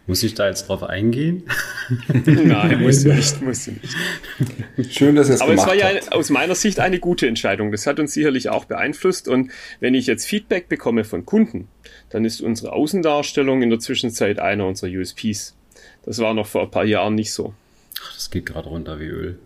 Muss 0.07 0.23
ich 0.23 0.35
da 0.35 0.49
jetzt 0.49 0.69
drauf 0.69 0.83
eingehen? 0.83 1.45
Nein, 2.25 2.83
musst 2.83 3.05
du 3.05 3.13
nicht, 3.13 3.43
musst 3.43 3.67
du 3.67 3.73
nicht. 3.73 4.93
Schön, 4.95 5.17
dass 5.17 5.29
ihr 5.29 5.35
es 5.35 5.41
Aber 5.41 5.55
es 5.55 5.67
war 5.67 5.75
ja 5.75 5.89
habt. 5.89 6.13
aus 6.13 6.31
meiner 6.31 6.55
Sicht 6.55 6.81
eine 6.81 6.99
gute 6.99 7.27
Entscheidung. 7.27 7.73
Das 7.73 7.87
hat 7.87 8.01
uns 8.01 8.15
sicherlich 8.15 8.49
auch 8.49 8.65
beeinflusst. 8.65 9.29
Und 9.29 9.51
wenn 9.81 9.95
ich 9.95 10.07
jetzt 10.07 10.27
Feedback 10.27 10.69
bekomme 10.69 11.05
von 11.05 11.27
Kunden, 11.27 11.69
dann 12.11 12.25
ist 12.25 12.41
unsere 12.41 12.73
Außendarstellung 12.73 13.63
in 13.63 13.71
der 13.71 13.79
Zwischenzeit 13.79 14.39
einer 14.39 14.67
unserer 14.67 14.91
USPs. 14.91 15.57
Das 16.05 16.19
war 16.19 16.35
noch 16.35 16.47
vor 16.47 16.63
ein 16.63 16.71
paar 16.71 16.85
Jahren 16.85 17.15
nicht 17.15 17.33
so. 17.33 17.55
Ach, 18.03 18.15
das 18.15 18.31
geht 18.31 18.47
gerade 18.47 18.69
runter 18.69 18.99
wie 19.01 19.07
Öl. 19.07 19.39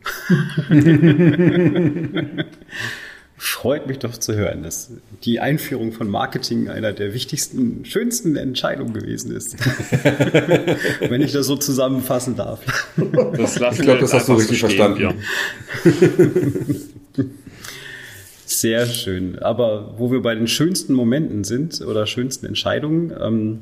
Freut 3.36 3.88
mich 3.88 3.98
doch 3.98 4.16
zu 4.16 4.34
hören, 4.36 4.62
dass 4.62 4.92
die 5.24 5.40
Einführung 5.40 5.92
von 5.92 6.08
Marketing 6.08 6.68
einer 6.68 6.92
der 6.92 7.12
wichtigsten, 7.14 7.84
schönsten 7.84 8.36
Entscheidungen 8.36 8.94
gewesen 8.94 9.34
ist. 9.34 9.56
Wenn 11.00 11.20
ich 11.20 11.32
das 11.32 11.46
so 11.46 11.56
zusammenfassen 11.56 12.36
darf. 12.36 12.60
Das 13.36 13.56
ich 13.56 13.82
glaube, 13.82 14.00
das 14.00 14.14
hast 14.14 14.28
du 14.28 14.34
richtig 14.34 14.60
verstanden. 14.60 15.00
Ja. 15.00 15.14
Sehr 18.46 18.86
schön. 18.86 19.38
Aber 19.40 19.94
wo 19.98 20.12
wir 20.12 20.22
bei 20.22 20.34
den 20.34 20.46
schönsten 20.46 20.94
Momenten 20.94 21.44
sind 21.44 21.80
oder 21.80 22.06
schönsten 22.06 22.46
Entscheidungen, 22.46 23.12
ähm, 23.20 23.60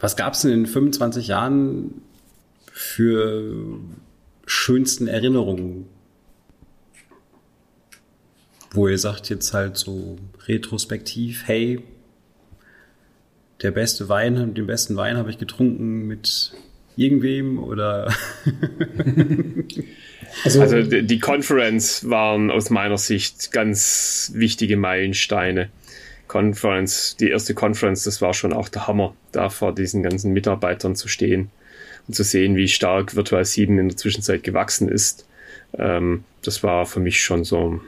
was 0.00 0.16
gab 0.16 0.32
es 0.32 0.44
in 0.44 0.50
den 0.50 0.66
25 0.66 1.28
Jahren 1.28 2.02
für 2.72 3.78
schönsten 4.46 5.06
Erinnerungen? 5.06 5.86
Wo 8.72 8.88
ihr 8.88 8.98
sagt 8.98 9.28
jetzt 9.28 9.52
halt 9.52 9.76
so 9.76 10.16
retrospektiv, 10.46 11.42
hey, 11.46 11.82
der 13.62 13.72
beste 13.72 14.08
Wein, 14.08 14.54
den 14.54 14.66
besten 14.66 14.96
Wein 14.96 15.16
habe 15.16 15.30
ich 15.30 15.38
getrunken 15.38 16.06
mit 16.06 16.52
irgendwem 16.96 17.58
oder 17.62 18.12
also, 20.44 20.60
also 20.62 20.82
die 20.82 21.18
Conference 21.18 22.08
waren 22.08 22.50
aus 22.50 22.70
meiner 22.70 22.98
Sicht 22.98 23.52
ganz 23.52 24.32
wichtige 24.34 24.76
Meilensteine. 24.76 25.70
Conference, 26.30 27.16
die 27.18 27.28
erste 27.28 27.54
Conference, 27.54 28.04
das 28.04 28.22
war 28.22 28.34
schon 28.34 28.52
auch 28.52 28.68
der 28.68 28.86
Hammer, 28.86 29.14
da 29.32 29.48
vor 29.50 29.74
diesen 29.74 30.04
ganzen 30.04 30.32
Mitarbeitern 30.32 30.94
zu 30.94 31.08
stehen 31.08 31.50
und 32.06 32.14
zu 32.14 32.22
sehen, 32.22 32.54
wie 32.54 32.68
stark 32.68 33.16
Virtual 33.16 33.44
7 33.44 33.76
in 33.80 33.88
der 33.88 33.96
Zwischenzeit 33.96 34.44
gewachsen 34.44 34.88
ist. 34.88 35.26
Ähm, 35.76 36.22
das 36.44 36.62
war 36.62 36.86
für 36.86 37.00
mich 37.00 37.20
schon 37.20 37.42
so, 37.42 37.80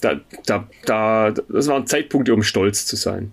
da, 0.00 0.20
da, 0.46 0.66
da, 0.84 1.30
das 1.30 1.68
waren 1.68 1.86
Zeitpunkte, 1.86 2.34
um 2.34 2.42
stolz 2.42 2.86
zu 2.86 2.96
sein. 2.96 3.30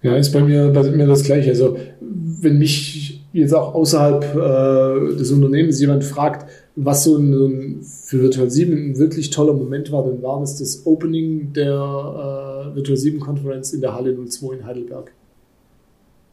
Ja, 0.00 0.16
ist 0.16 0.32
bei 0.32 0.40
mir, 0.40 0.68
bei 0.68 0.84
mir 0.84 1.06
das 1.06 1.22
gleiche. 1.22 1.50
Also, 1.50 1.78
wenn 2.00 2.56
mich 2.56 3.20
jetzt 3.34 3.52
auch 3.52 3.74
außerhalb 3.74 4.24
äh, 4.24 5.16
des 5.16 5.30
Unternehmens 5.32 5.78
jemand 5.82 6.02
fragt, 6.02 6.48
was 6.80 7.04
so 7.04 7.16
ein, 7.16 7.82
für 7.82 8.22
Virtual 8.22 8.48
7 8.48 8.72
ein 8.72 8.98
wirklich 8.98 9.30
toller 9.30 9.52
Moment 9.52 9.90
war, 9.90 10.04
dann 10.04 10.22
war 10.22 10.40
das 10.40 10.58
das 10.58 10.86
Opening 10.86 11.52
der 11.52 12.70
äh, 12.72 12.76
Virtual 12.76 12.96
7 12.96 13.18
Conference 13.18 13.72
in 13.72 13.80
der 13.80 13.94
Halle 13.94 14.14
02 14.14 14.56
in 14.56 14.64
Heidelberg. 14.64 15.12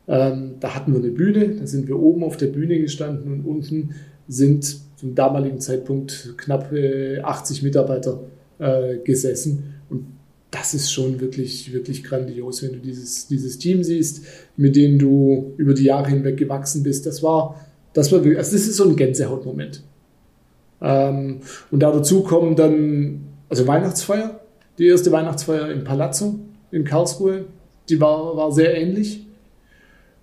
Ähm, 0.07 0.55
da 0.59 0.75
hatten 0.75 0.93
wir 0.93 0.99
eine 0.99 1.09
Bühne, 1.09 1.55
da 1.55 1.65
sind 1.65 1.87
wir 1.87 1.99
oben 1.99 2.23
auf 2.23 2.37
der 2.37 2.47
Bühne 2.47 2.79
gestanden 2.79 3.33
und 3.33 3.45
unten 3.45 3.95
sind 4.27 4.81
zum 4.97 5.15
damaligen 5.15 5.59
Zeitpunkt 5.59 6.35
knapp 6.37 6.71
äh, 6.71 7.19
80 7.21 7.63
Mitarbeiter 7.63 8.21
äh, 8.59 8.97
gesessen. 8.97 9.75
Und 9.89 10.05
das 10.51 10.75
ist 10.75 10.91
schon 10.91 11.19
wirklich, 11.21 11.73
wirklich 11.73 12.03
grandios, 12.03 12.61
wenn 12.61 12.73
du 12.73 12.79
dieses, 12.79 13.25
dieses 13.27 13.57
Team 13.57 13.83
siehst, 13.83 14.23
mit 14.57 14.75
dem 14.75 14.99
du 14.99 15.53
über 15.57 15.73
die 15.73 15.85
Jahre 15.85 16.09
hinweg 16.09 16.37
gewachsen 16.37 16.83
bist. 16.83 17.07
Das 17.07 17.23
war, 17.23 17.65
das 17.93 18.11
war 18.11 18.19
wirklich, 18.19 18.37
also 18.37 18.51
das 18.51 18.67
ist 18.67 18.75
so 18.75 18.87
ein 18.87 18.95
Gänsehautmoment. 18.95 19.83
Ähm, 20.85 21.41
und 21.71 21.79
da 21.79 21.91
dazu 21.91 22.21
kommen 22.23 22.55
dann, 22.55 23.27
also 23.49 23.65
Weihnachtsfeier, 23.65 24.39
die 24.77 24.87
erste 24.87 25.11
Weihnachtsfeier 25.11 25.71
im 25.71 25.83
Palazzo 25.83 26.39
in 26.71 26.83
Karlsruhe, 26.83 27.45
die 27.89 27.99
war, 27.99 28.37
war 28.37 28.51
sehr 28.51 28.77
ähnlich. 28.77 29.25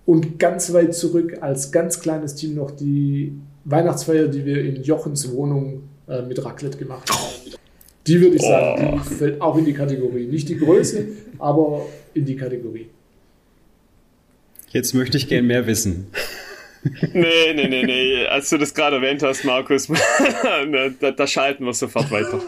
Und 0.05 0.39
ganz 0.39 0.73
weit 0.73 0.95
zurück 0.95 1.37
als 1.41 1.71
ganz 1.71 1.99
kleines 1.99 2.35
Team 2.35 2.55
noch 2.55 2.71
die 2.71 3.33
Weihnachtsfeier, 3.65 4.27
die 4.27 4.45
wir 4.45 4.63
in 4.63 4.83
Jochens 4.83 5.31
Wohnung 5.31 5.83
äh, 6.07 6.21
mit 6.21 6.43
Raclette 6.43 6.77
gemacht 6.77 7.09
haben. 7.09 7.53
Die 8.05 8.19
würde 8.19 8.35
ich 8.35 8.41
sagen, 8.41 9.01
die 9.09 9.13
fällt 9.13 9.41
auch 9.41 9.57
in 9.57 9.63
die 9.63 9.73
Kategorie. 9.73 10.27
Nicht 10.27 10.49
die 10.49 10.57
Größe, 10.57 11.07
aber 11.39 11.85
in 12.13 12.25
die 12.25 12.35
Kategorie. 12.35 12.89
Jetzt 14.71 14.93
möchte 14.93 15.17
ich 15.17 15.27
gern 15.27 15.47
mehr 15.47 15.67
wissen. 15.67 16.07
Nee, 17.13 17.53
nee, 17.53 17.67
nee, 17.67 17.83
nee. 17.83 18.25
Als 18.27 18.49
du 18.49 18.57
das 18.57 18.73
gerade 18.73 18.97
erwähnt 18.97 19.23
hast, 19.23 19.45
Markus, 19.45 19.87
da, 20.99 21.11
da, 21.11 21.27
schalten 21.27 21.65
wir 21.65 21.73
sofort 21.73 22.11
weiter. 22.11 22.41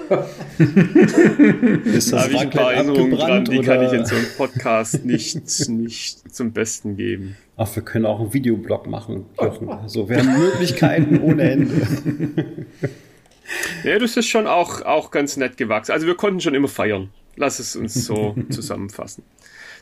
Ist 1.86 2.12
das 2.12 2.20
da 2.20 2.24
habe 2.24 2.34
ich 2.34 2.40
ein 2.40 2.50
paar 2.50 2.74
Erinnerungen 2.74 3.18
dran, 3.18 3.46
die 3.46 3.60
oder? 3.60 3.76
kann 3.76 3.86
ich 3.86 3.94
in 3.94 4.06
so 4.06 4.16
einem 4.16 4.28
Podcast 4.38 5.06
nicht, 5.06 5.70
nicht 5.70 6.36
zum 6.36 6.52
Besten 6.52 6.98
geben. 6.98 7.38
Ach, 7.58 7.74
wir 7.76 7.84
können 7.84 8.06
auch 8.06 8.20
einen 8.20 8.34
Videoblog 8.34 8.88
machen, 8.88 9.26
Jochen. 9.42 9.70
Also 9.70 10.10
wir 10.10 10.18
haben 10.18 10.38
Möglichkeiten 10.38 11.22
ohne 11.22 11.52
Ende. 11.52 11.88
Ja, 13.84 14.00
das 14.00 14.18
ist 14.18 14.28
schon 14.28 14.48
auch, 14.48 14.82
auch 14.82 15.12
ganz 15.12 15.38
nett 15.38 15.58
gewachsen. 15.58 15.92
Also 15.92 16.08
wir 16.08 16.16
konnten 16.16 16.42
schon 16.42 16.56
immer 16.56 16.68
feiern. 16.68 17.10
Lass 17.36 17.60
es 17.60 17.76
uns 17.76 17.94
so 17.94 18.36
zusammenfassen. 18.50 19.24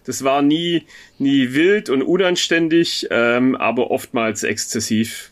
Das 0.06 0.24
war 0.24 0.42
nie, 0.42 0.84
nie 1.18 1.54
wild 1.54 1.90
und 1.90 2.02
unanständig, 2.02 3.08
ähm, 3.12 3.56
aber 3.56 3.92
oftmals 3.92 4.44
exzessiv. 4.44 5.32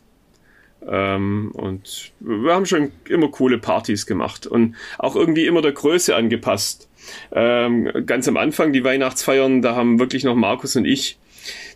Ähm, 0.88 1.51
und 1.53 2.11
wir 2.19 2.53
haben 2.53 2.65
schon 2.65 2.91
immer 3.07 3.30
coole 3.30 3.59
Partys 3.59 4.05
gemacht 4.05 4.47
und 4.47 4.76
auch 4.97 5.15
irgendwie 5.15 5.45
immer 5.45 5.61
der 5.61 5.74
Größe 5.74 6.15
angepasst. 6.15 6.89
Ähm, 7.32 7.89
ganz 8.05 8.28
am 8.28 8.38
Anfang, 8.38 8.74
die 8.74 8.84
Weihnachtsfeiern, 8.84 9.61
da 9.61 9.76
haben 9.76 9.99
wirklich 9.99 10.24
noch 10.24 10.36
Markus 10.36 10.76
und 10.76 10.86
ich 10.86 11.17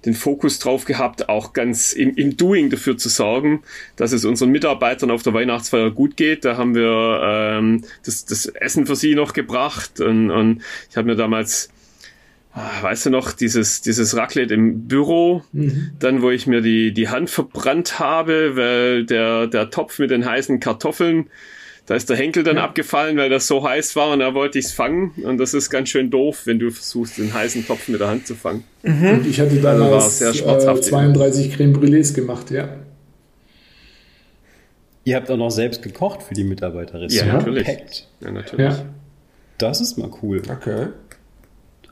den 0.05 0.13
Fokus 0.13 0.59
drauf 0.59 0.85
gehabt, 0.85 1.29
auch 1.29 1.53
ganz 1.53 1.93
im, 1.93 2.15
im 2.15 2.37
Doing 2.37 2.69
dafür 2.69 2.97
zu 2.97 3.09
sorgen, 3.09 3.63
dass 3.95 4.11
es 4.11 4.25
unseren 4.25 4.51
Mitarbeitern 4.51 5.09
auf 5.11 5.23
der 5.23 5.33
Weihnachtsfeier 5.33 5.91
gut 5.91 6.17
geht. 6.17 6.45
Da 6.45 6.57
haben 6.57 6.75
wir 6.75 7.21
ähm, 7.23 7.83
das, 8.05 8.25
das 8.25 8.45
Essen 8.45 8.85
für 8.85 8.95
sie 8.95 9.15
noch 9.15 9.33
gebracht 9.33 9.99
und, 9.99 10.29
und 10.29 10.61
ich 10.89 10.97
habe 10.97 11.07
mir 11.07 11.15
damals 11.15 11.69
weißt 12.81 13.07
du 13.07 13.09
noch, 13.09 13.33
dieses, 13.33 13.81
dieses 13.81 14.15
Raclette 14.15 14.53
im 14.53 14.87
Büro, 14.87 15.43
mhm. 15.51 15.91
dann 15.99 16.21
wo 16.21 16.31
ich 16.31 16.47
mir 16.47 16.61
die, 16.61 16.93
die 16.93 17.09
Hand 17.09 17.29
verbrannt 17.29 17.99
habe, 17.99 18.55
weil 18.55 19.05
der, 19.05 19.47
der 19.47 19.69
Topf 19.69 19.99
mit 19.99 20.11
den 20.11 20.25
heißen 20.25 20.59
Kartoffeln 20.59 21.29
da 21.85 21.93
ist 21.93 22.09
der 22.09 22.17
Henkel 22.17 22.43
dann 22.43 22.57
ja. 22.57 22.63
abgefallen, 22.63 23.17
weil 23.17 23.29
das 23.29 23.45
so 23.45 23.67
heiß 23.67 23.95
war 23.95 24.11
und 24.11 24.19
da 24.19 24.33
wollte 24.33 24.57
ich 24.57 24.65
es 24.65 24.71
fangen. 24.71 25.11
Und 25.23 25.37
das 25.37 25.53
ist 25.53 25.69
ganz 25.69 25.89
schön 25.89 26.09
doof, 26.09 26.41
wenn 26.45 26.57
du 26.57 26.71
versuchst, 26.71 27.19
den 27.19 27.31
heißen 27.31 27.65
Topf 27.67 27.87
mit 27.89 27.99
der 27.99 28.07
Hand 28.07 28.25
zu 28.25 28.33
fangen. 28.33 28.63
Mhm. 28.81 29.09
Und 29.09 29.27
ich 29.27 29.39
hatte 29.39 29.55
damals 29.57 30.21
also 30.23 30.45
äh, 30.45 30.81
32 30.81 31.55
Creme 31.55 31.73
Brûlés 31.73 32.15
gemacht, 32.15 32.49
ja. 32.49 32.69
Ihr 35.03 35.15
habt 35.15 35.29
auch 35.29 35.37
noch 35.37 35.51
selbst 35.51 35.83
gekocht 35.83 36.23
für 36.23 36.33
die 36.33 36.43
Mitarbeiterin. 36.43 37.09
Ja, 37.09 37.25
natürlich. 37.25 37.67
Ja, 38.19 38.31
natürlich. 38.31 38.65
Ja. 38.65 38.85
Das 39.59 39.79
ist 39.79 39.99
mal 39.99 40.09
cool. 40.23 40.41
Okay. 40.49 40.87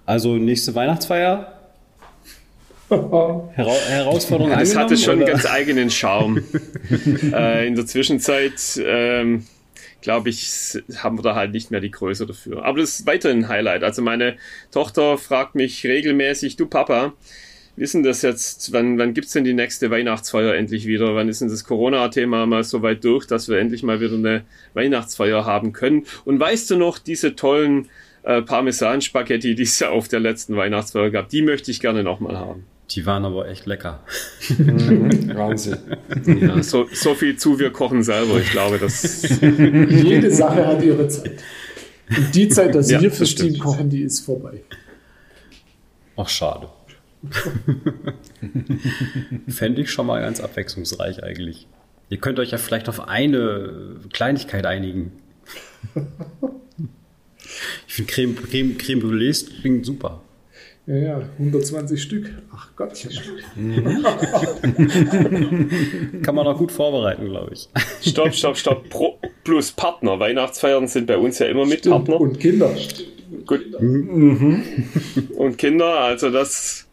Also 0.06 0.36
nächste 0.36 0.76
Weihnachtsfeier. 0.76 1.54
Hera 2.90 3.50
Herausforderung 3.54 4.52
ja, 4.52 4.60
Das 4.60 4.76
hatte 4.76 4.98
schon 4.98 5.18
oder? 5.18 5.32
ganz 5.32 5.46
eigenen 5.46 5.90
Charme. 5.90 6.44
äh, 7.34 7.68
in 7.68 7.76
der 7.76 7.86
Zwischenzeit 7.86 8.80
ähm, 8.86 9.46
glaube 10.04 10.30
ich, 10.30 10.78
haben 10.98 11.18
wir 11.18 11.24
da 11.24 11.34
halt 11.34 11.54
nicht 11.54 11.72
mehr 11.72 11.80
die 11.80 11.90
Größe 11.90 12.28
dafür. 12.28 12.64
Aber 12.64 12.80
das 12.80 13.00
ist 13.00 13.08
weiterhin 13.08 13.46
ein 13.46 13.48
Highlight. 13.48 13.84
Also 13.84 14.02
meine 14.02 14.36
Tochter 14.72 15.18
fragt 15.18 15.56
mich 15.56 15.84
regelmäßig, 15.86 16.58
du 16.58 16.68
Papa, 16.68 17.14
wissen 17.76 18.04
das 18.04 18.22
jetzt, 18.22 18.72
wann, 18.74 19.00
wann 19.00 19.14
gibt's 19.14 19.32
denn 19.32 19.44
die 19.44 19.54
nächste 19.54 19.90
Weihnachtsfeier 19.90 20.54
endlich 20.54 20.86
wieder? 20.86 21.16
Wann 21.16 21.30
ist 21.30 21.42
denn 21.42 21.50
das 21.50 21.64
Corona-Thema 21.64 22.46
mal 22.46 22.64
so 22.64 22.82
weit 22.84 23.04
durch, 23.04 23.26
dass 23.26 23.50
wir 23.50 23.58
endlich 23.58 23.82
mal 23.82 24.00
wieder 24.00 24.16
eine 24.16 24.44
Weihnachtsfeier 24.74 25.46
haben 25.46 25.74
können? 25.74 26.06
Und 26.26 26.40
weißt 26.40 26.70
du 26.70 26.76
noch, 26.76 27.00
diese 27.00 27.36
tollen 27.36 27.90
äh, 28.24 28.42
Parmesan-Spaghetti, 28.42 29.56
die 29.56 29.64
es 29.64 29.80
ja 29.80 29.90
auf 29.90 30.08
der 30.08 30.20
letzten 30.20 30.56
Weihnachtsfeier 30.56 31.10
gab, 31.10 31.30
die 31.30 31.42
möchte 31.42 31.72
ich 31.72 31.80
gerne 31.80 32.04
nochmal 32.04 32.38
haben. 32.38 32.66
Die 32.92 33.06
waren 33.06 33.26
aber 33.26 33.48
echt 33.48 33.66
lecker. 33.66 34.04
Mhm, 34.58 35.36
Wahnsinn. 35.36 35.78
Ja, 36.26 36.62
so, 36.62 36.88
so 36.92 37.16
viel 37.16 37.38
zu, 37.38 37.58
wir 37.58 37.72
kochen 37.72 38.04
selber. 38.04 38.40
Ich 38.40 38.52
glaube, 38.52 38.78
dass. 38.78 39.40
Jede 39.42 40.30
Sache 40.30 40.68
hat 40.68 40.84
ihre 40.84 41.08
Zeit. 41.08 41.44
Und 42.10 42.36
die 42.36 42.50
Zeit, 42.50 42.76
dass 42.76 42.92
ja, 42.92 43.02
wir 43.02 43.12
fürs 43.12 43.36
Team 43.36 43.58
kochen, 43.58 43.90
die 43.90 44.02
ist 44.02 44.20
vorbei. 44.20 44.62
Ach, 46.18 46.30
schade. 46.30 46.68
Fände 49.48 49.82
ich 49.82 49.90
schon 49.90 50.06
mal 50.06 50.22
ganz 50.22 50.42
abwechslungsreich 50.42 51.24
eigentlich. 51.24 51.68
Ihr 52.10 52.18
könnt 52.18 52.38
euch 52.38 52.52
ja 52.52 52.58
vielleicht 52.58 52.90
auf 52.90 53.08
eine 53.08 53.96
Kleinigkeit 54.12 54.66
einigen. 54.66 55.14
Ich 57.88 57.94
finde 57.94 58.12
Creme, 58.12 58.36
Creme, 58.36 58.78
Creme 58.78 59.02
Brûlée 59.02 59.62
klingt 59.62 59.86
super. 59.86 60.22
Ja, 60.86 60.96
ja, 60.96 61.22
120 61.40 62.02
Stück. 62.02 62.30
Ach 62.54 62.76
Gottchen. 62.76 63.12
Kann 66.24 66.36
man 66.36 66.46
auch 66.46 66.58
gut 66.58 66.74
vorbereiten, 66.74 67.28
glaube 67.28 67.54
ich. 67.54 67.70
Stopp, 68.02 68.34
stopp, 68.34 68.58
stopp. 68.58 68.90
Pro 68.90 69.18
plus 69.46 69.72
Partner. 69.72 70.20
Weihnachtsfeiern 70.20 70.90
sind 70.90 71.08
bei 71.08 71.18
uns 71.18 71.40
ja 71.40 71.46
immer 71.46 71.66
mit 71.66 71.80
Stimmt. 71.80 71.96
Partner. 71.96 72.20
Und 72.20 72.38
Kinder. 72.38 72.76
Gut. 73.46 73.80
Mhm. 73.80 74.62
Und 75.38 75.58
Kinder, 75.58 76.00
also 76.00 76.30
das 76.30 76.86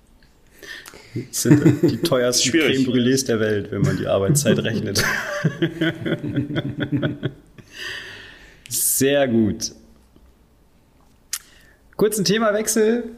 sind 1.32 1.82
die 1.82 1.96
teuersten 1.96 2.48
Schwierig. 2.48 2.84
Creme 2.84 2.94
Brûlés 2.94 3.26
der 3.26 3.40
Welt, 3.40 3.72
wenn 3.72 3.82
man 3.82 3.96
die 3.96 4.06
Arbeitszeit 4.06 4.60
rechnet. 4.60 5.02
Sehr 8.68 9.26
gut. 9.26 9.72
Kurzen 12.00 12.24
Themawechsel. 12.24 13.10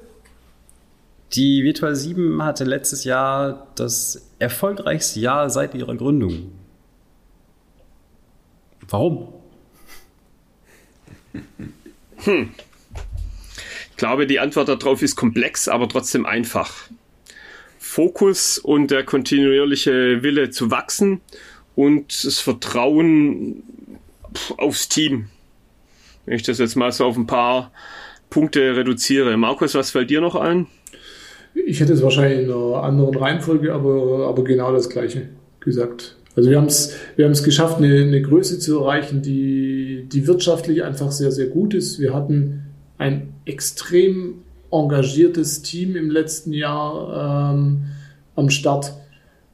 Die 1.34 1.62
Virtual 1.62 1.94
7 1.94 2.42
hatte 2.42 2.64
letztes 2.64 3.04
Jahr 3.04 3.68
das 3.76 4.28
erfolgreichste 4.40 5.20
Jahr 5.20 5.50
seit 5.50 5.76
ihrer 5.76 5.94
Gründung. 5.94 6.50
Warum? 8.88 9.34
Hm. 12.24 12.50
Ich 13.90 13.96
glaube, 13.96 14.26
die 14.26 14.40
Antwort 14.40 14.68
darauf 14.68 15.00
ist 15.00 15.14
komplex, 15.14 15.68
aber 15.68 15.88
trotzdem 15.88 16.26
einfach. 16.26 16.74
Fokus 17.78 18.58
und 18.58 18.90
der 18.90 19.04
kontinuierliche 19.04 20.24
Wille 20.24 20.50
zu 20.50 20.72
wachsen 20.72 21.20
und 21.76 22.24
das 22.24 22.40
Vertrauen 22.40 23.62
aufs 24.56 24.88
Team. 24.88 25.28
Wenn 26.26 26.34
ich 26.34 26.42
das 26.42 26.58
jetzt 26.58 26.74
mal 26.74 26.90
so 26.90 27.04
auf 27.06 27.16
ein 27.16 27.28
paar 27.28 27.70
Punkte 28.32 28.76
reduziere. 28.76 29.36
Markus, 29.36 29.74
was 29.74 29.90
fällt 29.90 30.10
dir 30.10 30.20
noch 30.20 30.34
ein? 30.34 30.66
Ich 31.54 31.80
hätte 31.80 31.92
es 31.92 32.02
wahrscheinlich 32.02 32.40
in 32.40 32.50
einer 32.50 32.82
anderen 32.82 33.14
Reihenfolge, 33.14 33.72
aber, 33.72 34.26
aber 34.26 34.42
genau 34.42 34.72
das 34.72 34.88
Gleiche 34.88 35.28
gesagt. 35.60 36.16
Also 36.34 36.48
wir 36.48 36.56
haben 36.56 36.66
es 36.66 36.96
wir 37.16 37.28
geschafft, 37.28 37.76
eine, 37.76 37.94
eine 37.94 38.22
Größe 38.22 38.58
zu 38.58 38.80
erreichen, 38.80 39.20
die, 39.20 40.08
die 40.10 40.26
wirtschaftlich 40.26 40.82
einfach 40.82 41.12
sehr, 41.12 41.30
sehr 41.30 41.46
gut 41.46 41.74
ist. 41.74 42.00
Wir 42.00 42.14
hatten 42.14 42.62
ein 42.96 43.34
extrem 43.44 44.36
engagiertes 44.70 45.60
Team 45.60 45.94
im 45.94 46.10
letzten 46.10 46.54
Jahr 46.54 47.52
ähm, 47.52 47.82
am 48.34 48.48
Start. 48.48 48.94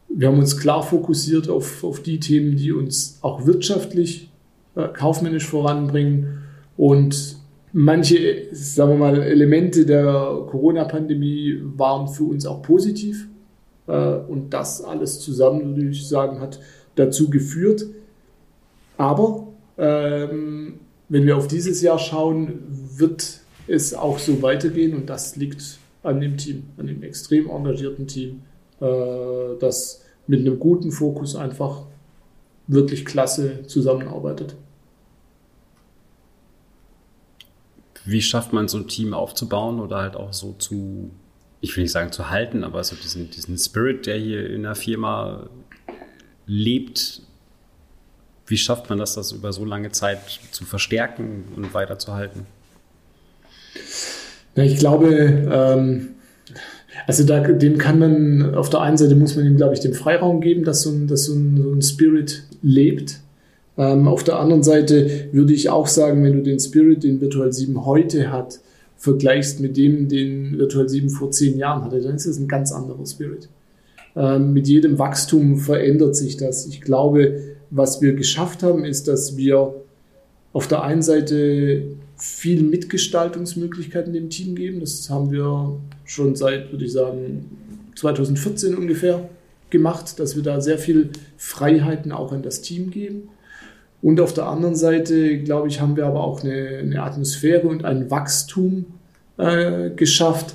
Wir 0.09 0.29
haben 0.29 0.39
uns 0.39 0.57
klar 0.57 0.85
fokussiert 0.85 1.49
auf, 1.49 1.83
auf 1.83 2.01
die 2.01 2.20
Themen, 2.20 2.57
die 2.57 2.72
uns 2.72 3.18
auch 3.22 3.45
wirtschaftlich, 3.45 4.31
äh, 4.76 4.87
kaufmännisch 4.87 5.47
voranbringen. 5.47 6.45
Und 6.76 7.38
Manche, 7.73 8.49
sagen 8.53 8.93
wir 8.93 8.99
mal, 8.99 9.23
Elemente 9.23 9.85
der 9.85 10.45
Corona-Pandemie 10.51 11.61
waren 11.77 12.09
für 12.09 12.25
uns 12.25 12.47
auch 12.47 12.62
positiv. 12.62 13.29
Äh, 13.87 13.93
und 13.93 14.51
das 14.51 14.83
alles 14.83 15.21
zusammen, 15.21 15.77
würde 15.77 15.91
ich 15.91 16.09
sagen, 16.09 16.41
hat 16.41 16.61
dazu 16.95 17.31
geführt. 17.31 17.87
Aber 18.97 19.49
ähm, 19.77 20.81
wenn 21.09 21.27
wir 21.27 21.37
auf 21.37 21.49
dieses 21.49 21.83
Jahr 21.83 21.99
schauen, 21.99 22.61
wird 22.97 23.41
es 23.66 23.95
auch 23.95 24.19
so 24.19 24.43
weitergehen 24.43 24.95
und 24.95 25.09
das 25.09 25.37
liegt 25.37 25.79
an 26.03 26.21
dem 26.21 26.37
Team, 26.37 26.64
an 26.77 26.87
dem 26.87 27.03
extrem 27.03 27.49
engagierten 27.49 28.07
Team, 28.07 28.43
äh, 28.81 28.87
das 29.61 30.03
mit 30.27 30.41
einem 30.41 30.59
guten 30.59 30.91
Fokus 30.91 31.37
einfach 31.37 31.83
wirklich 32.66 33.05
klasse 33.05 33.62
zusammenarbeitet. 33.66 34.55
Wie 38.09 38.23
schafft 38.23 38.53
man 38.53 38.69
so 38.69 38.79
ein 38.79 38.89
Team 38.89 39.13
aufzubauen 39.13 39.81
oder 39.81 39.99
halt 39.99 40.17
auch 40.17 40.33
so 40.33 40.55
zu, 40.59 41.11
ich 41.61 41.77
will 41.77 41.83
nicht 41.83 41.93
sagen 41.93 42.11
zu 42.11 42.31
halten, 42.31 42.65
aber 42.65 42.83
so 42.83 42.97
diesen, 42.97 43.31
diesen 43.31 43.59
Spirit, 43.59 44.07
der 44.07 44.17
hier 44.17 44.49
in 44.49 44.63
der 44.63 44.75
Firma 44.75 45.49
lebt, 46.47 47.21
wie 48.47 48.57
schafft 48.57 48.89
man 48.89 48.99
das, 48.99 49.15
das 49.15 49.33
über 49.33 49.53
so 49.53 49.65
lange 49.67 49.93
Zeit 49.93 50.21
zu 50.53 50.65
verstärken 50.65 51.45
und 51.55 51.75
weiterzuhalten? 51.75 52.47
Ja, 54.57 54.63
ich 54.65 54.79
glaube, 54.79 55.09
ähm, 55.53 56.15
also 57.07 57.25
da, 57.25 57.41
dem 57.41 57.77
kann 57.77 57.99
man, 57.99 58.55
auf 58.55 58.71
der 58.71 58.81
einen 58.81 58.97
Seite 58.97 59.17
muss 59.17 59.37
man 59.37 59.45
ihm, 59.45 59.59
glaube 59.59 59.75
ich, 59.75 59.81
den 59.81 59.93
Freiraum 59.93 60.41
geben, 60.41 60.65
dass 60.65 60.83
so 60.83 60.91
ein, 60.91 61.09
dass 61.09 61.27
so 61.27 61.35
ein, 61.35 61.63
so 61.63 61.73
ein 61.73 61.83
Spirit 61.83 62.45
lebt. 62.63 63.21
Ähm, 63.79 64.09
auf 64.09 64.24
der 64.24 64.39
anderen 64.39 64.64
Seite 64.64 65.29
würde 65.33 65.55
ich 65.55 65.70
auch 65.70 65.87
sagen, 65.87 66.22
wenn 66.24 66.35
du 66.35 66.43
den 66.43 66.59
Spirit, 66.59 67.05
den 67.05 67.20
Virtual 67.20 67.53
7 67.53 67.87
heute 67.87 68.33
hat, 68.33 68.61
vergleichst 68.97 69.61
mit 69.61 69.76
dem, 69.76 70.09
den 70.09 70.59
Virtual 70.59 70.89
7 70.89 71.09
vor 71.09 71.31
zehn 71.31 71.57
Jahren 71.57 71.85
hatte, 71.85 72.01
dann 72.01 72.16
ist 72.16 72.26
es 72.26 72.39
ein 72.39 72.49
ganz 72.49 72.72
anderer 72.72 73.07
Spirit. 73.07 73.49
Ähm, 74.16 74.53
mit 74.53 74.66
jedem 74.66 74.99
Wachstum 74.99 75.59
verändert 75.59 76.16
sich 76.16 76.37
das. 76.37 76.66
Ich 76.66 76.81
glaube, 76.81 77.41
was 77.70 78.03
wir 78.03 78.14
geschafft 78.14 78.64
haben, 78.64 78.85
ist, 78.85 79.07
dass 79.07 79.37
wir 79.37 79.74
auf 80.53 80.66
der 80.66 80.83
einen 80.83 81.03
Seite 81.03 81.85
viel 82.16 82.64
Mitgestaltungsmöglichkeiten 82.64 84.12
dem 84.12 84.29
Team 84.29 84.57
geben. 84.57 84.81
Das 84.81 85.09
haben 85.09 85.31
wir 85.31 85.79
schon 86.05 86.35
seit, 86.35 86.72
würde 86.72 86.85
ich 86.85 86.93
sagen, 86.93 87.45
2014 87.95 88.76
ungefähr 88.76 89.29
gemacht, 89.70 90.18
dass 90.18 90.35
wir 90.35 90.43
da 90.43 90.61
sehr 90.61 90.79
viel 90.79 91.11
Freiheiten 91.37 92.11
auch 92.11 92.33
an 92.33 92.43
das 92.43 92.61
Team 92.61 92.91
geben. 92.91 93.29
Und 94.01 94.20
auf 94.20 94.32
der 94.32 94.46
anderen 94.46 94.76
Seite, 94.76 95.38
glaube 95.38 95.68
ich, 95.68 95.80
haben 95.80 95.96
wir 95.96 96.07
aber 96.07 96.22
auch 96.22 96.42
eine, 96.42 96.78
eine 96.78 97.03
Atmosphäre 97.03 97.66
und 97.66 97.84
ein 97.84 98.11
Wachstum 98.11 98.86
äh, 99.38 99.90
geschafft, 99.90 100.55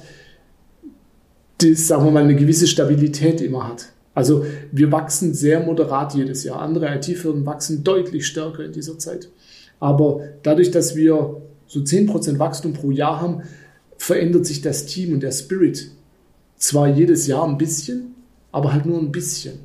das, 1.58 1.88
sagen 1.88 2.06
wir 2.06 2.12
mal, 2.12 2.24
eine 2.24 2.36
gewisse 2.36 2.68
Stabilität 2.68 3.42
immer 3.42 3.68
hat. 3.68 3.90
Also 4.16 4.46
wir 4.72 4.92
wachsen 4.92 5.34
sehr 5.34 5.60
moderat 5.60 6.14
jedes 6.14 6.44
Jahr. 6.44 6.62
Andere 6.62 6.96
IT-Firmen 6.96 7.46
wachsen 7.46 7.84
deutlich 7.84 8.28
stärker 8.28 8.64
in 8.64 8.72
dieser 8.72 8.98
Zeit. 9.00 9.30
Aber 9.80 10.22
dadurch, 10.44 10.72
dass 10.72 10.96
wir 10.96 11.42
so 11.68 11.80
10% 11.80 12.40
Wachstum 12.40 12.74
pro 12.74 12.92
Jahr 12.92 13.22
haben, 13.22 13.42
verändert 13.98 14.46
sich 14.46 14.62
das 14.62 14.86
Team 14.86 15.14
und 15.14 15.24
der 15.24 15.32
Spirit 15.32 15.90
zwar 16.58 16.88
jedes 16.88 17.28
Jahr 17.28 17.48
ein 17.48 17.58
bisschen, 17.58 18.16
aber 18.52 18.74
halt 18.74 18.86
nur 18.86 19.00
ein 19.00 19.12
bisschen. 19.12 19.60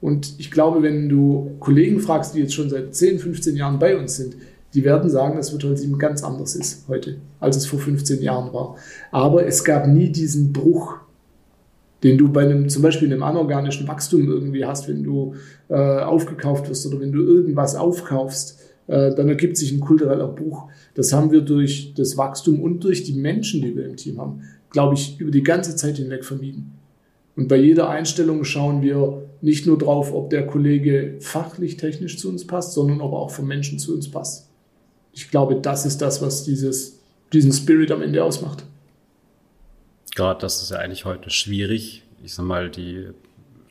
Und 0.00 0.34
ich 0.38 0.50
glaube, 0.50 0.82
wenn 0.82 1.08
du 1.08 1.56
Kollegen 1.60 2.00
fragst, 2.00 2.34
die 2.34 2.40
jetzt 2.40 2.54
schon 2.54 2.70
seit 2.70 2.94
10, 2.94 3.18
15 3.18 3.56
Jahren 3.56 3.78
bei 3.78 3.96
uns 3.98 4.16
sind, 4.16 4.34
die 4.74 4.84
werden 4.84 5.10
sagen, 5.10 5.36
dass 5.36 5.52
Virtual 5.52 5.76
7 5.76 5.98
ganz 5.98 6.22
anders 6.22 6.54
ist 6.54 6.88
heute, 6.88 7.16
als 7.40 7.56
es 7.56 7.66
vor 7.66 7.78
15 7.78 8.22
Jahren 8.22 8.52
war. 8.52 8.76
Aber 9.10 9.46
es 9.46 9.64
gab 9.64 9.86
nie 9.88 10.10
diesen 10.10 10.52
Bruch, 10.52 10.96
den 12.02 12.16
du 12.16 12.28
bei 12.28 12.42
einem, 12.42 12.68
zum 12.68 12.82
Beispiel 12.82 13.12
einem 13.12 13.22
anorganischen 13.22 13.86
Wachstum 13.88 14.28
irgendwie 14.28 14.64
hast, 14.64 14.88
wenn 14.88 15.02
du 15.02 15.34
äh, 15.68 15.74
aufgekauft 15.74 16.68
wirst 16.68 16.86
oder 16.86 17.00
wenn 17.00 17.12
du 17.12 17.22
irgendwas 17.22 17.74
aufkaufst, 17.74 18.58
äh, 18.86 19.14
dann 19.14 19.28
ergibt 19.28 19.56
sich 19.56 19.72
ein 19.72 19.80
kultureller 19.80 20.28
Bruch. 20.28 20.68
Das 20.94 21.12
haben 21.12 21.30
wir 21.30 21.42
durch 21.42 21.92
das 21.94 22.16
Wachstum 22.16 22.62
und 22.62 22.82
durch 22.84 23.02
die 23.02 23.12
Menschen, 23.12 23.60
die 23.60 23.76
wir 23.76 23.84
im 23.84 23.96
Team 23.96 24.18
haben, 24.18 24.42
glaube 24.70 24.94
ich, 24.94 25.20
über 25.20 25.30
die 25.30 25.42
ganze 25.42 25.76
Zeit 25.76 25.96
hinweg 25.96 26.24
vermieden. 26.24 26.72
Und 27.36 27.48
bei 27.48 27.56
jeder 27.56 27.88
Einstellung 27.88 28.44
schauen 28.44 28.82
wir 28.82 29.29
nicht 29.42 29.66
nur 29.66 29.78
drauf, 29.78 30.12
ob 30.12 30.30
der 30.30 30.46
Kollege 30.46 31.16
fachlich, 31.20 31.76
technisch 31.76 32.18
zu 32.18 32.28
uns 32.28 32.46
passt, 32.46 32.72
sondern 32.72 33.00
ob 33.00 33.12
er 33.12 33.18
auch 33.18 33.30
vom 33.30 33.46
Menschen 33.46 33.78
zu 33.78 33.94
uns 33.94 34.10
passt. 34.10 34.48
Ich 35.12 35.30
glaube, 35.30 35.56
das 35.56 35.86
ist 35.86 35.98
das, 35.98 36.22
was 36.22 36.44
dieses, 36.44 37.00
diesen 37.32 37.52
Spirit 37.52 37.90
am 37.90 38.02
Ende 38.02 38.22
ausmacht. 38.22 38.64
Gerade 40.14 40.40
das 40.40 40.62
ist 40.62 40.70
ja 40.70 40.78
eigentlich 40.78 41.04
heute 41.04 41.30
schwierig, 41.30 42.02
ich 42.22 42.34
sag 42.34 42.44
mal, 42.44 42.70
die 42.70 43.08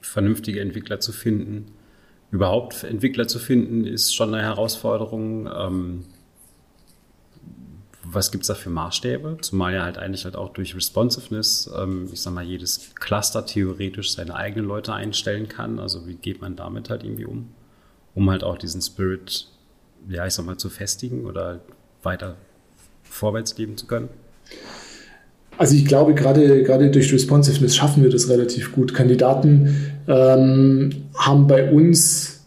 vernünftige 0.01 0.61
Entwickler 0.61 0.99
zu 0.99 1.11
finden. 1.11 1.67
Überhaupt 2.31 2.83
Entwickler 2.83 3.27
zu 3.27 3.39
finden, 3.39 3.85
ist 3.85 4.15
schon 4.15 4.33
eine 4.33 4.43
Herausforderung. 4.43 5.47
Ähm, 5.47 6.05
was 8.11 8.31
gibt 8.31 8.43
es 8.43 8.47
da 8.47 8.55
für 8.55 8.69
Maßstäbe? 8.69 9.37
Zumal 9.41 9.73
ja 9.73 9.83
halt 9.83 9.97
eigentlich 9.97 10.25
halt 10.25 10.35
auch 10.35 10.53
durch 10.53 10.75
Responsiveness, 10.75 11.69
ähm, 11.77 12.09
ich 12.11 12.21
sag 12.21 12.33
mal, 12.33 12.43
jedes 12.43 12.91
Cluster 12.95 13.45
theoretisch 13.45 14.13
seine 14.13 14.35
eigenen 14.35 14.65
Leute 14.65 14.93
einstellen 14.93 15.47
kann. 15.47 15.79
Also 15.79 16.07
wie 16.07 16.15
geht 16.15 16.41
man 16.41 16.55
damit 16.55 16.89
halt 16.89 17.03
irgendwie 17.03 17.25
um? 17.25 17.49
Um 18.15 18.29
halt 18.29 18.43
auch 18.43 18.57
diesen 18.57 18.81
Spirit, 18.81 19.47
ja, 20.07 20.25
ich 20.25 20.33
sag 20.33 20.45
mal, 20.45 20.57
zu 20.57 20.69
festigen 20.69 21.25
oder 21.25 21.59
weiter 22.01 22.35
vorwärts 23.03 23.57
leben 23.57 23.77
zu 23.77 23.85
können? 23.85 24.09
Also 25.57 25.75
ich 25.75 25.85
glaube, 25.85 26.13
gerade, 26.15 26.63
gerade 26.63 26.89
durch 26.89 27.11
Responsiveness 27.13 27.75
schaffen 27.75 28.01
wir 28.03 28.09
das 28.09 28.29
relativ 28.29 28.71
gut. 28.71 28.93
Kandidaten 28.93 29.91
ähm, 30.07 31.09
haben 31.15 31.47
bei 31.47 31.69
uns 31.69 32.38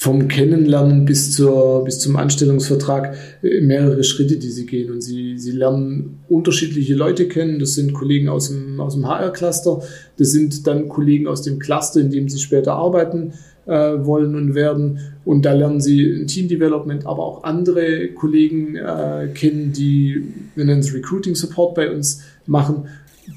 vom 0.00 0.28
Kennenlernen 0.28 1.04
bis, 1.04 1.32
zur, 1.32 1.84
bis 1.84 1.98
zum 1.98 2.16
Anstellungsvertrag 2.16 3.14
äh, 3.42 3.60
mehrere 3.60 4.02
Schritte, 4.02 4.38
die 4.38 4.48
sie 4.48 4.64
gehen. 4.64 4.90
Und 4.90 5.02
sie, 5.02 5.38
sie 5.38 5.50
lernen 5.50 6.20
unterschiedliche 6.26 6.94
Leute 6.94 7.28
kennen. 7.28 7.58
Das 7.58 7.74
sind 7.74 7.92
Kollegen 7.92 8.30
aus 8.30 8.48
dem, 8.48 8.80
aus 8.80 8.94
dem 8.94 9.06
HR-Cluster. 9.06 9.82
Das 10.16 10.30
sind 10.30 10.66
dann 10.66 10.88
Kollegen 10.88 11.28
aus 11.28 11.42
dem 11.42 11.58
Cluster, 11.58 12.00
in 12.00 12.10
dem 12.10 12.30
sie 12.30 12.38
später 12.38 12.76
arbeiten 12.76 13.34
äh, 13.66 13.72
wollen 13.72 14.36
und 14.36 14.54
werden. 14.54 15.00
Und 15.26 15.44
da 15.44 15.52
lernen 15.52 15.82
sie 15.82 16.24
Team 16.24 16.48
Development, 16.48 17.04
aber 17.04 17.22
auch 17.22 17.44
andere 17.44 18.08
Kollegen 18.08 18.76
äh, 18.76 19.28
kennen, 19.34 19.74
die, 19.74 20.24
wir 20.54 20.64
nennen 20.64 20.80
es 20.80 20.94
Recruiting 20.94 21.34
Support 21.34 21.74
bei 21.74 21.94
uns 21.94 22.22
machen. 22.46 22.88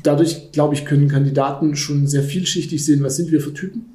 Dadurch, 0.04 0.54
glaube 0.54 0.76
ich, 0.76 0.86
können 0.86 1.10
Kandidaten 1.10 1.76
schon 1.76 2.08
sehr 2.08 2.24
vielschichtig 2.24 2.86
sehen, 2.86 3.04
was 3.04 3.18
sind 3.18 3.34
wir 3.34 3.42
für 3.42 3.54
Typen 3.54 3.93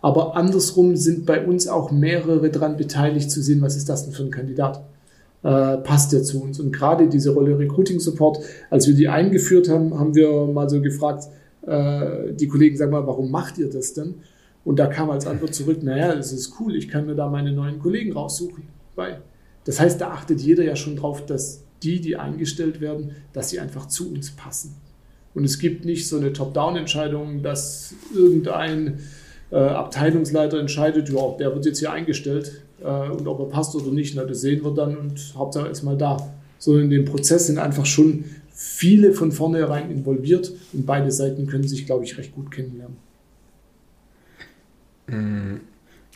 aber 0.00 0.36
andersrum 0.36 0.96
sind 0.96 1.26
bei 1.26 1.44
uns 1.44 1.66
auch 1.68 1.90
mehrere 1.90 2.50
daran 2.50 2.76
beteiligt 2.76 3.30
zu 3.30 3.42
sehen, 3.42 3.60
was 3.62 3.76
ist 3.76 3.88
das 3.88 4.04
denn 4.04 4.12
für 4.12 4.24
ein 4.24 4.30
Kandidat? 4.30 4.84
Äh, 5.42 5.78
passt 5.78 6.12
der 6.12 6.22
zu 6.22 6.42
uns? 6.42 6.60
Und 6.60 6.72
gerade 6.72 7.08
diese 7.08 7.30
Rolle 7.30 7.58
Recruiting 7.58 8.00
Support, 8.00 8.38
als 8.70 8.86
wir 8.86 8.94
die 8.94 9.08
eingeführt 9.08 9.68
haben, 9.68 9.98
haben 9.98 10.14
wir 10.14 10.46
mal 10.46 10.68
so 10.68 10.80
gefragt, 10.80 11.24
äh, 11.66 12.32
die 12.32 12.48
Kollegen 12.48 12.76
sagen 12.76 12.92
mal, 12.92 13.06
warum 13.06 13.30
macht 13.30 13.58
ihr 13.58 13.68
das 13.68 13.92
denn? 13.92 14.14
Und 14.64 14.78
da 14.78 14.86
kam 14.86 15.10
als 15.10 15.26
Antwort 15.26 15.54
zurück, 15.54 15.82
naja, 15.82 16.14
das 16.14 16.32
ist 16.32 16.54
cool, 16.60 16.76
ich 16.76 16.88
kann 16.88 17.06
mir 17.06 17.14
da 17.14 17.28
meine 17.28 17.52
neuen 17.52 17.78
Kollegen 17.78 18.12
raussuchen. 18.12 18.64
Weil, 18.96 19.22
das 19.64 19.80
heißt, 19.80 20.00
da 20.00 20.10
achtet 20.10 20.40
jeder 20.40 20.64
ja 20.64 20.76
schon 20.76 20.96
drauf, 20.96 21.24
dass 21.24 21.62
die, 21.82 22.00
die 22.00 22.16
eingestellt 22.16 22.80
werden, 22.80 23.12
dass 23.32 23.50
sie 23.50 23.60
einfach 23.60 23.86
zu 23.86 24.12
uns 24.12 24.32
passen. 24.32 24.74
Und 25.34 25.44
es 25.44 25.58
gibt 25.58 25.84
nicht 25.84 26.08
so 26.08 26.16
eine 26.16 26.32
Top-Down-Entscheidung, 26.32 27.42
dass 27.42 27.94
irgendein 28.14 28.98
äh, 29.50 29.56
Abteilungsleiter 29.56 30.58
entscheidet, 30.58 31.08
ja, 31.08 31.36
der 31.38 31.54
wird 31.54 31.66
jetzt 31.66 31.78
hier 31.78 31.92
eingestellt 31.92 32.62
äh, 32.80 33.10
und 33.10 33.26
ob 33.26 33.40
er 33.40 33.46
passt 33.46 33.74
oder 33.74 33.90
nicht, 33.90 34.14
na, 34.14 34.24
das 34.24 34.40
sehen 34.40 34.62
wir 34.62 34.72
dann 34.72 34.96
und 34.96 35.34
Hauptsache 35.36 35.68
ist 35.68 35.82
mal 35.82 35.96
da. 35.96 36.16
Sondern 36.58 36.84
in 36.84 36.90
dem 36.90 37.04
Prozess 37.04 37.46
sind 37.46 37.58
einfach 37.58 37.86
schon 37.86 38.24
viele 38.52 39.12
von 39.12 39.30
vornherein 39.30 39.90
involviert 39.90 40.52
und 40.72 40.84
beide 40.84 41.12
Seiten 41.12 41.46
können 41.46 41.66
sich, 41.66 41.86
glaube 41.86 42.04
ich, 42.04 42.18
recht 42.18 42.34
gut 42.34 42.50
kennenlernen. 42.50 42.96
Mm, 45.06 45.60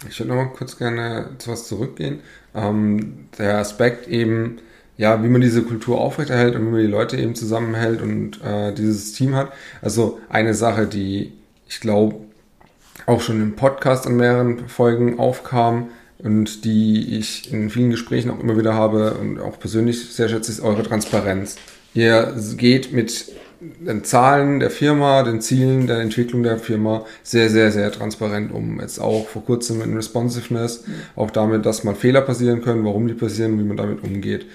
ich 0.09 0.19
würde 0.19 0.31
noch 0.31 0.37
mal 0.37 0.53
kurz 0.53 0.77
gerne 0.77 1.31
zu 1.39 1.53
was 1.53 1.69
zurückgehen. 1.69 2.19
Ähm, 2.55 3.29
der 3.39 3.59
Aspekt 3.59 4.09
eben, 4.09 4.59
ja, 4.97 5.23
wie 5.23 5.29
man 5.29 5.41
diese 5.41 5.63
Kultur 5.63 6.01
aufrechterhält 6.01 6.57
und 6.57 6.67
wie 6.67 6.71
man 6.71 6.81
die 6.81 6.87
Leute 6.89 7.17
eben 7.17 7.37
zusammenhält 7.37 8.03
und 8.03 8.43
äh, 8.43 8.75
dieses 8.75 9.13
Team 9.13 9.37
hat. 9.37 9.53
Also 9.81 10.19
eine 10.29 10.55
Sache, 10.55 10.87
die 10.87 11.33
ich 11.69 11.81
glaube, 11.81 12.17
auch 13.07 13.21
schon 13.21 13.41
im 13.41 13.57
Podcast 13.57 14.07
an 14.07 14.17
mehreren 14.17 14.69
Folgen 14.69 15.19
aufkam 15.19 15.89
und 16.19 16.65
die 16.65 17.19
ich 17.19 17.53
in 17.53 17.71
vielen 17.71 17.91
Gesprächen 17.91 18.31
auch 18.31 18.41
immer 18.41 18.57
wieder 18.57 18.75
habe 18.75 19.15
und 19.15 19.41
auch 19.41 19.59
persönlich 19.59 20.13
sehr 20.13 20.29
schätze, 20.29 20.53
ist 20.53 20.61
eure 20.61 20.83
Transparenz. 20.83 21.57
Ihr 21.95 22.35
geht 22.57 22.93
mit 22.93 23.33
den 23.61 24.05
Zahlen 24.05 24.61
der 24.61 24.71
Firma, 24.71 25.23
den 25.23 25.41
Zielen 25.41 25.87
der 25.87 26.01
Entwicklung 26.01 26.43
der 26.43 26.59
Firma 26.59 27.05
sehr, 27.23 27.49
sehr, 27.49 27.71
sehr 27.71 27.93
transparent 27.93 28.53
um. 28.53 28.81
Jetzt 28.81 28.99
auch 28.99 29.29
vor 29.29 29.45
kurzem 29.45 29.83
in 29.83 29.95
Responsiveness, 29.95 30.85
auch 31.17 31.31
damit, 31.31 31.67
dass 31.67 31.85
mal 31.85 31.95
Fehler 31.95 32.23
passieren 32.23 32.63
können, 32.63 32.85
warum 32.85 33.07
die 33.07 33.15
passieren, 33.15 33.59
wie 33.59 33.65
man 33.65 33.77
damit 33.77 34.03
umgeht. 34.03 34.47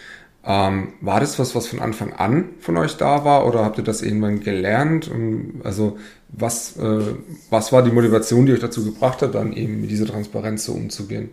Ähm, 0.45 0.93
war 1.01 1.19
das 1.19 1.39
was, 1.39 1.55
was 1.55 1.67
von 1.67 1.79
Anfang 1.79 2.13
an 2.13 2.51
von 2.59 2.77
euch 2.77 2.95
da 2.95 3.25
war 3.25 3.45
oder 3.45 3.65
habt 3.65 3.77
ihr 3.77 3.83
das 3.83 4.01
irgendwann 4.01 4.39
gelernt? 4.39 5.09
Und 5.09 5.61
also 5.63 5.97
was, 6.29 6.77
äh, 6.77 7.01
was 7.49 7.71
war 7.71 7.83
die 7.83 7.91
Motivation, 7.91 8.45
die 8.45 8.53
euch 8.53 8.59
dazu 8.59 8.83
gebracht 8.83 9.21
hat, 9.21 9.35
dann 9.35 9.53
eben 9.53 9.81
mit 9.81 9.89
dieser 9.89 10.05
Transparenz 10.05 10.65
so 10.65 10.73
umzugehen? 10.73 11.29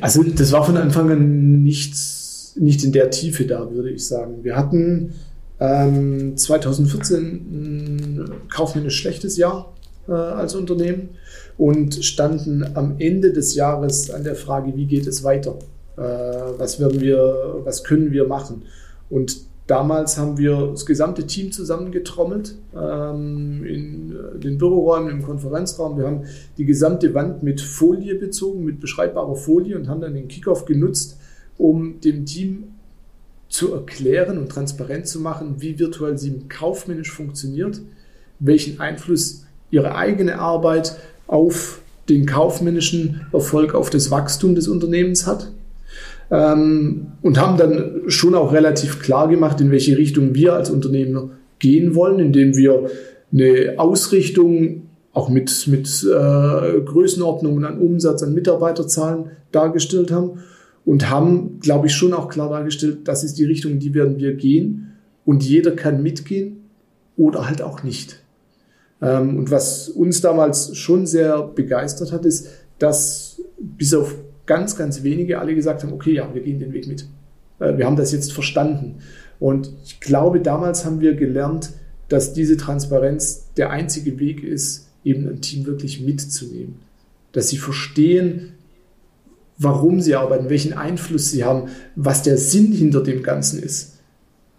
Also 0.00 0.22
das 0.22 0.52
war 0.52 0.64
von 0.64 0.76
Anfang 0.76 1.10
an 1.10 1.62
nichts, 1.62 2.54
nicht 2.58 2.84
in 2.84 2.92
der 2.92 3.10
Tiefe 3.10 3.46
da, 3.46 3.70
würde 3.70 3.90
ich 3.90 4.06
sagen. 4.06 4.42
Wir 4.42 4.56
hatten 4.56 5.12
ähm, 5.60 6.36
2014 6.36 7.20
ein 7.20 8.30
kaufmännisch 8.48 8.96
schlechtes 8.96 9.36
Jahr 9.36 9.72
äh, 10.08 10.12
als 10.12 10.54
Unternehmen 10.54 11.10
und 11.58 12.04
standen 12.04 12.64
am 12.74 12.96
Ende 12.98 13.32
des 13.32 13.54
Jahres 13.54 14.10
an 14.10 14.24
der 14.24 14.34
Frage, 14.34 14.76
wie 14.76 14.86
geht 14.86 15.06
es 15.06 15.22
weiter? 15.22 15.58
Äh, 15.96 16.00
was 16.00 16.80
werden 16.80 17.00
wir, 17.00 17.60
was 17.64 17.84
können 17.84 18.10
wir 18.10 18.26
machen? 18.26 18.62
Und 19.10 19.51
damals 19.66 20.18
haben 20.18 20.38
wir 20.38 20.68
das 20.68 20.86
gesamte 20.86 21.26
Team 21.26 21.52
zusammengetrommelt 21.52 22.56
ähm, 22.74 23.64
in 23.64 24.16
den 24.40 24.58
Büroräumen, 24.58 25.10
im 25.10 25.22
Konferenzraum. 25.22 25.96
Wir 25.96 26.06
haben 26.06 26.24
die 26.58 26.64
gesamte 26.64 27.14
Wand 27.14 27.42
mit 27.42 27.60
Folie 27.60 28.14
bezogen, 28.16 28.64
mit 28.64 28.80
beschreibbarer 28.80 29.36
Folie 29.36 29.76
und 29.76 29.88
haben 29.88 30.00
dann 30.00 30.14
den 30.14 30.28
Kickoff 30.28 30.64
genutzt, 30.64 31.18
um 31.58 32.00
dem 32.00 32.26
Team 32.26 32.64
zu 33.48 33.72
erklären 33.74 34.38
und 34.38 34.48
transparent 34.48 35.06
zu 35.06 35.20
machen, 35.20 35.56
wie 35.58 35.78
Virtual 35.78 36.16
7 36.16 36.48
kaufmännisch 36.48 37.12
funktioniert, 37.12 37.80
welchen 38.38 38.80
Einfluss 38.80 39.44
ihre 39.70 39.94
eigene 39.94 40.38
Arbeit 40.38 40.96
auf 41.26 41.80
den 42.08 42.26
kaufmännischen 42.26 43.26
Erfolg, 43.32 43.74
auf 43.74 43.90
das 43.90 44.10
Wachstum 44.10 44.54
des 44.54 44.68
Unternehmens 44.68 45.26
hat 45.26 45.52
ähm, 46.32 47.08
und 47.20 47.38
haben 47.38 47.58
dann 47.58 48.02
schon 48.08 48.34
auch 48.34 48.52
relativ 48.52 49.00
klar 49.00 49.28
gemacht, 49.28 49.60
in 49.60 49.70
welche 49.70 49.98
Richtung 49.98 50.34
wir 50.34 50.54
als 50.54 50.70
Unternehmen 50.70 51.32
gehen 51.58 51.94
wollen, 51.94 52.18
indem 52.18 52.56
wir 52.56 52.90
eine 53.30 53.74
Ausrichtung 53.76 54.88
auch 55.12 55.28
mit, 55.28 55.68
mit 55.68 55.86
äh, 56.04 56.80
Größenordnungen 56.80 57.64
an 57.66 57.78
Umsatz, 57.78 58.22
an 58.22 58.32
Mitarbeiterzahlen 58.32 59.26
dargestellt 59.52 60.10
haben 60.10 60.38
und 60.86 61.10
haben, 61.10 61.60
glaube 61.60 61.88
ich, 61.88 61.94
schon 61.94 62.14
auch 62.14 62.30
klar 62.30 62.48
dargestellt, 62.48 63.00
das 63.04 63.22
ist 63.24 63.38
die 63.38 63.44
Richtung, 63.44 63.72
in 63.72 63.78
die 63.78 63.92
werden 63.92 64.18
wir 64.18 64.32
gehen 64.32 64.94
und 65.26 65.44
jeder 65.44 65.72
kann 65.72 66.02
mitgehen 66.02 66.62
oder 67.18 67.46
halt 67.46 67.60
auch 67.60 67.82
nicht. 67.82 68.22
Ähm, 69.02 69.36
und 69.36 69.50
was 69.50 69.90
uns 69.90 70.22
damals 70.22 70.78
schon 70.78 71.06
sehr 71.06 71.42
begeistert 71.42 72.10
hat, 72.10 72.24
ist, 72.24 72.48
dass 72.78 73.42
bis 73.58 73.92
auf 73.92 74.14
ganz, 74.52 74.76
ganz 74.76 75.02
wenige 75.02 75.38
alle 75.38 75.54
gesagt 75.54 75.82
haben, 75.82 75.94
okay, 75.94 76.12
ja, 76.12 76.28
wir 76.34 76.42
gehen 76.42 76.58
den 76.58 76.74
Weg 76.74 76.86
mit. 76.86 77.06
Äh, 77.58 77.78
wir 77.78 77.86
haben 77.86 77.96
das 77.96 78.12
jetzt 78.12 78.34
verstanden. 78.34 78.96
Und 79.40 79.72
ich 79.82 79.98
glaube, 79.98 80.40
damals 80.40 80.84
haben 80.84 81.00
wir 81.00 81.14
gelernt, 81.14 81.70
dass 82.10 82.34
diese 82.34 82.58
Transparenz 82.58 83.46
der 83.56 83.70
einzige 83.70 84.18
Weg 84.18 84.44
ist, 84.44 84.88
eben 85.04 85.26
ein 85.26 85.40
Team 85.40 85.64
wirklich 85.64 86.02
mitzunehmen. 86.02 86.80
Dass 87.32 87.48
sie 87.48 87.56
verstehen, 87.56 88.52
warum 89.56 90.02
sie 90.02 90.16
arbeiten, 90.16 90.50
welchen 90.50 90.74
Einfluss 90.74 91.30
sie 91.30 91.44
haben, 91.44 91.70
was 91.96 92.22
der 92.22 92.36
Sinn 92.36 92.72
hinter 92.72 93.02
dem 93.02 93.22
Ganzen 93.22 93.62
ist. 93.62 94.00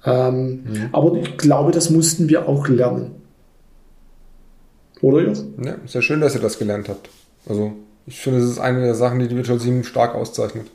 Ähm, 0.05 0.63
mhm. 0.63 0.89
Aber 0.91 1.15
ich 1.17 1.37
glaube, 1.37 1.71
das 1.71 1.91
mussten 1.91 2.29
wir 2.29 2.49
auch 2.49 2.67
lernen. 2.67 3.11
Oder 5.01 5.21
ja? 5.21 5.33
Ja, 5.63 5.75
sehr 5.85 6.01
schön, 6.01 6.19
dass 6.19 6.33
ihr 6.33 6.41
das 6.41 6.57
gelernt 6.57 6.89
habt. 6.89 7.09
Also 7.45 7.73
ich 8.05 8.19
finde, 8.19 8.41
das 8.41 8.49
ist 8.49 8.59
eine 8.59 8.81
der 8.81 8.95
Sachen, 8.95 9.19
die 9.19 9.27
die 9.27 9.35
Virtual 9.35 9.59
7 9.59 9.83
stark 9.83 10.15
auszeichnet. 10.15 10.69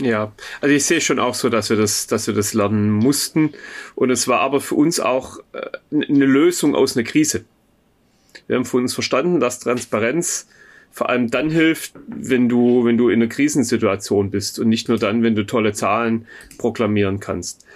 Ja, 0.00 0.32
also 0.60 0.74
ich 0.74 0.84
sehe 0.84 1.00
schon 1.00 1.18
auch 1.18 1.34
so, 1.34 1.48
dass 1.48 1.70
wir 1.70 1.76
das, 1.76 2.06
dass 2.06 2.26
wir 2.28 2.34
das 2.34 2.54
lernen 2.54 2.90
mussten. 2.90 3.50
Und 3.96 4.10
es 4.10 4.28
war 4.28 4.40
aber 4.40 4.60
für 4.60 4.76
uns 4.76 5.00
auch 5.00 5.38
äh, 5.52 5.60
eine 5.90 6.24
Lösung 6.24 6.76
aus 6.76 6.96
einer 6.96 7.04
Krise. 7.04 7.44
Wir 8.46 8.56
haben 8.56 8.64
für 8.64 8.76
uns 8.76 8.94
verstanden, 8.94 9.40
dass 9.40 9.58
Transparenz 9.58 10.46
vor 10.90 11.10
allem 11.10 11.30
dann 11.30 11.50
hilft, 11.50 11.92
wenn 12.06 12.48
du, 12.48 12.84
wenn 12.84 12.96
du 12.96 13.08
in 13.08 13.20
einer 13.20 13.28
Krisensituation 13.28 14.30
bist 14.30 14.58
und 14.58 14.68
nicht 14.68 14.88
nur 14.88 14.98
dann, 14.98 15.22
wenn 15.22 15.34
du 15.34 15.44
tolle 15.44 15.72
Zahlen 15.72 16.26
proklamieren 16.58 17.20
kannst. 17.20 17.66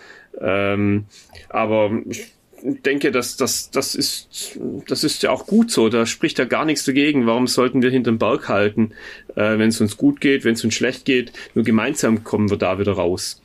Ähm, 0.40 1.04
aber 1.48 1.90
ich 2.08 2.31
denke, 2.62 3.10
dass 3.10 3.36
das, 3.36 3.70
das 3.70 3.94
ist, 3.94 4.58
das 4.88 5.04
ist 5.04 5.22
ja 5.22 5.30
auch 5.30 5.46
gut 5.46 5.70
so. 5.70 5.88
Da 5.88 6.06
spricht 6.06 6.38
ja 6.38 6.44
gar 6.44 6.64
nichts 6.64 6.84
dagegen. 6.84 7.26
Warum 7.26 7.46
sollten 7.46 7.82
wir 7.82 7.90
hinterm 7.90 8.18
Berg 8.18 8.48
halten, 8.48 8.92
äh, 9.34 9.58
wenn 9.58 9.68
es 9.68 9.80
uns 9.80 9.96
gut 9.96 10.20
geht, 10.20 10.44
wenn 10.44 10.54
es 10.54 10.64
uns 10.64 10.74
schlecht 10.74 11.04
geht? 11.04 11.32
Nur 11.54 11.64
gemeinsam 11.64 12.24
kommen 12.24 12.50
wir 12.50 12.56
da 12.56 12.78
wieder 12.78 12.92
raus. 12.92 13.42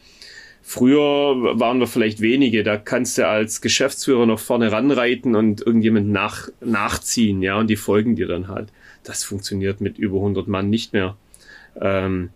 Früher 0.69 0.99
waren 0.99 1.79
wir 1.79 1.87
vielleicht 1.87 2.19
wenige, 2.19 2.61
da 2.61 2.75
kannst 2.75 3.17
du 3.17 3.25
als 3.25 3.61
Geschäftsführer 3.61 4.25
noch 4.25 4.39
vorne 4.39 4.69
ranreiten 4.69 5.33
und 5.33 5.61
irgendjemand 5.65 6.09
nach, 6.09 6.49
nachziehen, 6.59 7.41
ja, 7.41 7.57
und 7.57 7.69
die 7.69 7.77
folgen 7.77 8.17
dir 8.17 8.27
dann 8.27 8.49
halt. 8.49 8.67
Das 9.05 9.23
funktioniert 9.23 9.79
mit 9.79 9.97
über 9.97 10.17
100 10.17 10.49
Mann 10.49 10.69
nicht 10.69 10.91
mehr. 10.91 11.15
Ähm, 11.79 12.31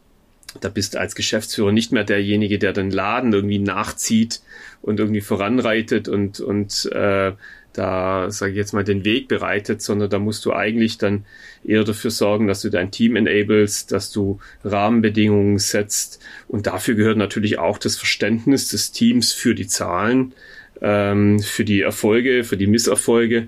da 0.60 0.70
bist 0.70 0.94
du 0.94 1.00
als 1.00 1.16
Geschäftsführer 1.16 1.72
nicht 1.72 1.92
mehr 1.92 2.04
derjenige, 2.04 2.60
der 2.60 2.74
den 2.74 2.92
Laden 2.92 3.34
irgendwie 3.34 3.60
nachzieht 3.60 4.42
und 4.82 5.00
irgendwie 5.00 5.22
voranreitet 5.22 6.08
und, 6.08 6.40
und 6.40 6.90
äh, 6.92 7.34
da, 7.74 8.30
sage 8.30 8.52
ich 8.52 8.58
jetzt 8.58 8.74
mal, 8.74 8.84
den 8.84 9.06
Weg 9.06 9.28
bereitet, 9.28 9.82
sondern 9.82 10.10
da 10.10 10.20
musst 10.20 10.44
du 10.46 10.54
eigentlich 10.54 10.98
dann 10.98 11.26
eher 11.64 11.84
dafür 11.84 12.12
sorgen, 12.12 12.48
dass 12.48 12.62
du 12.62 12.70
dein 12.70 12.92
Team 12.92 13.16
enablest, 13.16 13.92
dass 13.92 14.12
du 14.12 14.40
Rahmenbedingungen 14.64 15.58
setzt. 15.58 16.20
Und 16.48 16.68
dafür 16.68 16.96
gehört 16.96 17.18
natürlich 17.18 17.60
auch 17.60 17.78
das 17.78 17.96
Verständnis 17.96 18.70
des 18.70 18.92
Teams 18.92 19.32
für 19.32 19.56
die 19.56 19.68
Zahlen, 19.68 20.34
ähm, 20.82 21.40
für 21.40 21.64
die 21.64 21.82
Erfolge, 21.82 22.44
für 22.44 22.58
die 22.58 22.68
Misserfolge 22.68 23.48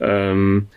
ähm, 0.00 0.68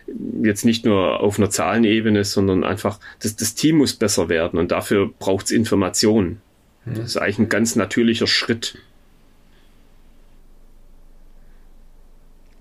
jetzt 0.42 0.64
nicht 0.64 0.84
nur 0.84 1.20
auf 1.20 1.38
einer 1.38 1.50
Zahlenebene, 1.50 2.24
sondern 2.24 2.64
einfach, 2.64 3.00
das, 3.20 3.36
das 3.36 3.54
Team 3.54 3.78
muss 3.78 3.94
besser 3.94 4.28
werden 4.28 4.58
und 4.58 4.70
dafür 4.70 5.10
braucht 5.18 5.46
es 5.46 5.50
Informationen. 5.50 6.40
Mhm. 6.84 6.94
Das 6.94 7.04
ist 7.06 7.16
eigentlich 7.16 7.38
ein 7.38 7.48
ganz 7.48 7.76
natürlicher 7.76 8.26
Schritt. 8.26 8.78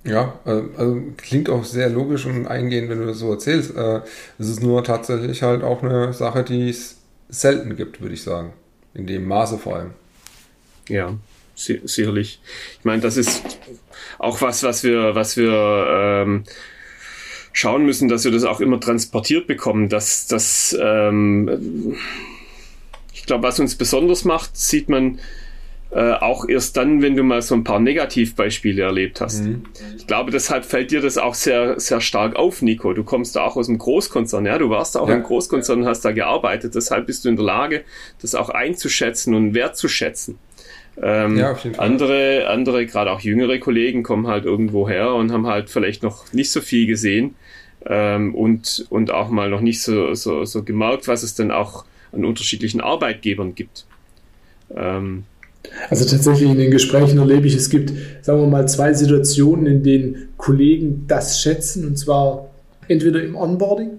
Ja, 0.04 0.40
also, 0.46 0.70
also 0.78 1.02
klingt 1.18 1.50
auch 1.50 1.66
sehr 1.66 1.90
logisch 1.90 2.26
und 2.26 2.48
eingehend, 2.48 2.90
wenn 2.90 3.00
du 3.00 3.06
das 3.06 3.20
so 3.20 3.32
erzählst. 3.32 3.76
Äh, 3.76 4.02
es 4.40 4.48
ist 4.48 4.64
nur 4.64 4.84
tatsächlich 4.84 5.44
halt 5.44 5.64
auch 5.64 5.84
eine 5.84 6.14
Sache, 6.14 6.44
die 6.44 6.70
es 6.70 6.98
selten 7.28 7.76
gibt, 7.76 8.02
würde 8.02 8.14
ich 8.14 8.24
sagen. 8.24 8.54
In 8.94 9.06
dem 9.06 9.26
Maße 9.26 9.58
vor 9.58 9.76
allem. 9.76 9.92
Ja, 10.88 11.14
sicherlich. 11.56 12.40
Ich 12.80 12.86
meine, 12.86 13.02
das 13.02 13.18
ist 13.18 13.44
auch 14.20 14.42
was, 14.42 14.64
was 14.64 14.84
wir, 14.84 15.16
was 15.16 15.38
wir 15.38 15.88
ähm, 15.90 16.44
schauen 17.54 17.86
müssen, 17.86 18.08
dass 18.08 18.24
wir 18.24 18.32
das 18.32 18.44
auch 18.44 18.60
immer 18.60 18.80
transportiert 18.80 19.48
bekommen. 19.48 19.90
Dass 19.90 20.28
das, 20.28 20.78
ähm, 20.80 21.96
ich 23.14 23.26
glaube, 23.26 23.44
was 23.44 23.60
uns 23.60 23.76
besonders 23.76 24.26
macht, 24.26 24.56
sieht 24.58 24.90
man 24.90 25.20
äh, 25.90 26.14
auch 26.14 26.48
erst 26.48 26.76
dann, 26.76 27.02
wenn 27.02 27.16
du 27.16 27.24
mal 27.24 27.42
so 27.42 27.56
ein 27.56 27.64
paar 27.64 27.80
Negativbeispiele 27.80 28.84
erlebt 28.84 29.22
hast. 29.22 29.44
Mhm. 29.44 29.64
Ich 29.98 30.06
glaube, 30.06 30.32
deshalb 30.32 30.66
fällt 30.66 30.92
dir 30.92 31.02
das 31.02 31.18
auch 31.18 31.34
sehr, 31.34 31.80
sehr 31.80 32.02
stark 32.02 32.36
auf, 32.36 32.62
Nico. 32.62 32.94
Du 32.94 33.04
kommst 33.04 33.36
da 33.36 33.44
auch 33.44 33.56
aus 33.56 33.70
einem 33.70 33.78
Großkonzern, 33.78 34.46
ja, 34.46 34.58
du 34.58 34.70
warst 34.70 34.96
da 34.96 35.00
auch 35.00 35.10
ja. 35.10 35.16
im 35.16 35.24
Großkonzern 35.24 35.82
und 35.82 35.88
hast 35.88 36.02
da 36.02 36.12
gearbeitet. 36.12 36.76
Deshalb 36.76 37.08
bist 37.08 37.24
du 37.24 37.30
in 37.30 37.38
der 37.38 37.46
Lage, 37.46 37.84
das 38.22 38.36
auch 38.36 38.50
einzuschätzen 38.50 39.34
und 39.34 39.54
wertzuschätzen. 39.54 40.38
Ähm, 41.02 41.38
ja. 41.38 41.56
Andere, 41.78 42.48
andere, 42.48 42.86
gerade 42.88 43.12
auch 43.12 43.22
jüngere 43.22 43.60
Kollegen 43.60 44.02
kommen 44.02 44.28
halt 44.28 44.46
irgendwo 44.46 44.90
her 44.90 45.14
und 45.14 45.32
haben 45.32 45.46
halt 45.46 45.70
vielleicht 45.70 46.02
noch 46.02 46.34
nicht 46.34 46.52
so 46.52 46.60
viel 46.60 46.88
gesehen 46.88 47.36
ähm, 47.86 48.34
und, 48.34 48.86
und 48.90 49.12
auch 49.12 49.30
mal 49.30 49.50
noch 49.50 49.62
nicht 49.62 49.82
so, 49.84 50.14
so, 50.16 50.46
so 50.46 50.64
gemerkt, 50.64 51.08
was 51.08 51.22
es 51.22 51.36
denn 51.36 51.52
auch 51.52 51.86
an 52.12 52.26
unterschiedlichen 52.26 52.82
Arbeitgebern 52.82 53.54
gibt. 53.54 53.86
Ähm, 54.76 55.26
also 55.90 56.06
tatsächlich 56.06 56.50
in 56.50 56.58
den 56.58 56.72
Gesprächen 56.72 57.20
erlebe 57.20 57.46
ich, 57.46 57.56
es 57.56 57.70
gibt, 57.70 57.92
sagen 58.22 58.42
wir 58.42 58.48
mal, 58.48 58.68
zwei 58.68 58.94
Situationen, 58.94 59.68
in 59.68 59.84
denen 59.84 60.30
Kollegen 60.38 61.06
das 61.08 61.42
schätzen, 61.42 61.86
und 61.86 61.98
zwar 61.98 62.50
entweder 62.88 63.22
im 63.22 63.36
Onboarding, 63.36 63.92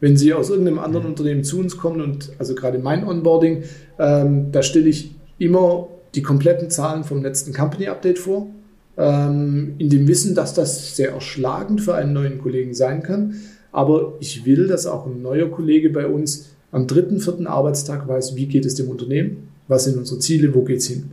wenn 0.00 0.16
sie 0.16 0.32
aus 0.32 0.50
irgendeinem 0.50 0.78
anderen 0.78 1.06
Unternehmen 1.06 1.44
zu 1.44 1.58
uns 1.58 1.76
kommen 1.76 2.00
und 2.00 2.32
also 2.38 2.54
gerade 2.54 2.78
mein 2.78 3.06
Onboarding, 3.06 3.64
ähm, 3.98 4.52
da 4.52 4.62
stelle 4.62 4.88
ich 4.88 5.14
immer 5.38 5.88
die 6.14 6.22
kompletten 6.22 6.70
Zahlen 6.70 7.04
vom 7.04 7.22
letzten 7.22 7.52
Company 7.52 7.88
Update 7.88 8.18
vor, 8.18 8.48
ähm, 8.96 9.74
in 9.78 9.88
dem 9.88 10.06
Wissen, 10.06 10.34
dass 10.34 10.54
das 10.54 10.96
sehr 10.96 11.12
erschlagend 11.12 11.80
für 11.80 11.94
einen 11.94 12.12
neuen 12.12 12.38
Kollegen 12.38 12.74
sein 12.74 13.02
kann. 13.02 13.34
Aber 13.72 14.14
ich 14.20 14.46
will, 14.46 14.68
dass 14.68 14.86
auch 14.86 15.06
ein 15.06 15.22
neuer 15.22 15.50
Kollege 15.50 15.90
bei 15.90 16.06
uns 16.06 16.50
am 16.70 16.86
dritten, 16.86 17.20
vierten 17.20 17.46
Arbeitstag 17.46 18.06
weiß, 18.06 18.36
wie 18.36 18.46
geht 18.46 18.64
es 18.64 18.76
dem 18.76 18.88
Unternehmen, 18.88 19.48
was 19.68 19.84
sind 19.84 19.96
unsere 19.96 20.20
Ziele, 20.20 20.54
wo 20.54 20.62
geht 20.62 20.78
es 20.78 20.86
hin. 20.86 21.10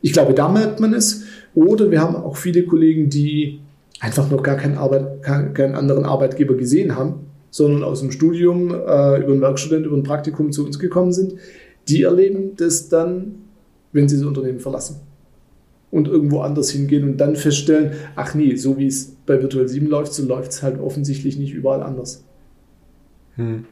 Ich 0.00 0.12
glaube, 0.12 0.34
da 0.34 0.48
merkt 0.48 0.80
man 0.80 0.92
es. 0.92 1.22
Oder 1.54 1.90
wir 1.90 2.00
haben 2.00 2.16
auch 2.16 2.36
viele 2.36 2.64
Kollegen, 2.64 3.10
die 3.10 3.60
einfach 4.00 4.30
noch 4.30 4.42
gar 4.42 4.56
keinen, 4.56 4.76
Arbeit, 4.76 5.22
keinen 5.22 5.74
anderen 5.74 6.04
Arbeitgeber 6.04 6.54
gesehen 6.54 6.96
haben, 6.96 7.26
sondern 7.50 7.84
aus 7.84 8.00
dem 8.00 8.10
Studium, 8.10 8.70
äh, 8.70 8.72
über 8.72 9.32
einen 9.32 9.40
Werkstudent, 9.40 9.86
über 9.86 9.96
ein 9.96 10.02
Praktikum 10.02 10.50
zu 10.50 10.64
uns 10.66 10.78
gekommen 10.78 11.12
sind. 11.12 11.34
Die 11.88 12.02
erleben 12.02 12.56
das 12.56 12.88
dann 12.88 13.43
wenn 13.94 14.08
sie 14.08 14.16
das 14.16 14.26
Unternehmen 14.26 14.60
verlassen 14.60 15.00
und 15.90 16.08
irgendwo 16.08 16.40
anders 16.40 16.70
hingehen 16.70 17.04
und 17.04 17.16
dann 17.16 17.36
feststellen, 17.36 17.92
ach 18.16 18.34
nee, 18.34 18.56
so 18.56 18.76
wie 18.76 18.88
es 18.88 19.14
bei 19.24 19.40
Virtual 19.40 19.66
7 19.66 19.86
läuft, 19.86 20.12
so 20.12 20.26
läuft 20.26 20.50
es 20.50 20.62
halt 20.62 20.78
offensichtlich 20.80 21.38
nicht 21.38 21.54
überall 21.54 21.82
anders. 21.82 22.24
Hm. 23.36 23.64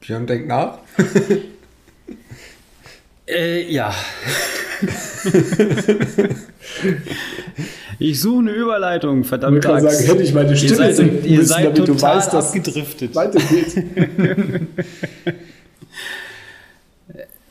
Björn 0.00 0.26
denkt 0.26 0.48
nach. 0.48 0.78
äh, 3.28 3.70
ja. 3.70 3.94
Ich 8.02 8.18
suche 8.18 8.40
eine 8.40 8.52
Überleitung, 8.52 9.24
verdammt. 9.24 9.58
Ich 9.58 9.62
kann 9.62 9.82
sagen, 9.82 10.06
hätte 10.06 10.22
ich 10.22 10.32
meine 10.32 10.56
Stimme 10.56 10.88
ihr 10.88 10.94
seid, 10.94 11.06
ihr 11.22 11.36
müssen, 11.36 11.46
seid 11.46 11.64
damit 11.66 11.76
total 11.84 11.96
du 11.96 12.02
weißt, 12.02 12.32
dass 12.32 12.46
abgedriftet. 12.48 13.14
weitergeht. 13.14 13.74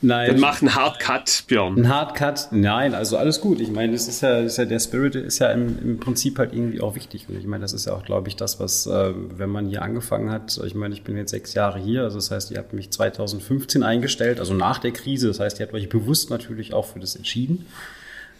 Nein. 0.02 0.28
Dann 0.28 0.40
mach 0.40 0.62
einen 0.62 0.74
Hardcut, 0.74 1.44
Björn. 1.46 1.76
Ein 1.76 1.88
Hardcut? 1.88 2.48
Nein, 2.52 2.94
also 2.94 3.18
alles 3.18 3.42
gut. 3.42 3.60
Ich 3.60 3.70
meine, 3.70 3.92
das 3.92 4.08
ist 4.08 4.22
ja, 4.22 4.42
das 4.42 4.52
ist 4.52 4.58
ja 4.58 4.64
der 4.64 4.80
Spirit 4.80 5.14
ist 5.14 5.40
ja 5.40 5.52
im, 5.52 5.78
im, 5.78 6.00
Prinzip 6.00 6.38
halt 6.38 6.54
irgendwie 6.54 6.80
auch 6.80 6.94
wichtig. 6.94 7.26
Und 7.28 7.36
ich 7.36 7.46
meine, 7.46 7.60
das 7.60 7.74
ist 7.74 7.86
ja 7.86 7.92
auch, 7.92 8.02
glaube 8.02 8.28
ich, 8.28 8.36
das, 8.36 8.58
was, 8.58 8.86
äh, 8.86 9.12
wenn 9.14 9.50
man 9.50 9.68
hier 9.68 9.82
angefangen 9.82 10.30
hat, 10.30 10.58
ich 10.64 10.74
meine, 10.74 10.94
ich 10.94 11.02
bin 11.02 11.18
jetzt 11.18 11.32
sechs 11.32 11.52
Jahre 11.52 11.78
hier, 11.78 12.04
also 12.04 12.16
das 12.16 12.30
heißt, 12.30 12.50
ihr 12.50 12.56
habt 12.56 12.72
mich 12.72 12.90
2015 12.90 13.82
eingestellt, 13.82 14.40
also 14.40 14.54
nach 14.54 14.78
der 14.78 14.92
Krise. 14.92 15.28
Das 15.28 15.38
heißt, 15.38 15.60
ihr 15.60 15.66
habt 15.66 15.74
euch 15.74 15.90
bewusst 15.90 16.30
natürlich 16.30 16.72
auch 16.72 16.86
für 16.86 16.98
das 16.98 17.14
entschieden. 17.14 17.66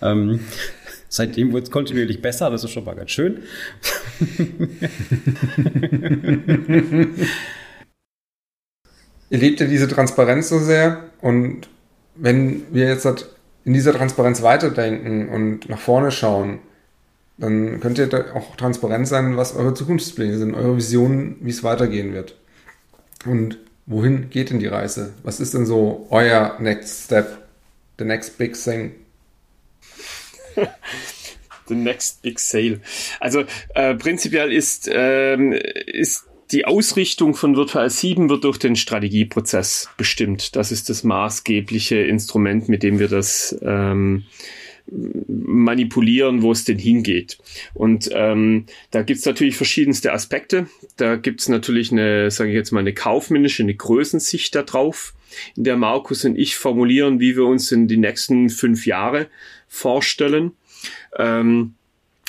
Ähm, 0.00 0.40
seitdem 1.10 1.52
wurde 1.52 1.64
es 1.64 1.70
kontinuierlich 1.70 2.22
besser, 2.22 2.48
das 2.48 2.64
ist 2.64 2.70
schon 2.70 2.84
mal 2.84 2.94
ganz 2.94 3.10
schön. 3.10 3.42
ihr 9.28 9.38
lebt 9.38 9.60
ja 9.60 9.66
diese 9.66 9.88
Transparenz 9.88 10.48
so 10.48 10.58
sehr 10.58 11.09
und 11.20 11.68
wenn 12.14 12.72
wir 12.72 12.86
jetzt 12.88 13.06
in 13.64 13.72
dieser 13.72 13.92
Transparenz 13.92 14.42
weiterdenken 14.42 15.28
und 15.28 15.68
nach 15.68 15.80
vorne 15.80 16.10
schauen, 16.10 16.60
dann 17.38 17.80
könnt 17.80 17.98
ihr 17.98 18.06
da 18.06 18.34
auch 18.34 18.56
transparent 18.56 19.08
sein, 19.08 19.36
was 19.36 19.56
eure 19.56 19.74
Zukunftspläne 19.74 20.36
sind, 20.38 20.54
eure 20.54 20.76
Visionen, 20.76 21.36
wie 21.40 21.50
es 21.50 21.64
weitergehen 21.64 22.12
wird. 22.12 22.36
Und 23.24 23.58
wohin 23.86 24.28
geht 24.30 24.50
denn 24.50 24.60
die 24.60 24.66
Reise? 24.66 25.14
Was 25.22 25.40
ist 25.40 25.54
denn 25.54 25.66
so 25.66 26.06
euer 26.10 26.56
Next 26.60 27.06
Step, 27.06 27.38
the 27.98 28.04
next 28.04 28.36
big 28.36 28.54
thing? 28.54 28.92
the 31.68 31.74
next 31.74 32.20
big 32.20 32.38
sale. 32.38 32.80
Also 33.20 33.44
äh, 33.74 33.94
prinzipiell 33.94 34.52
ist, 34.52 34.90
ähm, 34.92 35.52
ist 35.86 36.26
die 36.52 36.64
Ausrichtung 36.64 37.34
von 37.34 37.56
Virtual 37.56 37.88
7 37.88 38.28
wird 38.28 38.44
durch 38.44 38.58
den 38.58 38.76
Strategieprozess 38.76 39.88
bestimmt. 39.96 40.56
Das 40.56 40.72
ist 40.72 40.88
das 40.88 41.04
maßgebliche 41.04 41.96
Instrument, 41.96 42.68
mit 42.68 42.82
dem 42.82 42.98
wir 42.98 43.08
das 43.08 43.56
ähm, 43.62 44.24
manipulieren, 44.86 46.42
wo 46.42 46.52
es 46.52 46.64
denn 46.64 46.78
hingeht. 46.78 47.38
Und 47.74 48.10
ähm, 48.12 48.66
da 48.90 49.02
gibt's 49.02 49.24
natürlich 49.26 49.56
verschiedenste 49.56 50.12
Aspekte. 50.12 50.66
Da 50.96 51.16
gibt's 51.16 51.48
natürlich 51.48 51.92
eine, 51.92 52.30
sage 52.30 52.50
ich 52.50 52.56
jetzt 52.56 52.72
mal, 52.72 52.80
eine 52.80 52.94
kaufmännische, 52.94 53.62
eine 53.62 53.74
Größensicht 53.74 54.54
da 54.54 54.62
drauf, 54.62 55.14
in 55.56 55.64
der 55.64 55.76
Markus 55.76 56.24
und 56.24 56.36
ich 56.36 56.56
formulieren, 56.56 57.20
wie 57.20 57.36
wir 57.36 57.44
uns 57.44 57.70
in 57.70 57.86
die 57.86 57.96
nächsten 57.96 58.50
fünf 58.50 58.86
Jahre 58.86 59.28
vorstellen. 59.68 60.52
Ähm, 61.16 61.74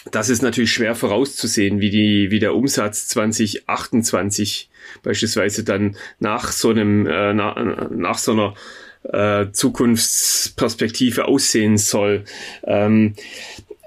das 0.10 0.30
ist 0.30 0.42
natürlich 0.42 0.72
schwer 0.72 0.96
vorauszusehen, 0.96 1.80
wie 1.80 1.90
die, 1.90 2.32
wie 2.32 2.40
der 2.40 2.56
Umsatz 2.56 3.08
2028 3.10 4.70
beispielsweise 5.04 5.64
dann 5.64 5.96
nach 6.20 6.52
so 6.52 6.70
einem, 6.70 7.06
äh, 7.06 7.34
nach, 7.34 7.90
nach 7.92 8.18
so 8.18 8.32
einer 8.32 8.56
äh, 9.04 9.52
Zukunftsperspektive 9.52 11.26
aussehen 11.26 11.78
soll. 11.78 12.26
Ähm, 12.64 13.14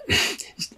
ich 0.06 0.70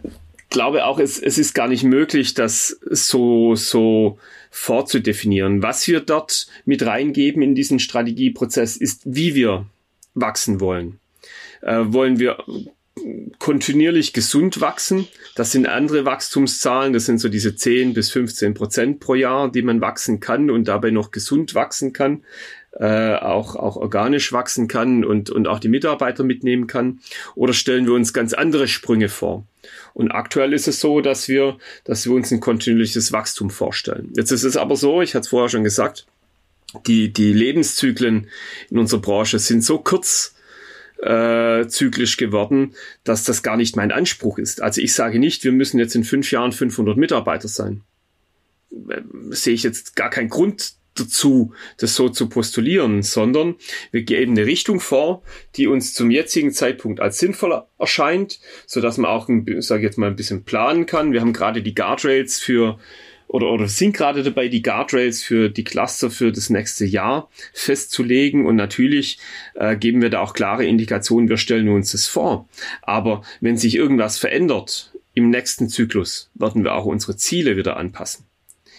glaube 0.49 0.87
auch, 0.87 0.99
es, 0.99 1.18
es 1.18 1.37
ist 1.39 1.55
gar 1.55 1.68
nicht 1.68 1.84
möglich, 1.84 2.34
das 2.34 2.78
so, 2.91 3.55
so 3.57 4.18
vorzudefinieren. 4.51 5.62
Was 5.62 5.87
wir 5.87 6.01
dort 6.01 6.47
mit 6.64 6.84
reingeben 6.87 7.43
in 7.43 7.55
diesen 7.55 7.78
Strategieprozess 7.78 8.76
ist, 8.76 9.03
wie 9.05 9.34
wir 9.34 9.66
wachsen 10.14 10.61
wollen. 10.61 10.99
Äh, 11.61 11.84
wollen 11.87 12.18
wir 12.18 12.39
kontinuierlich 13.38 14.12
gesund 14.12 14.61
wachsen. 14.61 15.07
Das 15.34 15.53
sind 15.53 15.66
andere 15.66 16.05
Wachstumszahlen. 16.05 16.92
Das 16.92 17.05
sind 17.05 17.18
so 17.18 17.28
diese 17.28 17.55
10 17.55 17.94
bis 17.94 18.11
15 18.11 18.55
Prozent 18.55 19.01
pro 19.01 19.14
Jahr, 19.14 19.51
die 19.51 19.62
man 19.62 19.80
wachsen 19.80 20.20
kann 20.20 20.51
und 20.51 20.66
dabei 20.66 20.90
noch 20.90 21.11
gesund 21.11 21.55
wachsen 21.55 21.92
kann. 21.92 22.22
Äh, 22.78 23.14
auch, 23.14 23.57
auch 23.57 23.76
organisch 23.76 24.34
wachsen 24.34 24.68
kann 24.68 25.03
und, 25.03 25.30
und 25.30 25.49
auch 25.49 25.61
die 25.61 25.68
Mitarbeiter 25.68 26.24
mitnehmen 26.24 26.66
kann? 26.66 27.01
Oder 27.34 27.55
stellen 27.55 27.86
wir 27.86 27.94
uns 27.94 28.12
ganz 28.12 28.34
andere 28.34 28.68
Sprünge 28.68 29.09
vor? 29.09 29.47
Und 29.94 30.11
aktuell 30.11 30.53
ist 30.53 30.68
es 30.68 30.80
so, 30.80 31.01
dass 31.01 31.26
wir, 31.26 31.57
dass 31.84 32.05
wir 32.05 32.12
uns 32.12 32.30
ein 32.30 32.40
kontinuierliches 32.40 33.12
Wachstum 33.12 33.49
vorstellen. 33.49 34.12
Jetzt 34.14 34.30
ist 34.30 34.44
es 34.44 34.59
aber 34.59 34.76
so, 34.76 35.01
ich 35.01 35.14
hatte 35.14 35.22
es 35.22 35.28
vorher 35.28 35.49
schon 35.49 35.64
gesagt, 35.64 36.07
die, 36.86 37.12
die 37.12 37.32
Lebenszyklen 37.32 38.28
in 38.70 38.78
unserer 38.78 39.01
Branche 39.01 39.38
sind 39.38 39.64
so 39.64 39.78
kurz, 39.78 40.36
äh, 41.07 41.68
zyklisch 41.68 42.16
geworden, 42.16 42.74
dass 43.04 43.24
das 43.24 43.42
gar 43.42 43.57
nicht 43.57 43.76
mein 43.76 43.92
Anspruch 43.92 44.38
ist. 44.38 44.62
Also 44.62 44.80
ich 44.80 44.92
sage 44.94 45.18
nicht, 45.18 45.44
wir 45.44 45.52
müssen 45.52 45.78
jetzt 45.78 45.94
in 45.94 46.04
fünf 46.04 46.30
Jahren 46.30 46.52
500 46.52 46.96
Mitarbeiter 46.96 47.48
sein. 47.48 47.82
Äh, 48.88 49.02
sehe 49.30 49.54
ich 49.54 49.62
jetzt 49.62 49.96
gar 49.96 50.11
keinen 50.11 50.28
Grund 50.28 50.74
dazu, 50.94 51.52
das 51.78 51.94
so 51.94 52.09
zu 52.09 52.28
postulieren, 52.28 53.02
sondern 53.02 53.57
wir 53.90 54.02
geben 54.02 54.32
eine 54.32 54.46
Richtung 54.46 54.80
vor, 54.80 55.22
die 55.57 55.66
uns 55.66 55.94
zum 55.94 56.11
jetzigen 56.11 56.52
Zeitpunkt 56.52 57.00
als 57.00 57.18
sinnvoll 57.18 57.62
erscheint, 57.78 58.40
so 58.66 58.80
dass 58.80 58.98
man 58.98 59.11
auch, 59.11 59.28
sage 59.59 59.82
jetzt 59.82 59.98
mal, 59.98 60.09
ein 60.09 60.16
bisschen 60.16 60.44
planen 60.44 60.86
kann. 60.86 61.12
Wir 61.12 61.20
haben 61.20 61.32
gerade 61.32 61.62
die 61.62 61.74
Guardrails 61.74 62.38
für 62.38 62.78
oder, 63.29 63.51
oder 63.51 63.68
sind 63.68 63.97
gerade 63.97 64.22
dabei, 64.22 64.49
die 64.49 64.62
Guardrails 64.62 65.22
für 65.22 65.49
die 65.49 65.64
Cluster 65.64 66.11
für 66.11 66.33
das 66.33 66.51
nächste 66.51 66.85
Jahr 66.85 67.31
festzulegen. 67.53 68.47
Und 68.47 68.57
natürlich 68.57 69.18
äh, 69.55 69.77
geben 69.77 70.03
wir 70.03 70.11
da 70.11 70.20
auch 70.20 70.33
klare 70.33 70.64
Indikationen, 70.64 71.29
wir 71.29 71.37
stellen 71.37 71.68
uns 71.68 71.93
das 71.93 72.07
vor. 72.07 72.49
Aber 72.83 73.22
wenn 73.41 73.57
sich 73.57 73.74
irgendwas 73.74 74.18
verändert 74.18 74.93
im 75.14 75.31
nächsten 75.31 75.68
Zyklus, 75.68 76.31
werden 76.35 76.64
wir 76.64 76.74
auch 76.74 76.85
unsere 76.85 77.16
Ziele 77.16 77.57
wieder 77.57 77.77
anpassen. 77.77 78.27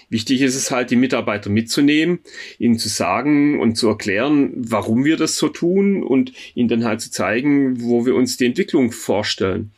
Wichtig 0.09 0.41
ist 0.41 0.55
es 0.55 0.71
halt, 0.71 0.89
die 0.89 0.95
Mitarbeiter 0.95 1.49
mitzunehmen, 1.49 2.19
ihnen 2.59 2.79
zu 2.79 2.87
sagen 2.87 3.59
und 3.59 3.75
zu 3.75 3.89
erklären, 3.89 4.53
warum 4.55 5.03
wir 5.03 5.17
das 5.17 5.35
so 5.35 5.49
tun 5.49 6.01
und 6.01 6.31
ihnen 6.55 6.69
dann 6.69 6.85
halt 6.85 7.01
zu 7.01 7.11
zeigen, 7.11 7.81
wo 7.81 8.05
wir 8.05 8.15
uns 8.15 8.37
die 8.37 8.45
Entwicklung 8.45 8.93
vorstellen. 8.93 9.71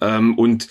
Ähm, 0.00 0.38
und 0.38 0.68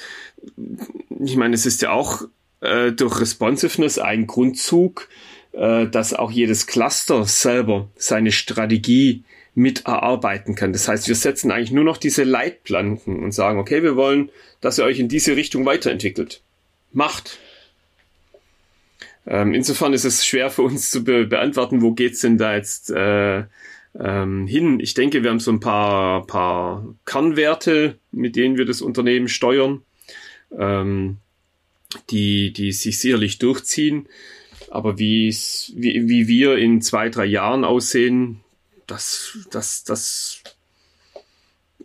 ich 1.19 1.35
meine, 1.35 1.53
es 1.53 1.65
ist 1.65 1.81
ja 1.81 1.91
auch 1.91 2.23
äh, 2.61 2.91
durch 2.91 3.19
Responsiveness 3.19 3.99
ein 3.99 4.27
Grundzug, 4.27 5.07
äh, 5.51 5.87
dass 5.87 6.13
auch 6.13 6.31
jedes 6.31 6.67
Cluster 6.67 7.25
selber 7.25 7.89
seine 7.95 8.31
Strategie 8.31 9.23
mit 9.55 9.85
erarbeiten 9.85 10.55
kann. 10.55 10.73
Das 10.73 10.87
heißt, 10.87 11.07
wir 11.07 11.15
setzen 11.15 11.51
eigentlich 11.51 11.71
nur 11.71 11.83
noch 11.83 11.97
diese 11.97 12.23
Leitplanken 12.23 13.23
und 13.23 13.33
sagen, 13.33 13.59
okay, 13.59 13.83
wir 13.83 13.95
wollen, 13.95 14.29
dass 14.61 14.77
ihr 14.77 14.85
euch 14.85 14.99
in 14.99 15.09
diese 15.09 15.35
Richtung 15.35 15.65
weiterentwickelt. 15.65 16.41
Macht. 16.91 17.39
Ähm, 19.27 19.53
insofern 19.53 19.93
ist 19.93 20.05
es 20.05 20.25
schwer 20.25 20.49
für 20.49 20.61
uns 20.63 20.89
zu 20.89 21.03
be 21.03 21.25
beantworten, 21.25 21.81
wo 21.81 21.91
geht's 21.91 22.21
denn 22.21 22.37
da 22.37 22.55
jetzt 22.55 22.89
äh, 22.89 23.43
ähm, 23.99 24.47
hin. 24.47 24.79
Ich 24.79 24.93
denke, 24.93 25.23
wir 25.23 25.29
haben 25.29 25.39
so 25.39 25.51
ein 25.51 25.59
paar, 25.59 26.25
paar 26.25 26.95
Kernwerte, 27.05 27.97
mit 28.11 28.35
denen 28.35 28.57
wir 28.57 28.65
das 28.65 28.81
Unternehmen 28.81 29.27
steuern. 29.27 29.81
Ähm, 30.57 31.17
die, 32.09 32.53
die 32.53 32.71
sich 32.71 32.99
sicherlich 32.99 33.39
durchziehen. 33.39 34.07
Aber 34.69 34.99
wie, 34.99 35.29
wie 35.29 36.27
wir 36.27 36.57
in 36.57 36.81
zwei, 36.81 37.09
drei 37.09 37.25
Jahren 37.25 37.63
aussehen, 37.63 38.41
das, 38.87 39.37
das, 39.51 39.83
das, 39.83 40.43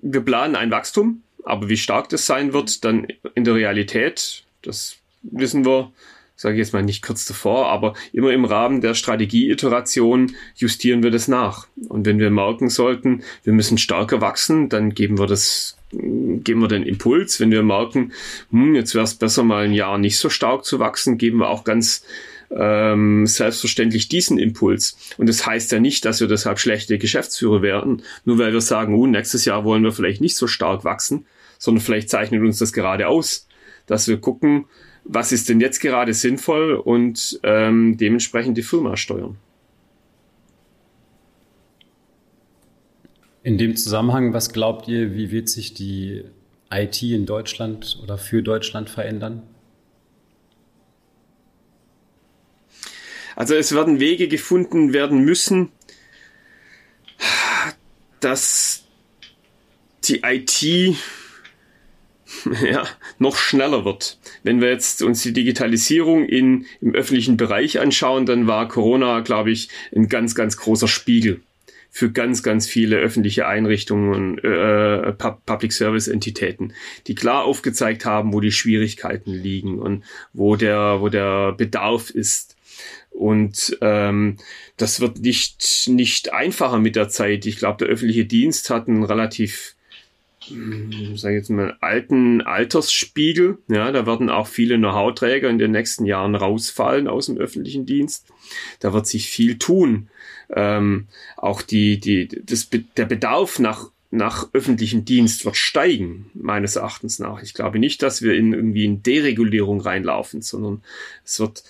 wir 0.03 0.21
planen 0.21 0.57
ein 0.57 0.71
Wachstum, 0.71 1.23
aber 1.45 1.69
wie 1.69 1.77
stark 1.77 2.09
das 2.11 2.27
sein 2.27 2.53
wird, 2.53 2.85
dann 2.85 3.07
in 3.35 3.45
der 3.45 3.55
Realität, 3.55 4.45
das 4.63 4.97
wissen 5.23 5.65
wir, 5.65 5.93
sage 6.37 6.55
ich 6.55 6.59
jetzt 6.59 6.73
mal 6.73 6.83
nicht 6.83 7.03
kurz 7.03 7.27
davor, 7.27 7.69
aber 7.69 7.95
immer 8.13 8.33
im 8.33 8.45
Rahmen 8.45 8.81
der 8.81 8.95
Strategieiteration 8.95 10.35
justieren 10.57 11.03
wir 11.03 11.11
das 11.11 11.29
nach. 11.29 11.67
Und 11.89 12.07
wenn 12.07 12.19
wir 12.19 12.31
merken 12.31 12.71
sollten, 12.71 13.23
wir 13.45 13.53
müssen 13.53 13.79
stärker 13.79 14.21
wachsen, 14.21 14.69
dann 14.69 14.91
geben 14.91 15.19
wir 15.19 15.27
das 15.27 15.77
geben 15.93 16.61
wir 16.61 16.69
den 16.69 16.83
Impuls. 16.83 17.39
Wenn 17.39 17.53
wir 17.53 17.63
merken, 17.63 18.13
hm, 18.51 18.75
jetzt 18.75 18.95
wäre 18.95 19.05
es 19.05 19.15
besser, 19.15 19.45
mal 19.45 19.65
ein 19.65 19.73
Jahr 19.73 19.97
nicht 19.99 20.19
so 20.19 20.29
stark 20.29 20.65
zu 20.65 20.81
wachsen, 20.81 21.19
geben 21.19 21.39
wir 21.39 21.49
auch 21.49 21.63
ganz 21.63 22.05
ähm, 22.51 23.27
selbstverständlich 23.27 24.09
diesen 24.09 24.39
Impuls. 24.39 24.97
Und 25.19 25.29
das 25.29 25.47
heißt 25.47 25.73
ja 25.73 25.81
nicht, 25.81 26.05
dass 26.05 26.21
wir 26.21 26.29
deshalb 26.29 26.59
schlechte 26.59 26.99
Geschäftsführer 26.99 27.63
werden, 27.63 28.03
nur 28.25 28.39
weil 28.39 28.53
wir 28.53 28.61
sagen, 28.61 28.95
oh, 28.95 29.07
nächstes 29.07 29.45
Jahr 29.45 29.65
wollen 29.65 29.83
wir 29.83 29.93
vielleicht 29.93 30.21
nicht 30.21 30.37
so 30.37 30.47
stark 30.47 30.85
wachsen, 30.85 31.27
sondern 31.59 31.83
vielleicht 31.83 32.11
zeichnet 32.11 32.43
uns 32.43 32.59
das 32.59 32.73
gerade 32.73 33.09
aus, 33.09 33.49
dass 33.87 34.09
wir 34.09 34.19
gucken, 34.19 34.67
was 35.05 35.33
ist 35.33 35.49
denn 35.49 35.61
jetzt 35.61 35.81
gerade 35.81 36.15
sinnvoll 36.15 36.75
und 36.75 37.39
ähm, 37.43 37.97
dementsprechend 37.97 38.57
die 38.57 38.63
Firma 38.63 38.97
steuern. 38.97 39.37
In 43.43 43.59
dem 43.59 43.77
Zusammenhang, 43.77 44.33
was 44.33 44.53
glaubt 44.53 44.89
ihr, 44.89 45.15
wie 45.15 45.31
wird 45.31 45.51
sich 45.51 45.75
die 45.75 46.25
IT 46.71 47.03
in 47.03 47.27
Deutschland 47.27 48.01
oder 48.03 48.17
für 48.17 48.43
Deutschland 48.43 48.89
verändern? 48.89 49.43
Also 53.37 53.55
es 53.55 53.75
werden 53.75 54.01
Wege 54.01 54.29
gefunden 54.29 54.93
werden 54.93 55.25
müssen, 55.25 55.71
dass 58.21 58.85
die 60.05 60.23
IT 60.23 60.63
ja, 62.63 62.87
noch 63.19 63.37
schneller 63.37 63.85
wird. 63.85 64.19
Wenn 64.45 64.61
wir 64.61 64.69
jetzt 64.69 65.03
uns 65.03 65.23
die 65.23 65.33
Digitalisierung 65.33 66.27
in, 66.27 66.67
im 66.81 66.95
öffentlichen 66.95 67.37
Bereich 67.37 67.81
anschauen, 67.81 68.27
dann 68.27 68.47
war 68.47 68.69
Corona, 68.69 69.21
glaube 69.21 69.51
ich, 69.51 69.71
ein 69.95 70.09
ganz, 70.09 70.37
ganz 70.37 70.57
großer 70.57 70.87
Spiegel 70.87 71.41
für 71.91 72.11
ganz, 72.11 72.43
ganz 72.43 72.67
viele 72.67 72.97
öffentliche 72.97 73.47
Einrichtungen, 73.47 74.39
äh, 74.39 75.13
Public 75.13 75.73
Service 75.73 76.09
Entitäten, 76.09 76.73
die 77.07 77.15
klar 77.15 77.45
aufgezeigt 77.45 78.05
haben, 78.05 78.33
wo 78.33 78.41
die 78.41 78.51
Schwierigkeiten 78.51 79.31
liegen 79.31 79.79
und 79.79 80.05
wo 80.33 80.57
der, 80.57 81.01
wo 81.01 81.09
der 81.09 81.53
Bedarf 81.53 82.11
ist. 82.11 82.57
Und 83.11 83.79
ähm, 83.81 84.39
das 84.77 85.01
wird 85.01 85.21
nicht, 85.21 85.85
nicht 85.87 86.33
einfacher 86.33 86.79
mit 86.79 86.97
der 86.97 87.09
Zeit. 87.09 87.47
Ich 87.47 87.59
glaube, 87.59 87.85
der 87.85 87.95
öffentliche 87.95 88.25
Dienst 88.25 88.71
hat 88.71 88.89
einen 88.89 89.05
relativ 89.05 89.77
sage 91.17 91.37
jetzt 91.37 91.51
mal, 91.51 91.77
alten 91.81 92.41
Altersspiegel. 92.43 93.59
Ja, 93.69 93.91
da 93.93 94.07
werden 94.07 94.31
auch 94.31 94.47
viele 94.47 94.77
Know-how-Träger 94.77 95.49
in 95.49 95.59
den 95.59 95.73
nächsten 95.73 96.05
Jahren 96.05 96.35
rausfallen 96.35 97.09
aus 97.09 97.27
dem 97.27 97.39
öffentlichen 97.39 97.87
Dienst. 97.87 98.27
Da 98.81 98.93
wird 98.93 99.07
sich 99.07 99.29
viel 99.29 99.59
tun. 99.59 100.09
Ähm, 100.51 101.07
auch 101.37 101.63
die, 101.63 101.99
die, 101.99 102.29
das, 102.29 102.69
der 102.97 103.07
Bedarf 103.07 103.59
nach, 103.59 103.91
nach 104.11 104.49
öffentlichem 104.53 105.05
Dienst 105.05 105.45
wird 105.45 105.57
steigen, 105.57 106.31
meines 106.35 106.77
Erachtens 106.77 107.19
nach. 107.19 107.43
Ich 107.43 107.55
glaube 107.55 107.79
nicht, 107.79 108.03
dass 108.03 108.23
wir 108.23 108.35
in 108.35 108.53
irgendwie 108.53 108.85
in 108.85 109.03
Deregulierung 109.03 109.81
reinlaufen, 109.81 110.43
sondern 110.43 110.83
es 111.25 111.41
wird 111.41 111.65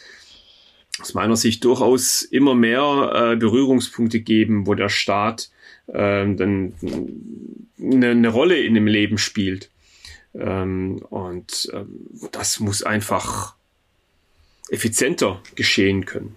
aus 1.00 1.14
meiner 1.14 1.36
Sicht 1.36 1.64
durchaus 1.64 2.22
immer 2.22 2.54
mehr 2.54 3.32
äh, 3.32 3.36
Berührungspunkte 3.36 4.20
geben, 4.20 4.66
wo 4.66 4.74
der 4.74 4.88
Staat 4.88 5.50
ähm, 5.92 6.36
dann 6.36 6.72
eine, 7.80 8.10
eine, 8.10 8.28
Rolle 8.28 8.58
in 8.58 8.74
dem 8.74 8.86
Leben 8.86 9.18
spielt. 9.18 9.70
Ähm, 10.34 10.98
und 11.10 11.70
ähm, 11.72 12.06
das 12.32 12.60
muss 12.60 12.82
einfach 12.82 13.56
effizienter 14.70 15.40
geschehen 15.54 16.06
können. 16.06 16.34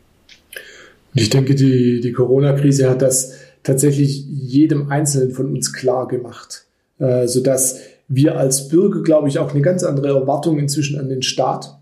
Ich 1.14 1.30
denke, 1.30 1.56
die, 1.56 2.00
die 2.02 2.12
Corona-Krise 2.12 2.89
hat 2.89 3.02
das 3.02 3.34
tatsächlich 3.64 4.24
jedem 4.28 4.89
Einzelnen 4.89 5.32
von 5.32 5.52
uns 5.52 5.74
klar 5.74 6.08
gemacht, 6.08 6.66
äh, 7.00 7.28
sodass 7.28 7.80
wir 8.08 8.38
als 8.38 8.70
Bürger, 8.70 9.02
glaube 9.02 9.28
ich, 9.28 9.39
auch 9.39 9.52
eine 9.52 9.62
ganz 9.62 9.84
andere 9.84 10.10
Erwartung 10.10 10.60
inzwischen 10.60 11.00
an 11.00 11.10
den 11.10 11.24
Staat 11.24 11.78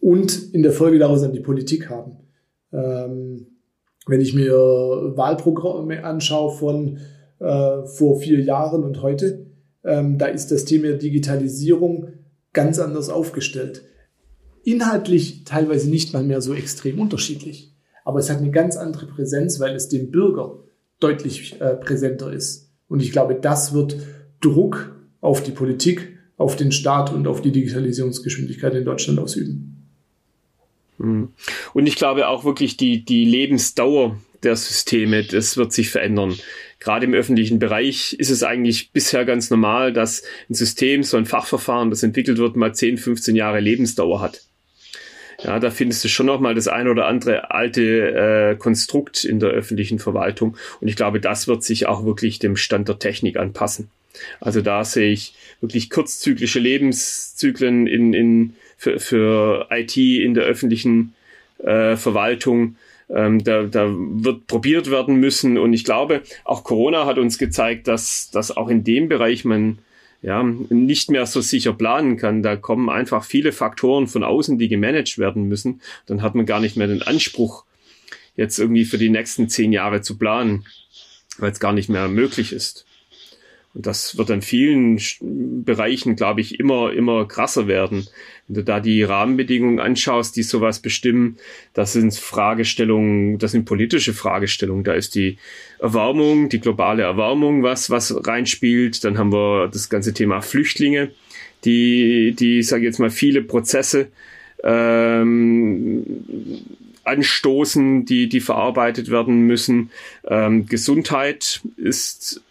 und 0.00 0.52
in 0.52 0.62
der 0.62 0.72
Folge 0.72 0.98
daraus 0.98 1.22
an 1.22 1.32
die 1.32 1.40
Politik 1.40 1.88
haben. 1.88 2.16
Wenn 4.06 4.20
ich 4.20 4.34
mir 4.34 4.52
Wahlprogramme 4.52 6.04
anschaue 6.04 6.52
von 6.52 6.98
äh, 7.38 7.86
vor 7.86 8.20
vier 8.20 8.40
Jahren 8.40 8.84
und 8.84 9.02
heute, 9.02 9.46
ähm, 9.84 10.18
da 10.18 10.26
ist 10.26 10.50
das 10.50 10.64
Thema 10.64 10.92
Digitalisierung 10.92 12.08
ganz 12.52 12.78
anders 12.78 13.08
aufgestellt. 13.08 13.82
Inhaltlich 14.64 15.44
teilweise 15.44 15.90
nicht 15.90 16.12
mal 16.12 16.22
mehr 16.22 16.40
so 16.40 16.54
extrem 16.54 17.00
unterschiedlich, 17.00 17.74
aber 18.04 18.20
es 18.20 18.30
hat 18.30 18.38
eine 18.38 18.50
ganz 18.50 18.76
andere 18.76 19.06
Präsenz, 19.06 19.58
weil 19.58 19.74
es 19.74 19.88
dem 19.88 20.10
Bürger 20.10 20.62
deutlich 21.00 21.60
äh, 21.60 21.74
präsenter 21.74 22.32
ist. 22.32 22.70
Und 22.88 23.00
ich 23.00 23.10
glaube, 23.10 23.34
das 23.34 23.72
wird 23.72 23.96
Druck 24.40 24.94
auf 25.20 25.42
die 25.42 25.50
Politik, 25.50 26.18
auf 26.36 26.56
den 26.56 26.72
Staat 26.72 27.12
und 27.12 27.26
auf 27.26 27.40
die 27.40 27.52
Digitalisierungsgeschwindigkeit 27.52 28.74
in 28.74 28.84
Deutschland 28.84 29.18
ausüben. 29.18 29.81
Hm. 30.98 31.32
Und 31.74 31.86
ich 31.86 31.96
glaube 31.96 32.28
auch 32.28 32.44
wirklich 32.44 32.76
die, 32.76 33.04
die 33.04 33.24
Lebensdauer 33.24 34.18
der 34.42 34.56
Systeme, 34.56 35.22
das 35.22 35.56
wird 35.56 35.72
sich 35.72 35.90
verändern. 35.90 36.36
Gerade 36.80 37.06
im 37.06 37.14
öffentlichen 37.14 37.60
Bereich 37.60 38.14
ist 38.14 38.30
es 38.30 38.42
eigentlich 38.42 38.90
bisher 38.90 39.24
ganz 39.24 39.50
normal, 39.50 39.92
dass 39.92 40.24
ein 40.50 40.54
System, 40.54 41.04
so 41.04 41.16
ein 41.16 41.26
Fachverfahren, 41.26 41.90
das 41.90 42.02
entwickelt 42.02 42.38
wird, 42.38 42.56
mal 42.56 42.74
10, 42.74 42.98
15 42.98 43.36
Jahre 43.36 43.60
Lebensdauer 43.60 44.20
hat. 44.20 44.42
Ja, 45.44 45.58
da 45.58 45.70
findest 45.70 46.04
du 46.04 46.08
schon 46.08 46.26
noch 46.26 46.40
mal 46.40 46.54
das 46.54 46.68
ein 46.68 46.88
oder 46.88 47.06
andere 47.06 47.50
alte 47.50 47.82
äh, 47.82 48.56
Konstrukt 48.56 49.24
in 49.24 49.40
der 49.40 49.50
öffentlichen 49.50 49.98
Verwaltung. 49.98 50.56
Und 50.80 50.88
ich 50.88 50.96
glaube, 50.96 51.20
das 51.20 51.48
wird 51.48 51.64
sich 51.64 51.86
auch 51.86 52.04
wirklich 52.04 52.38
dem 52.38 52.56
Stand 52.56 52.88
der 52.88 52.98
Technik 52.98 53.36
anpassen. 53.36 53.90
Also 54.40 54.60
da 54.60 54.84
sehe 54.84 55.10
ich 55.10 55.34
wirklich 55.60 55.90
kurzzyklische 55.90 56.58
Lebenszyklen 56.58 57.86
in, 57.86 58.12
in, 58.12 58.56
für, 58.82 58.98
für 58.98 59.68
IT 59.70 59.96
in 59.96 60.34
der 60.34 60.42
öffentlichen 60.42 61.14
äh, 61.58 61.94
Verwaltung. 61.94 62.74
Ähm, 63.08 63.44
da, 63.44 63.62
da 63.62 63.88
wird 63.88 64.48
probiert 64.48 64.90
werden 64.90 65.16
müssen. 65.16 65.56
Und 65.56 65.72
ich 65.72 65.84
glaube, 65.84 66.22
auch 66.44 66.64
Corona 66.64 67.06
hat 67.06 67.16
uns 67.16 67.38
gezeigt, 67.38 67.86
dass, 67.86 68.30
dass 68.32 68.56
auch 68.56 68.68
in 68.68 68.82
dem 68.82 69.08
Bereich 69.08 69.44
man 69.44 69.78
ja, 70.20 70.42
nicht 70.42 71.12
mehr 71.12 71.26
so 71.26 71.40
sicher 71.40 71.72
planen 71.72 72.16
kann. 72.16 72.42
Da 72.42 72.56
kommen 72.56 72.88
einfach 72.90 73.24
viele 73.24 73.52
Faktoren 73.52 74.08
von 74.08 74.24
außen, 74.24 74.58
die 74.58 74.68
gemanagt 74.68 75.16
werden 75.16 75.46
müssen. 75.46 75.80
Dann 76.06 76.22
hat 76.22 76.34
man 76.34 76.46
gar 76.46 76.58
nicht 76.58 76.76
mehr 76.76 76.88
den 76.88 77.02
Anspruch, 77.02 77.64
jetzt 78.34 78.58
irgendwie 78.58 78.84
für 78.84 78.98
die 78.98 79.10
nächsten 79.10 79.48
zehn 79.48 79.72
Jahre 79.72 80.00
zu 80.00 80.18
planen, 80.18 80.64
weil 81.38 81.52
es 81.52 81.60
gar 81.60 81.72
nicht 81.72 81.88
mehr 81.88 82.08
möglich 82.08 82.52
ist. 82.52 82.84
Und 83.74 83.86
das 83.86 84.18
wird 84.18 84.28
in 84.28 84.42
vielen 84.42 85.00
Bereichen, 85.64 86.14
glaube 86.14 86.42
ich, 86.42 86.60
immer, 86.60 86.92
immer 86.92 87.26
krasser 87.26 87.66
werden. 87.66 88.06
Wenn 88.46 88.54
du 88.54 88.64
da 88.64 88.80
die 88.80 89.02
Rahmenbedingungen 89.02 89.80
anschaust, 89.80 90.36
die 90.36 90.42
sowas 90.42 90.80
bestimmen, 90.80 91.38
das 91.72 91.94
sind 91.94 92.14
Fragestellungen, 92.14 93.38
das 93.38 93.52
sind 93.52 93.64
politische 93.64 94.12
Fragestellungen. 94.12 94.84
Da 94.84 94.92
ist 94.92 95.14
die 95.14 95.38
Erwärmung, 95.78 96.50
die 96.50 96.60
globale 96.60 97.04
Erwärmung, 97.04 97.62
was, 97.62 97.88
was 97.88 98.14
reinspielt. 98.26 99.04
Dann 99.04 99.16
haben 99.16 99.32
wir 99.32 99.68
das 99.68 99.88
ganze 99.88 100.12
Thema 100.12 100.42
Flüchtlinge, 100.42 101.10
die, 101.64 102.34
die, 102.38 102.62
sage 102.62 102.82
ich 102.82 102.86
jetzt 102.86 102.98
mal, 102.98 103.10
viele 103.10 103.42
Prozesse 103.42 104.08
ähm, 104.62 106.04
anstoßen, 107.04 108.04
die, 108.04 108.28
die 108.28 108.40
verarbeitet 108.40 109.10
werden 109.10 109.42
müssen. 109.42 109.90
Ähm, 110.26 110.66
Gesundheit 110.66 111.60
ist 111.76 112.42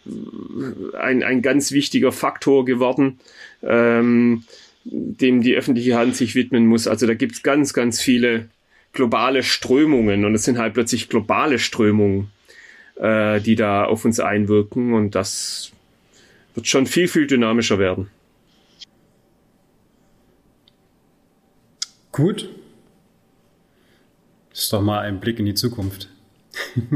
ein, 0.98 1.22
ein 1.22 1.42
ganz 1.42 1.72
wichtiger 1.72 2.12
Faktor 2.12 2.64
geworden, 2.64 3.18
ähm, 3.62 4.44
dem 4.84 5.42
die 5.42 5.54
öffentliche 5.54 5.96
Hand 5.96 6.16
sich 6.16 6.34
widmen 6.34 6.66
muss. 6.66 6.86
Also 6.86 7.06
da 7.06 7.14
gibt's 7.14 7.42
ganz, 7.42 7.72
ganz 7.72 8.00
viele 8.00 8.48
globale 8.92 9.42
Strömungen 9.42 10.24
und 10.24 10.34
es 10.34 10.44
sind 10.44 10.58
halt 10.58 10.74
plötzlich 10.74 11.08
globale 11.08 11.58
Strömungen, 11.58 12.30
äh, 12.96 13.40
die 13.40 13.56
da 13.56 13.84
auf 13.84 14.04
uns 14.04 14.20
einwirken 14.20 14.92
und 14.92 15.14
das 15.14 15.72
wird 16.54 16.66
schon 16.66 16.86
viel, 16.86 17.08
viel 17.08 17.26
dynamischer 17.26 17.78
werden. 17.78 18.08
Gut, 22.12 22.50
das 24.52 24.64
ist 24.64 24.72
doch 24.72 24.82
mal 24.82 25.00
ein 25.00 25.18
Blick 25.18 25.38
in 25.38 25.46
die 25.46 25.54
Zukunft. 25.54 26.08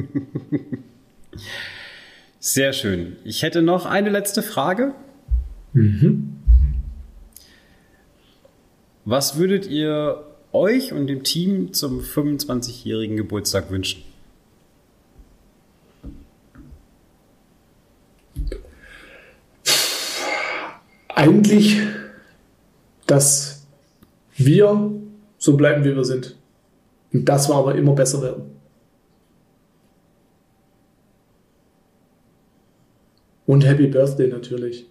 Sehr 2.39 2.73
schön. 2.73 3.17
Ich 3.25 3.43
hätte 3.43 3.63
noch 3.63 3.87
eine 3.87 4.11
letzte 4.11 4.43
Frage. 4.43 4.95
Mhm. 5.73 6.37
Was 9.05 9.39
würdet 9.39 9.67
ihr 9.67 10.25
euch 10.53 10.93
und 10.93 11.07
dem 11.07 11.23
Team 11.23 11.73
zum 11.73 12.01
25-jährigen 12.01 13.17
Geburtstag 13.17 13.71
wünschen? 13.71 14.03
Eigentlich, 21.09 21.81
dass 23.07 23.67
wir 24.37 24.93
so 25.39 25.57
bleiben, 25.57 25.85
wie 25.85 25.97
wir 25.97 26.05
sind. 26.05 26.36
Und 27.17 27.25
das 27.25 27.49
war 27.49 27.57
aber 27.57 27.75
immer 27.75 27.95
besser 27.95 28.21
werden. 28.21 28.43
Und 33.47 33.65
Happy 33.65 33.87
Birthday 33.87 34.29
natürlich. 34.29 34.85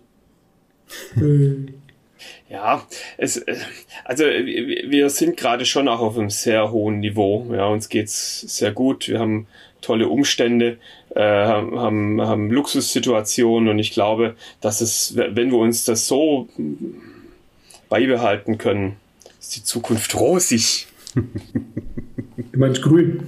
ja, 2.50 2.84
es, 3.18 3.38
äh, 3.38 3.56
also 4.06 4.24
wir 4.24 5.12
sind 5.12 5.38
gerade 5.38 5.66
schon 5.66 5.88
auch 5.88 6.00
auf 6.00 6.18
einem 6.18 6.32
sehr 6.32 6.72
hohen 6.72 7.00
Niveau. 7.00 7.46
Ja, 7.54 7.68
uns 7.68 7.90
geht's 7.90 8.42
sehr 8.42 8.72
gut. 8.72 9.08
Wir 9.08 9.20
haben 9.20 9.46
tolle 9.82 10.08
Umstände, 10.10 10.80
äh, 11.14 11.22
haben, 11.22 12.20
haben 12.22 12.50
Luxussituationen 12.50 13.70
und 13.70 13.78
ich 13.78 13.92
glaube, 13.92 14.36
dass 14.62 14.82
es, 14.82 15.16
wenn 15.16 15.52
wir 15.52 15.60
uns 15.60 15.86
das 15.86 16.08
so 16.08 16.50
beibehalten 17.88 18.58
können, 18.58 18.96
ist 19.40 19.58
die 19.58 19.64
Zukunft 19.64 20.16
rosig. 20.16 20.88
Du 22.52 22.60
meinst 22.60 22.82
grün? 22.82 23.24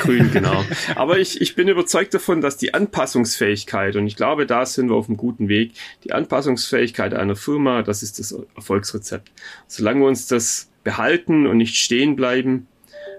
grün, 0.00 0.30
genau. 0.32 0.64
Aber 0.94 1.18
ich, 1.18 1.40
ich 1.40 1.54
bin 1.54 1.68
überzeugt 1.68 2.14
davon, 2.14 2.40
dass 2.40 2.56
die 2.56 2.74
Anpassungsfähigkeit, 2.74 3.96
und 3.96 4.06
ich 4.06 4.16
glaube, 4.16 4.46
da 4.46 4.66
sind 4.66 4.88
wir 4.88 4.94
auf 4.94 5.08
einem 5.08 5.16
guten 5.16 5.48
Weg, 5.48 5.72
die 6.04 6.12
Anpassungsfähigkeit 6.12 7.14
einer 7.14 7.36
Firma, 7.36 7.82
das 7.82 8.02
ist 8.02 8.18
das 8.18 8.34
Erfolgsrezept. 8.54 9.30
Solange 9.66 10.00
wir 10.00 10.08
uns 10.08 10.26
das 10.26 10.70
behalten 10.84 11.46
und 11.46 11.56
nicht 11.56 11.76
stehen 11.76 12.16
bleiben, 12.16 12.66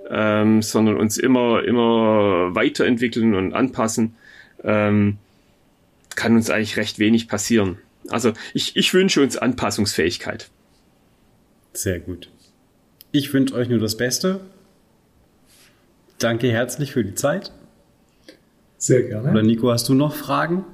ähm, 0.10 0.62
sondern 0.62 0.98
uns 0.98 1.18
immer, 1.18 1.64
immer 1.64 2.56
weiterentwickeln 2.56 3.34
und 3.34 3.54
anpassen, 3.54 4.16
ähm, 4.64 5.18
kann 6.16 6.36
uns 6.36 6.50
eigentlich 6.50 6.78
recht 6.78 7.00
wenig 7.00 7.28
passieren. 7.28 7.80
Also 8.10 8.34
ich, 8.54 8.76
ich 8.76 8.94
wünsche 8.94 9.22
uns 9.22 9.36
Anpassungsfähigkeit. 9.36 10.50
Sehr 11.74 12.00
gut. 12.00 12.30
Ich 13.18 13.34
wünsche 13.34 13.56
euch 13.56 13.70
nur 13.70 13.80
das 13.80 13.96
Beste. 13.96 14.42
Danke 16.20 16.52
herzlich 16.52 16.92
für 16.92 17.02
die 17.02 17.16
Zeit. 17.16 17.54
Sehr 18.78 19.04
gerne. 19.04 19.32
Oder 19.32 19.42
Nico, 19.42 19.72
hast 19.72 19.88
du 19.88 19.94
noch 19.94 20.14
Fragen? 20.14 20.66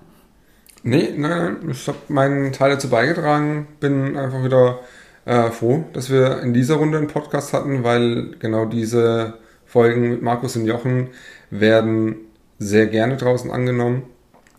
Nee, 0.81 1.13
nein, 1.15 1.57
ich 1.69 1.87
habe 1.87 1.99
meinen 2.07 2.51
Teil 2.51 2.71
dazu 2.71 2.89
beigetragen. 2.89 3.67
Bin 3.79 4.17
einfach 4.17 4.43
wieder 4.43 4.79
äh, 5.25 5.51
froh, 5.51 5.83
dass 5.93 6.09
wir 6.09 6.41
in 6.41 6.55
dieser 6.55 6.77
Runde 6.77 6.97
einen 6.97 7.05
Podcast 7.05 7.53
hatten, 7.53 7.83
weil 7.83 8.31
genau 8.39 8.65
diese 8.65 9.35
Folgen 9.67 10.09
mit 10.09 10.23
Markus 10.23 10.55
und 10.55 10.65
Jochen 10.65 11.09
werden 11.51 12.15
sehr 12.57 12.87
gerne 12.87 13.17
draußen 13.17 13.51
angenommen. 13.51 14.01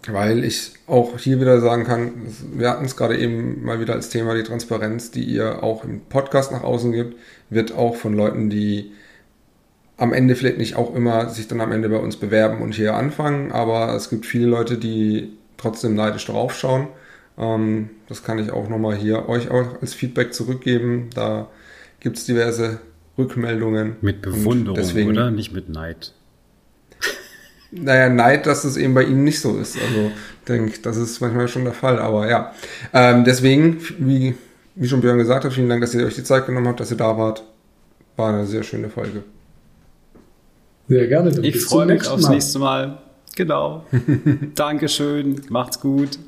Weil 0.09 0.45
ich 0.45 0.73
auch 0.87 1.19
hier 1.19 1.41
wieder 1.41 1.61
sagen 1.61 1.85
kann, 1.85 2.13
wir 2.55 2.71
hatten 2.71 2.85
es 2.85 2.97
gerade 2.97 3.17
eben 3.17 3.65
mal 3.65 3.81
wieder 3.81 3.95
als 3.95 4.09
Thema, 4.09 4.35
die 4.35 4.43
Transparenz, 4.43 5.11
die 5.11 5.25
ihr 5.25 5.63
auch 5.63 5.85
im 5.85 6.01
Podcast 6.01 6.53
nach 6.53 6.63
außen 6.63 6.93
gibt, 6.93 7.17
wird 7.51 7.73
auch 7.73 7.97
von 7.97 8.15
Leuten, 8.15 8.51
die 8.51 8.93
am 9.97 10.13
Ende 10.13 10.35
vielleicht 10.35 10.59
nicht 10.59 10.77
auch 10.77 10.95
immer 10.95 11.29
sich 11.29 11.47
dann 11.47 11.61
am 11.61 11.71
Ende 11.71 11.89
bei 11.89 11.99
uns 11.99 12.17
bewerben 12.17 12.63
und 12.63 12.75
hier 12.75 12.95
anfangen, 12.95 13.53
aber 13.53 13.95
es 13.95 14.11
gibt 14.11 14.27
viele 14.27 14.47
Leute, 14.47 14.79
die 14.79 15.33
trotzdem 15.57 15.95
neidisch 15.95 16.27
draufschauen. 16.27 16.89
Ähm, 17.39 17.91
das 18.09 18.25
kann 18.25 18.39
ich 18.39 18.51
auch 18.51 18.69
nochmal 18.69 18.97
hier 18.97 19.29
euch 19.29 19.51
auch 19.51 19.81
als 19.81 19.95
Feedback 19.95 20.35
zurückgeben. 20.35 21.11
Da 21.15 21.49
gibt 22.01 22.19
es 22.19 22.25
diverse 22.25 22.81
Rückmeldungen. 23.17 23.97
Mit 24.01 24.23
Bewunderung, 24.23 24.75
deswegen, 24.75 25.11
oder? 25.11 25.31
Nicht 25.31 25.53
mit 25.53 25.69
Neid 25.69 26.15
naja, 27.73 28.09
Neid, 28.09 28.47
dass 28.47 28.65
es 28.65 28.77
eben 28.77 28.95
bei 28.95 29.03
ihnen 29.03 29.25
nicht 29.25 29.41
so 29.41 29.57
ist. 29.59 29.77
Also 29.77 30.11
ich 30.41 30.47
denke, 30.47 30.79
das 30.83 30.97
ist 30.97 31.21
manchmal 31.21 31.49
schon 31.49 31.65
der 31.65 31.73
Fall. 31.73 31.99
Aber 31.99 32.29
ja, 32.29 32.53
ähm, 32.93 33.25
deswegen, 33.25 33.79
wie, 33.99 34.35
wie 34.75 34.89
schon 34.89 35.01
Björn 35.01 35.19
gesagt 35.19 35.45
hat, 35.45 35.53
vielen 35.53 35.69
Dank, 35.69 35.81
dass 35.81 35.95
ihr 35.95 36.05
euch 36.05 36.15
die 36.15 36.25
Zeit 36.25 36.47
genommen 36.47 36.69
habt, 36.69 36.81
dass 36.81 36.91
ihr 36.91 36.97
da 36.97 37.17
wart. 37.17 37.43
War 38.17 38.29
eine 38.29 38.47
sehr 38.47 38.63
schöne 38.63 38.91
Folge. 38.91 39.23
Sehr 40.89 41.07
gerne. 41.07 41.31
Ich 41.41 41.65
freue 41.65 41.87
mich 41.87 42.07
aufs 42.07 42.25
Mal. 42.25 42.35
nächste 42.35 42.59
Mal. 42.59 42.99
Genau. 43.37 43.87
Dankeschön. 44.55 45.41
Macht's 45.49 45.81
gut. 45.81 46.19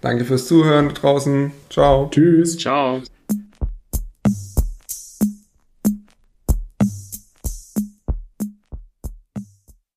Danke 0.00 0.24
fürs 0.24 0.46
Zuhören 0.46 0.90
draußen. 0.90 1.50
Ciao. 1.68 2.08
Tschüss. 2.12 2.56
Ciao. 2.56 3.02